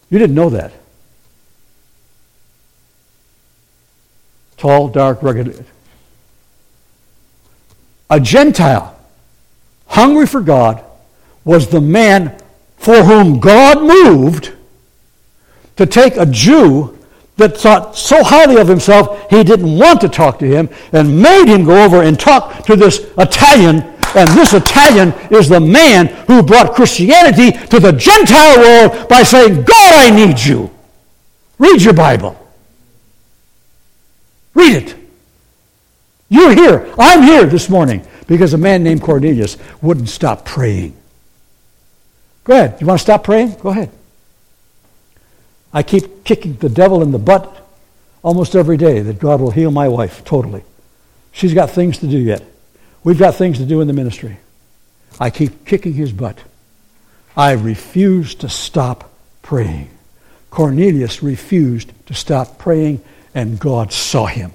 You 0.10 0.18
didn't 0.18 0.36
know 0.36 0.50
that. 0.50 0.72
Tall, 4.58 4.88
dark, 4.88 5.22
rugged. 5.22 5.66
A 8.10 8.20
Gentile, 8.20 8.98
hungry 9.88 10.26
for 10.26 10.42
God, 10.42 10.84
was 11.44 11.68
the 11.68 11.82
man 11.82 12.38
for 12.78 13.04
whom 13.04 13.40
God 13.40 13.82
moved 13.82 14.54
to 15.76 15.86
take 15.86 16.18
a 16.18 16.26
Jew 16.26 16.98
that 17.38 17.56
thought 17.56 17.96
so 17.96 18.24
highly 18.24 18.58
of 18.58 18.68
himself 18.68 19.30
he 19.30 19.44
didn't 19.44 19.78
want 19.78 20.02
to 20.02 20.10
talk 20.10 20.40
to 20.40 20.48
him 20.48 20.70
and 20.92 21.22
made 21.22 21.48
him 21.48 21.66
go 21.66 21.84
over 21.84 22.02
and 22.02 22.20
talk 22.20 22.66
to 22.66 22.76
this 22.76 23.12
Italian. 23.18 23.82
And 24.16 24.28
this 24.30 24.54
Italian 24.54 25.14
is 25.32 25.48
the 25.48 25.60
man 25.60 26.08
who 26.28 26.42
brought 26.42 26.74
Christianity 26.74 27.52
to 27.52 27.80
the 27.80 27.92
Gentile 27.92 28.58
world 28.58 29.08
by 29.08 29.22
saying, 29.22 29.64
God, 29.64 29.94
I 29.94 30.10
need 30.10 30.40
you. 30.40 30.72
Read 31.60 31.82
your 31.82 31.94
Bible. 31.94 32.47
Read 34.58 34.76
it. 34.76 34.96
You're 36.30 36.56
here. 36.56 36.92
I'm 36.98 37.22
here 37.22 37.46
this 37.46 37.70
morning 37.70 38.04
because 38.26 38.56
a 38.56 38.58
man 38.58 38.82
named 38.82 39.04
Cornelius 39.04 39.56
wouldn't 39.84 40.10
stop 40.10 40.46
praying. 40.46 40.98
Go 42.44 42.54
ahead. 42.54 42.82
You 42.82 42.88
want 42.88 43.00
to 43.00 43.04
stop 43.04 43.24
praying? 43.24 43.54
Go 43.60 43.70
ahead. 43.70 43.92
I 45.72 45.84
keep 45.84 46.24
kicking 46.24 46.56
the 46.56 46.70
devil 46.70 47.04
in 47.04 47.12
the 47.12 47.20
butt 47.20 47.68
almost 48.24 48.56
every 48.56 48.78
day 48.78 49.00
that 49.02 49.20
God 49.20 49.42
will 49.42 49.52
heal 49.52 49.70
my 49.70 49.88
wife 49.90 50.26
totally. 50.26 50.64
She's 51.32 51.54
got 51.54 51.70
things 51.70 52.00
to 52.00 52.08
do 52.08 52.18
yet. 52.18 52.44
We've 53.04 53.20
got 53.20 53.36
things 53.36 53.60
to 53.60 53.66
do 53.66 53.80
in 53.82 53.88
the 53.88 53.94
ministry. 53.94 54.40
I 55.20 55.30
keep 55.30 55.66
kicking 55.66 55.94
his 55.94 56.12
butt. 56.12 56.40
I 57.36 57.52
refuse 57.52 58.34
to 58.36 58.50
stop 58.50 59.14
praying. 59.44 59.92
Cornelius 60.50 61.22
refused 61.22 61.92
to 62.08 62.16
stop 62.16 62.58
praying 62.58 63.04
and 63.38 63.60
God 63.60 63.94
saw 63.94 64.26
him. 64.26 64.52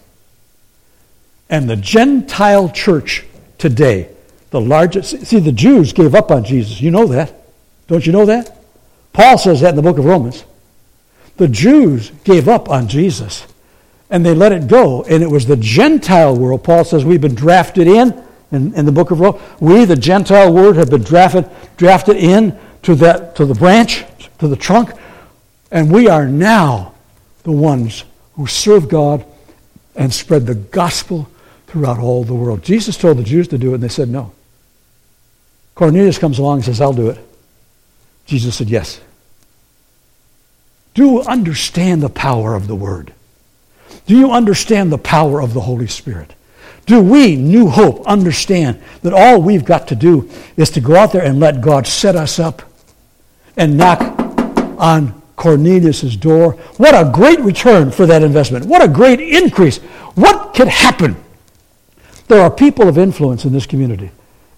And 1.48 1.70
the 1.70 1.76
Gentile 1.76 2.68
church 2.68 3.24
today, 3.56 4.08
the 4.50 4.60
largest, 4.60 5.24
see, 5.24 5.38
the 5.38 5.52
Jews 5.52 5.92
gave 5.92 6.16
up 6.16 6.32
on 6.32 6.42
Jesus. 6.42 6.80
You 6.80 6.90
know 6.90 7.06
that. 7.06 7.32
Don't 7.86 8.04
you 8.04 8.12
know 8.12 8.26
that? 8.26 8.58
Paul 9.12 9.38
says 9.38 9.60
that 9.60 9.68
in 9.70 9.76
the 9.76 9.82
book 9.82 9.98
of 9.98 10.04
Romans. 10.04 10.44
The 11.36 11.46
Jews 11.46 12.10
gave 12.24 12.48
up 12.48 12.68
on 12.68 12.88
Jesus 12.88 13.46
and 14.10 14.26
they 14.26 14.34
let 14.34 14.50
it 14.50 14.66
go. 14.66 15.04
And 15.04 15.22
it 15.22 15.30
was 15.30 15.46
the 15.46 15.56
Gentile 15.56 16.36
world. 16.36 16.64
Paul 16.64 16.84
says 16.84 17.04
we've 17.04 17.20
been 17.20 17.36
drafted 17.36 17.86
in, 17.86 18.20
in, 18.50 18.74
in 18.74 18.84
the 18.84 18.90
book 18.90 19.12
of 19.12 19.20
Romans. 19.20 19.44
We, 19.60 19.84
the 19.84 19.94
Gentile 19.94 20.52
world, 20.52 20.74
have 20.74 20.90
been 20.90 21.04
drafted, 21.04 21.48
drafted 21.76 22.16
in 22.16 22.58
to, 22.82 22.96
that, 22.96 23.36
to 23.36 23.46
the 23.46 23.54
branch, 23.54 24.04
to 24.40 24.48
the 24.48 24.56
trunk. 24.56 24.90
And 25.70 25.92
we 25.92 26.08
are 26.08 26.26
now 26.26 26.94
the 27.44 27.52
ones 27.52 28.02
who 28.34 28.46
serve 28.46 28.88
God 28.88 29.24
and 29.94 30.12
spread 30.12 30.46
the 30.46 30.54
gospel 30.54 31.28
throughout 31.66 31.98
all 31.98 32.24
the 32.24 32.34
world. 32.34 32.62
Jesus 32.62 32.96
told 32.96 33.18
the 33.18 33.22
Jews 33.22 33.48
to 33.48 33.58
do 33.58 33.70
it, 33.70 33.74
and 33.74 33.82
they 33.82 33.88
said 33.88 34.08
no. 34.08 34.32
Cornelius 35.74 36.18
comes 36.18 36.38
along 36.38 36.58
and 36.58 36.64
says, 36.64 36.80
I'll 36.80 36.92
do 36.92 37.08
it. 37.08 37.18
Jesus 38.26 38.56
said, 38.56 38.68
Yes. 38.68 39.00
Do 40.94 41.06
you 41.06 41.20
understand 41.22 42.02
the 42.02 42.10
power 42.10 42.54
of 42.54 42.66
the 42.66 42.74
Word? 42.74 43.14
Do 44.06 44.16
you 44.16 44.32
understand 44.32 44.92
the 44.92 44.98
power 44.98 45.40
of 45.40 45.54
the 45.54 45.60
Holy 45.60 45.86
Spirit? 45.86 46.34
Do 46.84 47.00
we, 47.00 47.36
New 47.36 47.68
Hope, 47.68 48.04
understand 48.06 48.82
that 49.02 49.12
all 49.12 49.40
we've 49.40 49.64
got 49.64 49.88
to 49.88 49.94
do 49.94 50.28
is 50.56 50.70
to 50.70 50.80
go 50.80 50.96
out 50.96 51.12
there 51.12 51.24
and 51.24 51.40
let 51.40 51.60
God 51.60 51.86
set 51.86 52.16
us 52.16 52.38
up 52.38 52.62
and 53.56 53.76
knock 53.76 54.00
on 54.78 55.21
Cornelius' 55.42 56.16
door? 56.16 56.52
What 56.76 56.94
a 56.94 57.10
great 57.12 57.40
return 57.40 57.90
for 57.90 58.06
that 58.06 58.22
investment. 58.22 58.66
What 58.66 58.82
a 58.82 58.88
great 58.88 59.20
increase. 59.20 59.78
What 60.14 60.54
could 60.54 60.68
happen? 60.68 61.16
There 62.28 62.40
are 62.40 62.50
people 62.50 62.88
of 62.88 62.96
influence 62.96 63.44
in 63.44 63.52
this 63.52 63.66
community. 63.66 64.10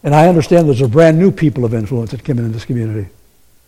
And 0.02 0.14
I 0.14 0.28
understand 0.28 0.68
there's 0.68 0.82
a 0.82 0.88
brand 0.88 1.18
new 1.18 1.30
people 1.30 1.64
of 1.64 1.72
influence 1.72 2.10
that 2.10 2.22
come 2.22 2.38
in 2.38 2.52
this 2.52 2.66
community. 2.66 3.08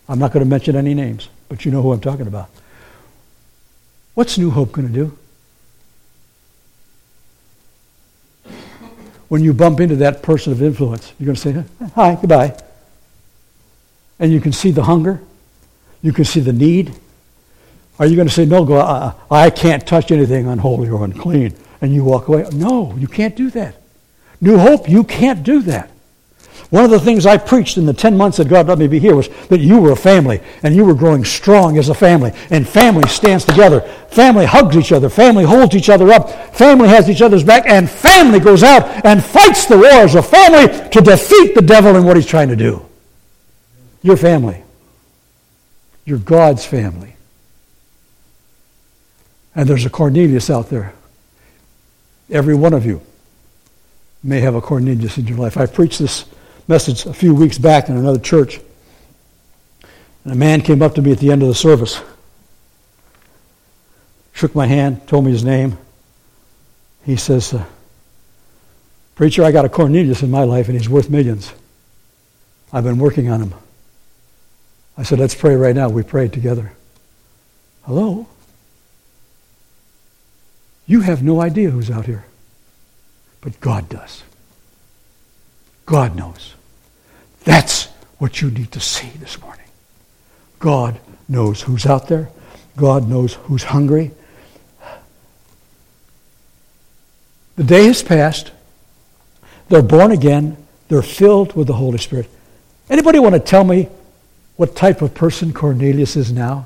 I'm 0.07 0.19
not 0.19 0.31
going 0.31 0.45
to 0.45 0.49
mention 0.49 0.75
any 0.75 0.93
names, 0.93 1.29
but 1.49 1.65
you 1.65 1.71
know 1.71 1.81
who 1.81 1.91
I'm 1.91 1.99
talking 1.99 2.27
about. 2.27 2.49
What's 4.13 4.37
New 4.37 4.51
Hope 4.51 4.71
going 4.71 4.87
to 4.87 4.93
do? 4.93 5.17
when 9.27 9.43
you 9.43 9.53
bump 9.53 9.79
into 9.79 9.95
that 9.97 10.21
person 10.21 10.53
of 10.53 10.61
influence, 10.61 11.13
you're 11.19 11.25
going 11.25 11.35
to 11.35 11.41
say, 11.41 11.87
Hi, 11.95 12.15
goodbye. 12.15 12.57
And 14.19 14.31
you 14.31 14.39
can 14.39 14.53
see 14.53 14.71
the 14.71 14.83
hunger, 14.83 15.21
you 16.01 16.13
can 16.13 16.25
see 16.25 16.39
the 16.39 16.53
need. 16.53 16.93
Are 17.99 18.05
you 18.05 18.15
going 18.15 18.27
to 18.27 18.33
say, 18.33 18.45
No, 18.45 18.65
go, 18.65 18.77
uh, 18.77 19.13
I 19.29 19.49
can't 19.49 19.85
touch 19.85 20.11
anything 20.11 20.47
unholy 20.47 20.89
or 20.89 21.03
unclean, 21.03 21.55
and 21.81 21.93
you 21.93 22.03
walk 22.03 22.27
away? 22.27 22.45
No, 22.53 22.95
you 22.97 23.07
can't 23.07 23.35
do 23.35 23.49
that. 23.51 23.75
New 24.39 24.57
Hope, 24.57 24.87
you 24.87 25.03
can't 25.03 25.43
do 25.43 25.61
that. 25.63 25.89
One 26.69 26.83
of 26.83 26.91
the 26.91 26.99
things 26.99 27.25
I 27.25 27.37
preached 27.37 27.77
in 27.77 27.85
the 27.85 27.93
10 27.93 28.17
months 28.17 28.37
that 28.37 28.49
God 28.49 28.67
let 28.67 28.77
me 28.77 28.87
be 28.87 28.99
here 28.99 29.15
was 29.15 29.29
that 29.47 29.59
you 29.59 29.79
were 29.79 29.93
a 29.93 29.95
family 29.95 30.41
and 30.63 30.75
you 30.75 30.83
were 30.83 30.93
growing 30.93 31.23
strong 31.23 31.77
as 31.77 31.87
a 31.87 31.93
family. 31.93 32.33
And 32.49 32.67
family 32.67 33.07
stands 33.07 33.45
together. 33.45 33.81
Family 34.09 34.45
hugs 34.45 34.75
each 34.75 34.91
other. 34.91 35.07
Family 35.09 35.45
holds 35.45 35.75
each 35.75 35.89
other 35.89 36.11
up. 36.11 36.29
Family 36.53 36.89
has 36.89 37.09
each 37.09 37.21
other's 37.21 37.43
back. 37.43 37.63
And 37.67 37.89
family 37.89 38.41
goes 38.41 38.63
out 38.63 39.05
and 39.05 39.23
fights 39.23 39.65
the 39.65 39.77
wars 39.77 40.13
of 40.15 40.27
family 40.27 40.89
to 40.89 40.99
defeat 40.99 41.55
the 41.55 41.61
devil 41.61 41.95
and 41.95 42.05
what 42.05 42.17
he's 42.17 42.25
trying 42.25 42.49
to 42.49 42.57
do. 42.57 42.85
Your 44.01 44.17
family. 44.17 44.61
You're 46.03 46.17
God's 46.17 46.65
family. 46.65 47.15
And 49.57 49.67
there's 49.67 49.85
a 49.85 49.89
Cornelius 49.89 50.51
out 50.51 50.69
there. 50.69 50.93
Every 52.29 52.53
one 52.53 52.75
of 52.75 52.85
you 52.85 53.01
may 54.23 54.39
have 54.39 54.53
a 54.53 54.61
Cornelius 54.61 55.17
in 55.17 55.25
your 55.25 55.39
life. 55.39 55.57
I 55.57 55.65
preached 55.65 55.97
this 55.97 56.25
message 56.67 57.07
a 57.07 57.13
few 57.13 57.33
weeks 57.33 57.57
back 57.57 57.89
in 57.89 57.97
another 57.97 58.19
church. 58.19 58.59
And 60.23 60.33
a 60.33 60.35
man 60.35 60.61
came 60.61 60.83
up 60.83 60.93
to 60.93 61.01
me 61.01 61.11
at 61.11 61.17
the 61.17 61.31
end 61.31 61.41
of 61.41 61.47
the 61.47 61.55
service, 61.55 61.99
shook 64.33 64.53
my 64.53 64.67
hand, 64.67 65.07
told 65.07 65.25
me 65.25 65.31
his 65.31 65.43
name. 65.43 65.75
He 67.03 67.15
says, 67.15 67.51
uh, 67.51 67.65
Preacher, 69.15 69.43
I 69.43 69.51
got 69.51 69.65
a 69.65 69.69
Cornelius 69.69 70.21
in 70.21 70.29
my 70.29 70.43
life, 70.43 70.67
and 70.67 70.77
he's 70.77 70.87
worth 70.87 71.09
millions. 71.09 71.51
I've 72.71 72.83
been 72.83 72.99
working 72.99 73.27
on 73.29 73.41
him. 73.41 73.53
I 74.95 75.01
said, 75.01 75.17
Let's 75.17 75.33
pray 75.33 75.55
right 75.55 75.75
now. 75.75 75.89
We 75.89 76.03
prayed 76.03 76.31
together. 76.31 76.73
Hello? 77.85 78.27
You 80.87 81.01
have 81.01 81.21
no 81.21 81.41
idea 81.41 81.69
who's 81.69 81.91
out 81.91 82.05
here, 82.05 82.25
but 83.41 83.59
God 83.59 83.89
does. 83.89 84.23
God 85.85 86.15
knows. 86.15 86.53
That's 87.43 87.85
what 88.17 88.41
you 88.41 88.49
need 88.49 88.71
to 88.71 88.79
see 88.79 89.09
this 89.19 89.39
morning. 89.41 89.65
God 90.59 90.99
knows 91.29 91.61
who's 91.61 91.85
out 91.85 92.07
there. 92.07 92.29
God 92.77 93.07
knows 93.07 93.33
who's 93.33 93.63
hungry. 93.63 94.11
The 97.57 97.63
day 97.63 97.85
has 97.85 98.03
passed. 98.03 98.51
They're 99.69 99.81
born 99.81 100.11
again. 100.11 100.57
They're 100.87 101.01
filled 101.01 101.53
with 101.53 101.67
the 101.67 101.73
Holy 101.73 101.97
Spirit. 101.97 102.29
Anybody 102.89 103.19
want 103.19 103.33
to 103.33 103.39
tell 103.39 103.63
me 103.63 103.89
what 104.55 104.75
type 104.75 105.01
of 105.01 105.13
person 105.13 105.53
Cornelius 105.53 106.15
is 106.15 106.31
now? 106.31 106.65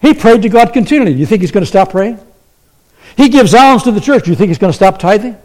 He 0.00 0.14
prayed 0.14 0.42
to 0.42 0.48
God 0.48 0.72
continually. 0.72 1.12
Do 1.12 1.18
you 1.18 1.26
think 1.26 1.42
he's 1.42 1.52
going 1.52 1.62
to 1.62 1.68
stop 1.68 1.90
praying? 1.90 2.18
He 3.16 3.28
gives 3.28 3.54
alms 3.54 3.82
to 3.84 3.90
the 3.90 4.00
church. 4.00 4.24
Do 4.24 4.30
you 4.30 4.36
think 4.36 4.48
he's 4.48 4.58
going 4.58 4.72
to 4.72 4.76
stop 4.76 4.98
tithing? 4.98 5.36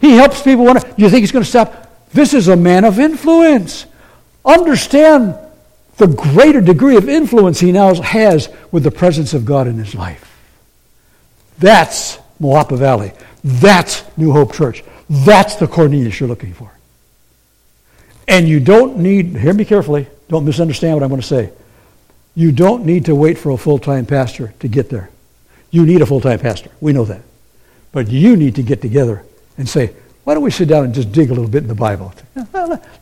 He 0.00 0.12
helps 0.12 0.42
people. 0.42 0.72
Do 0.72 0.80
you 0.96 1.10
think 1.10 1.20
he's 1.20 1.32
going 1.32 1.44
to 1.44 1.50
stop 1.50 1.88
this 2.12 2.34
is 2.34 2.48
a 2.48 2.56
man 2.56 2.84
of 2.84 2.98
influence. 2.98 3.86
Understand 4.44 5.38
the 5.96 6.06
greater 6.06 6.60
degree 6.60 6.96
of 6.96 7.08
influence 7.08 7.60
he 7.60 7.72
now 7.72 7.94
has 7.94 8.48
with 8.70 8.84
the 8.84 8.90
presence 8.90 9.34
of 9.34 9.44
God 9.44 9.66
in 9.66 9.76
his 9.76 9.94
life. 9.94 10.24
That's 11.58 12.18
Moapa 12.40 12.78
Valley. 12.78 13.12
That's 13.42 14.04
New 14.16 14.32
Hope 14.32 14.54
Church. 14.54 14.84
That's 15.10 15.56
the 15.56 15.66
Cornelius 15.66 16.20
you're 16.20 16.28
looking 16.28 16.54
for. 16.54 16.70
And 18.26 18.48
you 18.48 18.60
don't 18.60 18.98
need, 18.98 19.36
hear 19.36 19.54
me 19.54 19.64
carefully, 19.64 20.06
don't 20.28 20.44
misunderstand 20.44 20.94
what 20.94 21.02
I'm 21.02 21.08
going 21.08 21.20
to 21.20 21.26
say. 21.26 21.50
You 22.38 22.52
don't 22.52 22.86
need 22.86 23.06
to 23.06 23.16
wait 23.16 23.36
for 23.36 23.50
a 23.50 23.56
full 23.56 23.80
time 23.80 24.06
pastor 24.06 24.54
to 24.60 24.68
get 24.68 24.90
there. 24.90 25.10
You 25.72 25.84
need 25.84 26.02
a 26.02 26.06
full 26.06 26.20
time 26.20 26.38
pastor. 26.38 26.70
We 26.80 26.92
know 26.92 27.04
that. 27.04 27.22
But 27.90 28.06
you 28.10 28.36
need 28.36 28.54
to 28.54 28.62
get 28.62 28.80
together 28.80 29.24
and 29.56 29.68
say, 29.68 29.92
why 30.22 30.34
don't 30.34 30.44
we 30.44 30.52
sit 30.52 30.68
down 30.68 30.84
and 30.84 30.94
just 30.94 31.10
dig 31.10 31.30
a 31.30 31.34
little 31.34 31.50
bit 31.50 31.64
in 31.64 31.68
the 31.68 31.74
Bible? 31.74 32.14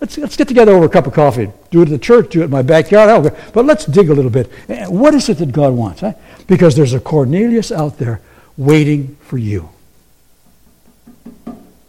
Let's, 0.01 0.17
let's 0.17 0.37
get 0.39 0.49
together 0.49 0.73
over 0.73 0.87
a 0.87 0.89
cup 0.89 1.07
of 1.07 1.13
coffee. 1.13 1.51
Do 1.71 1.83
it 1.83 1.85
at 1.85 1.91
the 1.91 1.99
church, 1.99 2.31
do 2.31 2.41
it 2.41 2.45
in 2.45 2.51
my 2.51 2.63
backyard. 2.63 3.37
But 3.53 3.67
let's 3.67 3.85
dig 3.85 4.09
a 4.09 4.15
little 4.15 4.31
bit. 4.31 4.51
Eh, 4.71 4.87
what 4.87 5.13
is 5.13 5.29
it 5.29 5.37
that 5.37 5.53
God 5.53 5.75
wants? 5.75 6.01
Huh? 6.01 6.15
Because 6.47 6.75
there's 6.75 6.95
a 6.95 7.01
Cornelius 7.01 7.71
out 7.71 7.99
there 7.99 8.23
waiting 8.57 9.17
for 9.17 9.37
you. 9.37 9.69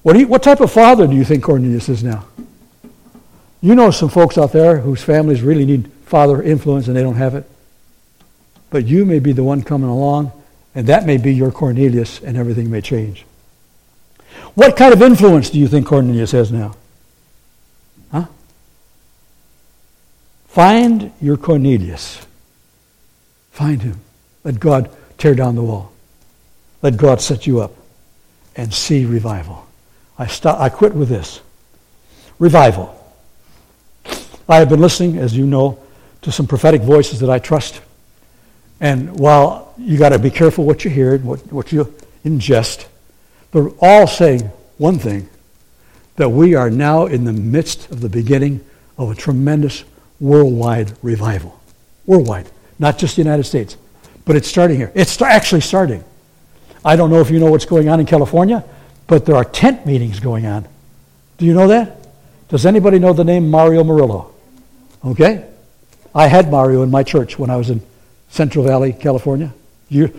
What, 0.04 0.20
you, 0.20 0.28
what 0.28 0.44
type 0.44 0.60
of 0.60 0.70
father 0.70 1.08
do 1.08 1.16
you 1.16 1.24
think 1.24 1.46
Cornelius 1.46 1.88
is 1.88 2.04
now? 2.04 2.26
You 3.62 3.74
know 3.74 3.90
some 3.92 4.10
folks 4.10 4.38
out 4.38 4.52
there 4.52 4.80
whose 4.80 5.02
families 5.02 5.42
really 5.42 5.66
need 5.66 5.90
father 6.08 6.42
influence 6.42 6.88
and 6.88 6.96
they 6.96 7.04
don't 7.04 7.16
have 7.16 7.36
it. 7.36 7.50
But 8.70 8.86
you 8.86 9.06
may 9.06 9.20
be 9.20 9.34
the 9.34 9.44
one 9.44 9.62
coming 9.62 9.90
along, 9.90 10.32
and 10.74 10.88
that 10.88 11.06
may 11.06 11.18
be 11.18 11.34
your 11.34 11.52
Cornelius, 11.52 12.20
and 12.22 12.36
everything 12.38 12.72
may 12.72 12.82
change. 12.82 13.26
What 14.56 14.76
kind 14.76 14.94
of 14.94 15.02
influence 15.02 15.50
do 15.50 15.60
you 15.60 15.68
think 15.68 15.88
Cornelius 15.88 16.32
has 16.32 16.52
now? 16.52 16.76
Huh? 18.12 18.26
Find 20.48 21.12
your 21.22 21.38
Cornelius. 21.38 22.26
Find 23.52 23.82
him. 23.82 24.00
Let 24.44 24.60
God 24.60 24.90
tear 25.18 25.36
down 25.36 25.56
the 25.56 25.64
wall. 25.64 25.92
Let 26.82 26.98
God 26.98 27.22
set 27.22 27.48
you 27.48 27.62
up 27.62 27.74
and 28.56 28.74
see 28.74 29.06
revival. 29.06 29.68
I, 30.18 30.28
stop, 30.28 30.60
I 30.60 30.70
quit 30.70 30.94
with 30.94 31.10
this. 31.10 31.42
Revival. 32.40 32.94
I 34.50 34.58
have 34.58 34.70
been 34.70 34.80
listening, 34.80 35.18
as 35.18 35.36
you 35.36 35.46
know, 35.46 35.80
to 36.22 36.32
some 36.32 36.48
prophetic 36.48 36.82
voices 36.82 37.20
that 37.20 37.30
I 37.30 37.40
trust. 37.40 37.82
And 38.80 39.20
while 39.20 39.74
you 39.78 39.98
got 39.98 40.10
to 40.10 40.20
be 40.20 40.30
careful 40.30 40.66
what 40.66 40.86
you 40.86 40.92
hear, 40.92 41.18
what, 41.18 41.40
what 41.52 41.72
you 41.72 41.94
ingest, 42.24 42.88
they're 43.52 43.70
all 43.80 44.08
saying 44.08 44.52
one 44.78 45.00
thing 45.00 45.30
that 46.18 46.30
we 46.30 46.56
are 46.56 46.70
now 46.70 47.06
in 47.06 47.24
the 47.24 47.34
midst 47.34 47.92
of 47.92 48.02
the 48.02 48.10
beginning 48.10 48.64
of 48.98 49.12
a 49.12 49.16
tremendous 49.16 49.84
worldwide 50.20 50.92
revival. 51.02 51.60
Worldwide, 52.06 52.50
not 52.80 52.98
just 52.98 53.16
the 53.16 53.22
United 53.22 53.44
States, 53.44 53.78
but 54.26 54.36
it's 54.36 54.48
starting 54.48 54.78
here. 54.78 54.92
It's 54.96 55.22
actually 55.22 55.62
starting. 55.62 56.04
I 56.84 56.96
don't 56.96 57.10
know 57.10 57.22
if 57.22 57.30
you 57.30 57.40
know 57.40 57.52
what's 57.52 57.66
going 57.66 57.90
on 57.90 58.00
in 58.00 58.06
California, 58.06 58.64
but 59.08 59.26
there 59.26 59.36
are 59.36 59.46
tent 59.46 59.86
meetings 59.86 60.20
going 60.20 60.46
on. 60.46 60.68
Do 61.38 61.46
you 61.46 61.54
know 61.54 61.68
that? 61.68 62.08
Does 62.50 62.66
anybody 62.66 63.00
know 63.00 63.14
the 63.14 63.24
name 63.24 63.50
Mario 63.50 63.84
Murillo? 63.84 64.34
Okay? 65.06 65.46
I 66.18 66.26
had 66.26 66.50
Mario 66.50 66.82
in 66.82 66.90
my 66.90 67.04
church 67.04 67.38
when 67.38 67.52
I 67.52 67.58
was 67.58 67.70
in 67.70 67.80
Central 68.30 68.66
Valley, 68.66 68.92
California, 68.92 69.54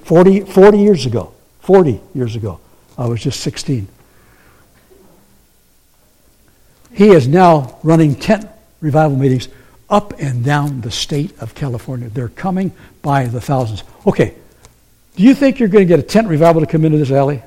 40, 0.05 0.43
40 0.43 0.79
years 0.79 1.07
ago. 1.07 1.35
40 1.59 2.01
years 2.15 2.37
ago. 2.37 2.61
I 2.97 3.07
was 3.07 3.21
just 3.21 3.41
16. 3.41 3.89
He 6.93 7.09
is 7.09 7.27
now 7.27 7.81
running 7.83 8.15
tent 8.15 8.49
revival 8.81 9.17
meetings 9.17 9.49
up 9.91 10.15
and 10.21 10.45
down 10.45 10.83
the 10.83 10.91
state 10.93 11.37
of 11.41 11.57
California. 11.57 12.09
They're 12.09 12.29
coming 12.29 12.73
by 13.03 13.27
the 13.27 13.41
thousands. 13.41 13.83
Okay, 14.07 14.37
do 15.17 15.25
you 15.25 15.35
think 15.35 15.59
you're 15.59 15.69
going 15.69 15.87
to 15.87 15.89
get 15.89 15.99
a 15.99 16.09
tent 16.09 16.29
revival 16.29 16.61
to 16.61 16.67
come 16.69 16.85
into 16.85 16.99
this 16.99 17.11
alley? 17.11 17.43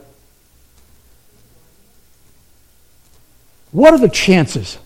What 3.72 3.94
are 3.94 3.98
the 4.00 4.10
chances? 4.10 4.78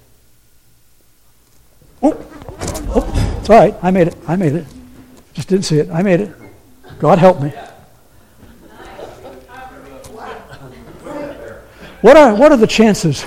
Oh, 2.03 2.24
oh, 2.93 3.25
it's 3.46 3.50
all 3.52 3.60
right. 3.60 3.76
I 3.84 3.91
made 3.91 4.08
it. 4.08 4.16
I 4.28 4.36
made 4.36 4.54
it. 4.54 4.66
Just 5.36 5.50
didn't 5.50 5.66
see 5.66 5.78
it. 5.78 5.91
I 5.91 6.02
made 6.02 6.20
it. 6.20 6.36
God 6.98 7.20
help 7.20 7.43
me. 7.43 7.50
What 12.02 12.18
are, 12.18 12.34
what 12.34 12.52
are 12.52 12.58
the 12.58 12.66
chances 12.66 13.24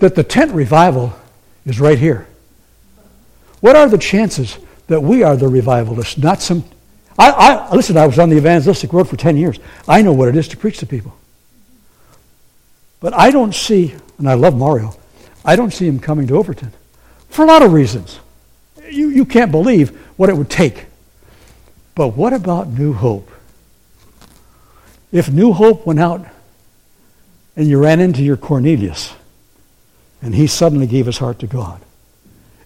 that 0.00 0.14
the 0.14 0.22
tent 0.22 0.52
revival 0.52 1.14
is 1.64 1.80
right 1.80 1.98
here. 1.98 2.26
What 3.60 3.74
are 3.74 3.88
the 3.88 3.96
chances 3.96 4.58
that 4.88 5.00
we 5.00 5.22
are 5.22 5.34
the 5.34 5.48
revivalists, 5.48 6.18
not 6.18 6.42
some. 6.42 6.62
I, 7.18 7.30
I, 7.30 7.74
listen, 7.74 7.96
I 7.96 8.06
was 8.06 8.18
on 8.18 8.28
the 8.28 8.36
evangelistic 8.36 8.92
road 8.92 9.08
for 9.08 9.16
10 9.16 9.38
years. 9.38 9.58
I 9.86 10.02
know 10.02 10.12
what 10.12 10.28
it 10.28 10.36
is 10.36 10.48
to 10.48 10.58
preach 10.58 10.76
to 10.78 10.86
people. 10.86 11.16
But 13.00 13.14
I 13.14 13.30
don't 13.30 13.54
see, 13.54 13.94
and 14.18 14.28
I 14.28 14.34
love 14.34 14.54
Mario, 14.58 14.94
I 15.42 15.56
don't 15.56 15.72
see 15.72 15.86
him 15.86 15.98
coming 15.98 16.26
to 16.26 16.36
Overton 16.36 16.72
for 17.28 17.44
a 17.44 17.46
lot 17.46 17.62
of 17.62 17.72
reasons. 17.72 18.18
You, 18.92 19.08
you 19.08 19.24
can't 19.24 19.50
believe 19.50 19.90
what 20.16 20.28
it 20.28 20.36
would 20.36 20.50
take. 20.50 20.86
But 21.94 22.08
what 22.08 22.32
about 22.32 22.68
New 22.68 22.92
Hope? 22.92 23.30
If 25.10 25.30
New 25.30 25.52
Hope 25.52 25.86
went 25.86 26.00
out 26.00 26.26
and 27.56 27.68
you 27.68 27.82
ran 27.82 28.00
into 28.00 28.22
your 28.22 28.36
Cornelius 28.36 29.14
and 30.22 30.34
he 30.34 30.46
suddenly 30.46 30.86
gave 30.86 31.06
his 31.06 31.18
heart 31.18 31.38
to 31.40 31.46
God, 31.46 31.80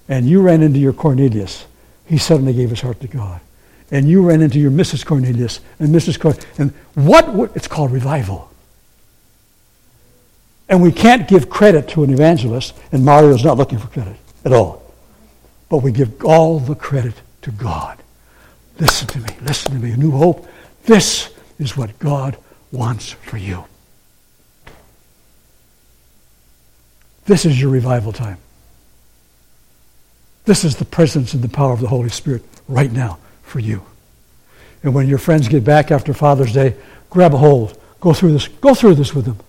and 0.09 0.29
you 0.29 0.43
ran 0.43 0.63
into 0.63 0.79
your 0.79 0.93
Cornelius, 0.93 1.67
he 2.05 2.19
suddenly 2.19 2.53
gave 2.53 2.71
his 2.71 2.81
heart 2.81 3.01
to 3.01 3.09
God, 3.09 3.41
and 3.91 4.09
you 4.09 4.23
ran 4.23 4.43
into 4.43 4.61
your 4.61 4.71
Mrs. 4.71 5.05
Cornelius 5.05 5.61
and 5.79 5.89
Mrs. 5.89 6.21
Cornelius, 6.21 6.47
and 6.59 6.73
what, 6.95 7.57
it's 7.57 7.67
called 7.67 7.91
revival. 7.91 8.51
And 10.69 10.83
we 10.83 10.93
can't 10.93 11.27
give 11.27 11.49
credit 11.49 11.89
to 11.91 12.05
an 12.05 12.13
evangelist, 12.13 12.77
and 12.93 13.05
Mario's 13.05 13.45
not 13.45 13.57
looking 13.57 13.79
for 13.79 13.89
credit 13.89 14.17
at 14.45 14.53
all. 14.53 14.86
But 15.69 15.79
we 15.79 15.93
give 15.93 16.25
all 16.25 16.59
the 16.61 16.75
credit 16.75 17.15
to 17.43 17.51
God. 17.51 18.03
Listen 18.79 19.09
to 19.09 19.19
me, 19.19 19.29
listen 19.43 19.73
to 19.73 19.79
me. 19.79 19.93
A 19.93 19.97
new 19.97 20.11
hope. 20.11 20.47
This 20.85 21.35
is 21.59 21.77
what 21.77 21.99
God 21.99 22.37
wants 22.71 23.11
for 23.11 23.37
you. 23.37 23.65
This 27.25 27.45
is 27.45 27.61
your 27.61 27.71
revival 27.71 28.13
time. 28.13 28.39
This 30.45 30.65
is 30.65 30.77
the 30.77 30.85
presence 30.85 31.35
and 31.35 31.43
the 31.43 31.49
power 31.49 31.73
of 31.73 31.81
the 31.81 31.89
Holy 31.89 32.09
Spirit 32.09 32.43
right 32.69 32.93
now 32.93 33.19
for 33.43 33.59
you. 33.59 33.83
And 34.83 34.95
when 34.95 35.09
your 35.09 35.19
friends 35.19 35.49
get 35.49 35.65
back 35.65 35.91
after 35.91 36.15
Father's 36.15 36.53
Day, 36.53 36.77
grab 37.11 37.35
a 37.35 37.39
hold. 37.39 37.81
Go 37.99 38.13
through 38.13 38.33
this. 38.33 38.47
Go 38.47 38.75
through 38.75 38.95
this 38.95 39.13
with 39.13 39.25
them. 39.25 39.41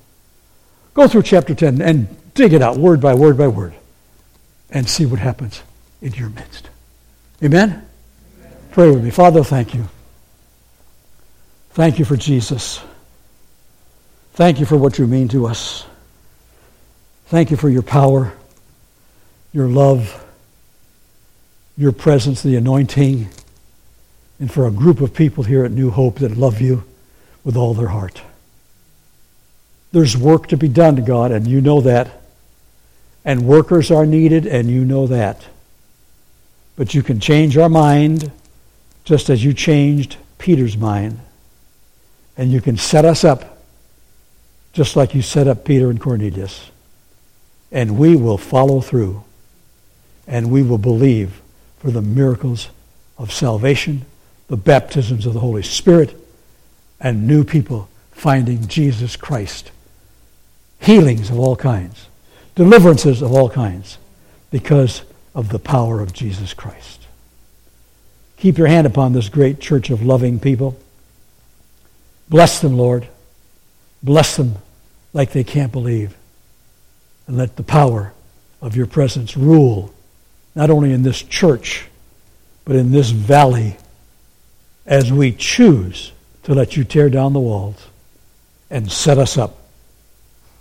Go 0.95 1.07
through 1.07 1.23
chapter 1.23 1.53
10 1.53 1.81
and 1.81 2.07
dig 2.33 2.53
it 2.53 2.63
out 2.63 2.77
word 2.77 2.99
by 2.99 3.13
word 3.13 3.37
by 3.37 3.47
word 3.47 3.75
and 4.71 4.89
see 4.89 5.05
what 5.05 5.19
happens 5.19 5.61
in 6.01 6.13
your 6.13 6.29
midst. 6.29 6.69
Amen? 7.43 7.69
Amen? 8.39 8.57
Pray 8.71 8.91
with 8.91 9.03
me. 9.03 9.09
Father, 9.09 9.43
thank 9.43 9.73
you. 9.73 9.87
Thank 11.71 11.99
you 11.99 12.05
for 12.05 12.17
Jesus. 12.17 12.81
Thank 14.33 14.59
you 14.59 14.65
for 14.65 14.77
what 14.77 14.97
you 14.97 15.07
mean 15.07 15.27
to 15.29 15.47
us. 15.47 15.85
Thank 17.27 17.51
you 17.51 17.57
for 17.57 17.69
your 17.69 17.81
power, 17.81 18.33
your 19.51 19.67
love, 19.67 20.23
your 21.77 21.91
presence, 21.91 22.41
the 22.41 22.55
anointing, 22.55 23.29
and 24.39 24.51
for 24.51 24.65
a 24.65 24.71
group 24.71 25.01
of 25.01 25.13
people 25.13 25.43
here 25.43 25.65
at 25.65 25.71
New 25.71 25.89
Hope 25.89 26.19
that 26.19 26.37
love 26.37 26.61
you 26.61 26.83
with 27.43 27.55
all 27.55 27.73
their 27.73 27.87
heart. 27.87 28.21
There's 29.91 30.17
work 30.17 30.47
to 30.47 30.57
be 30.57 30.67
done, 30.67 31.03
God, 31.05 31.31
and 31.31 31.47
you 31.47 31.61
know 31.61 31.81
that. 31.81 32.21
And 33.23 33.45
workers 33.45 33.91
are 33.91 34.05
needed, 34.05 34.45
and 34.45 34.69
you 34.69 34.85
know 34.85 35.07
that. 35.07 35.45
But 36.77 36.93
you 36.93 37.03
can 37.03 37.19
change 37.19 37.57
our 37.57 37.67
mind 37.67 38.31
just 39.03 39.29
as 39.29 39.43
you 39.43 39.53
changed 39.53 40.15
Peter's 40.37 40.77
mind. 40.77 41.19
And 42.37 42.51
you 42.51 42.61
can 42.61 42.77
set 42.77 43.03
us 43.03 43.25
up 43.25 43.57
just 44.71 44.95
like 44.95 45.13
you 45.13 45.21
set 45.21 45.47
up 45.47 45.65
Peter 45.65 45.89
and 45.89 45.99
Cornelius 45.99 46.71
and 47.71 47.97
we 47.97 48.15
will 48.15 48.37
follow 48.37 48.81
through 48.81 49.23
and 50.27 50.51
we 50.51 50.61
will 50.61 50.77
believe 50.77 51.41
for 51.79 51.91
the 51.91 52.01
miracles 52.01 52.69
of 53.17 53.31
salvation, 53.31 54.05
the 54.47 54.57
baptisms 54.57 55.25
of 55.25 55.33
the 55.33 55.39
Holy 55.39 55.63
Spirit, 55.63 56.15
and 56.99 57.27
new 57.27 57.43
people 57.43 57.89
finding 58.11 58.67
Jesus 58.67 59.15
Christ. 59.15 59.71
Healings 60.79 61.29
of 61.29 61.39
all 61.39 61.55
kinds, 61.55 62.07
deliverances 62.55 63.21
of 63.21 63.31
all 63.31 63.49
kinds, 63.49 63.97
because 64.51 65.01
of 65.37 65.49
the 65.49 65.59
power 65.59 66.01
of 66.01 66.11
Jesus 66.13 66.55
Christ. 66.55 67.05
Keep 68.37 68.57
your 68.57 68.65
hand 68.65 68.87
upon 68.87 69.13
this 69.13 69.29
great 69.29 69.59
church 69.59 69.91
of 69.91 70.01
loving 70.01 70.39
people. 70.39 70.75
Bless 72.27 72.59
them, 72.59 72.75
Lord. 72.75 73.07
Bless 74.01 74.35
them 74.35 74.55
like 75.13 75.33
they 75.33 75.43
can't 75.43 75.71
believe 75.71 76.17
and 77.27 77.37
let 77.37 77.55
the 77.55 77.61
power 77.61 78.13
of 78.63 78.75
your 78.75 78.87
presence 78.87 79.37
rule 79.37 79.93
not 80.55 80.71
only 80.71 80.91
in 80.91 81.03
this 81.03 81.21
church, 81.21 81.87
but 82.65 82.75
in 82.75 82.91
this 82.91 83.11
valley 83.11 83.77
as 84.87 85.13
we 85.13 85.31
choose 85.31 86.13
to 86.43 86.55
let 86.55 86.75
you 86.75 86.83
tear 86.83 87.11
down 87.11 87.33
the 87.33 87.39
walls 87.39 87.89
and 88.71 88.91
set 88.91 89.19
us 89.19 89.37
up 89.37 89.59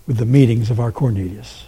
with 0.07 0.19
the 0.19 0.27
meetings 0.27 0.71
of 0.71 0.79
our 0.79 0.93
Cornelius. 0.93 1.65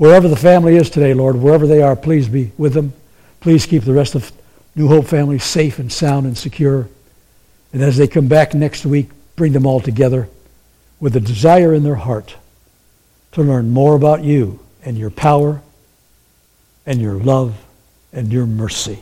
Wherever 0.00 0.28
the 0.28 0.34
family 0.34 0.76
is 0.76 0.88
today, 0.88 1.12
Lord, 1.12 1.36
wherever 1.36 1.66
they 1.66 1.82
are, 1.82 1.94
please 1.94 2.26
be 2.26 2.52
with 2.56 2.72
them. 2.72 2.94
Please 3.40 3.66
keep 3.66 3.84
the 3.84 3.92
rest 3.92 4.14
of 4.14 4.32
New 4.74 4.88
Hope 4.88 5.04
family 5.04 5.38
safe 5.38 5.78
and 5.78 5.92
sound 5.92 6.24
and 6.24 6.38
secure. 6.38 6.88
And 7.74 7.82
as 7.82 7.98
they 7.98 8.08
come 8.08 8.26
back 8.26 8.54
next 8.54 8.86
week, 8.86 9.10
bring 9.36 9.52
them 9.52 9.66
all 9.66 9.78
together 9.78 10.30
with 11.00 11.16
a 11.16 11.20
desire 11.20 11.74
in 11.74 11.82
their 11.82 11.96
heart 11.96 12.34
to 13.32 13.42
learn 13.42 13.72
more 13.72 13.94
about 13.94 14.24
you 14.24 14.60
and 14.82 14.96
your 14.96 15.10
power 15.10 15.60
and 16.86 16.98
your 16.98 17.16
love 17.16 17.62
and 18.10 18.32
your 18.32 18.46
mercy. 18.46 19.00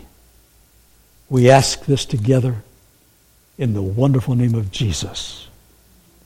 We 1.31 1.49
ask 1.49 1.85
this 1.85 2.07
together 2.07 2.57
in 3.57 3.73
the 3.73 3.83
wonderful 3.83 4.35
name 4.35 4.57
of 4.57 4.73
Jesus. 4.73 5.47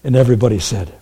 And 0.02 0.16
everybody 0.16 0.60
said, 0.60 0.94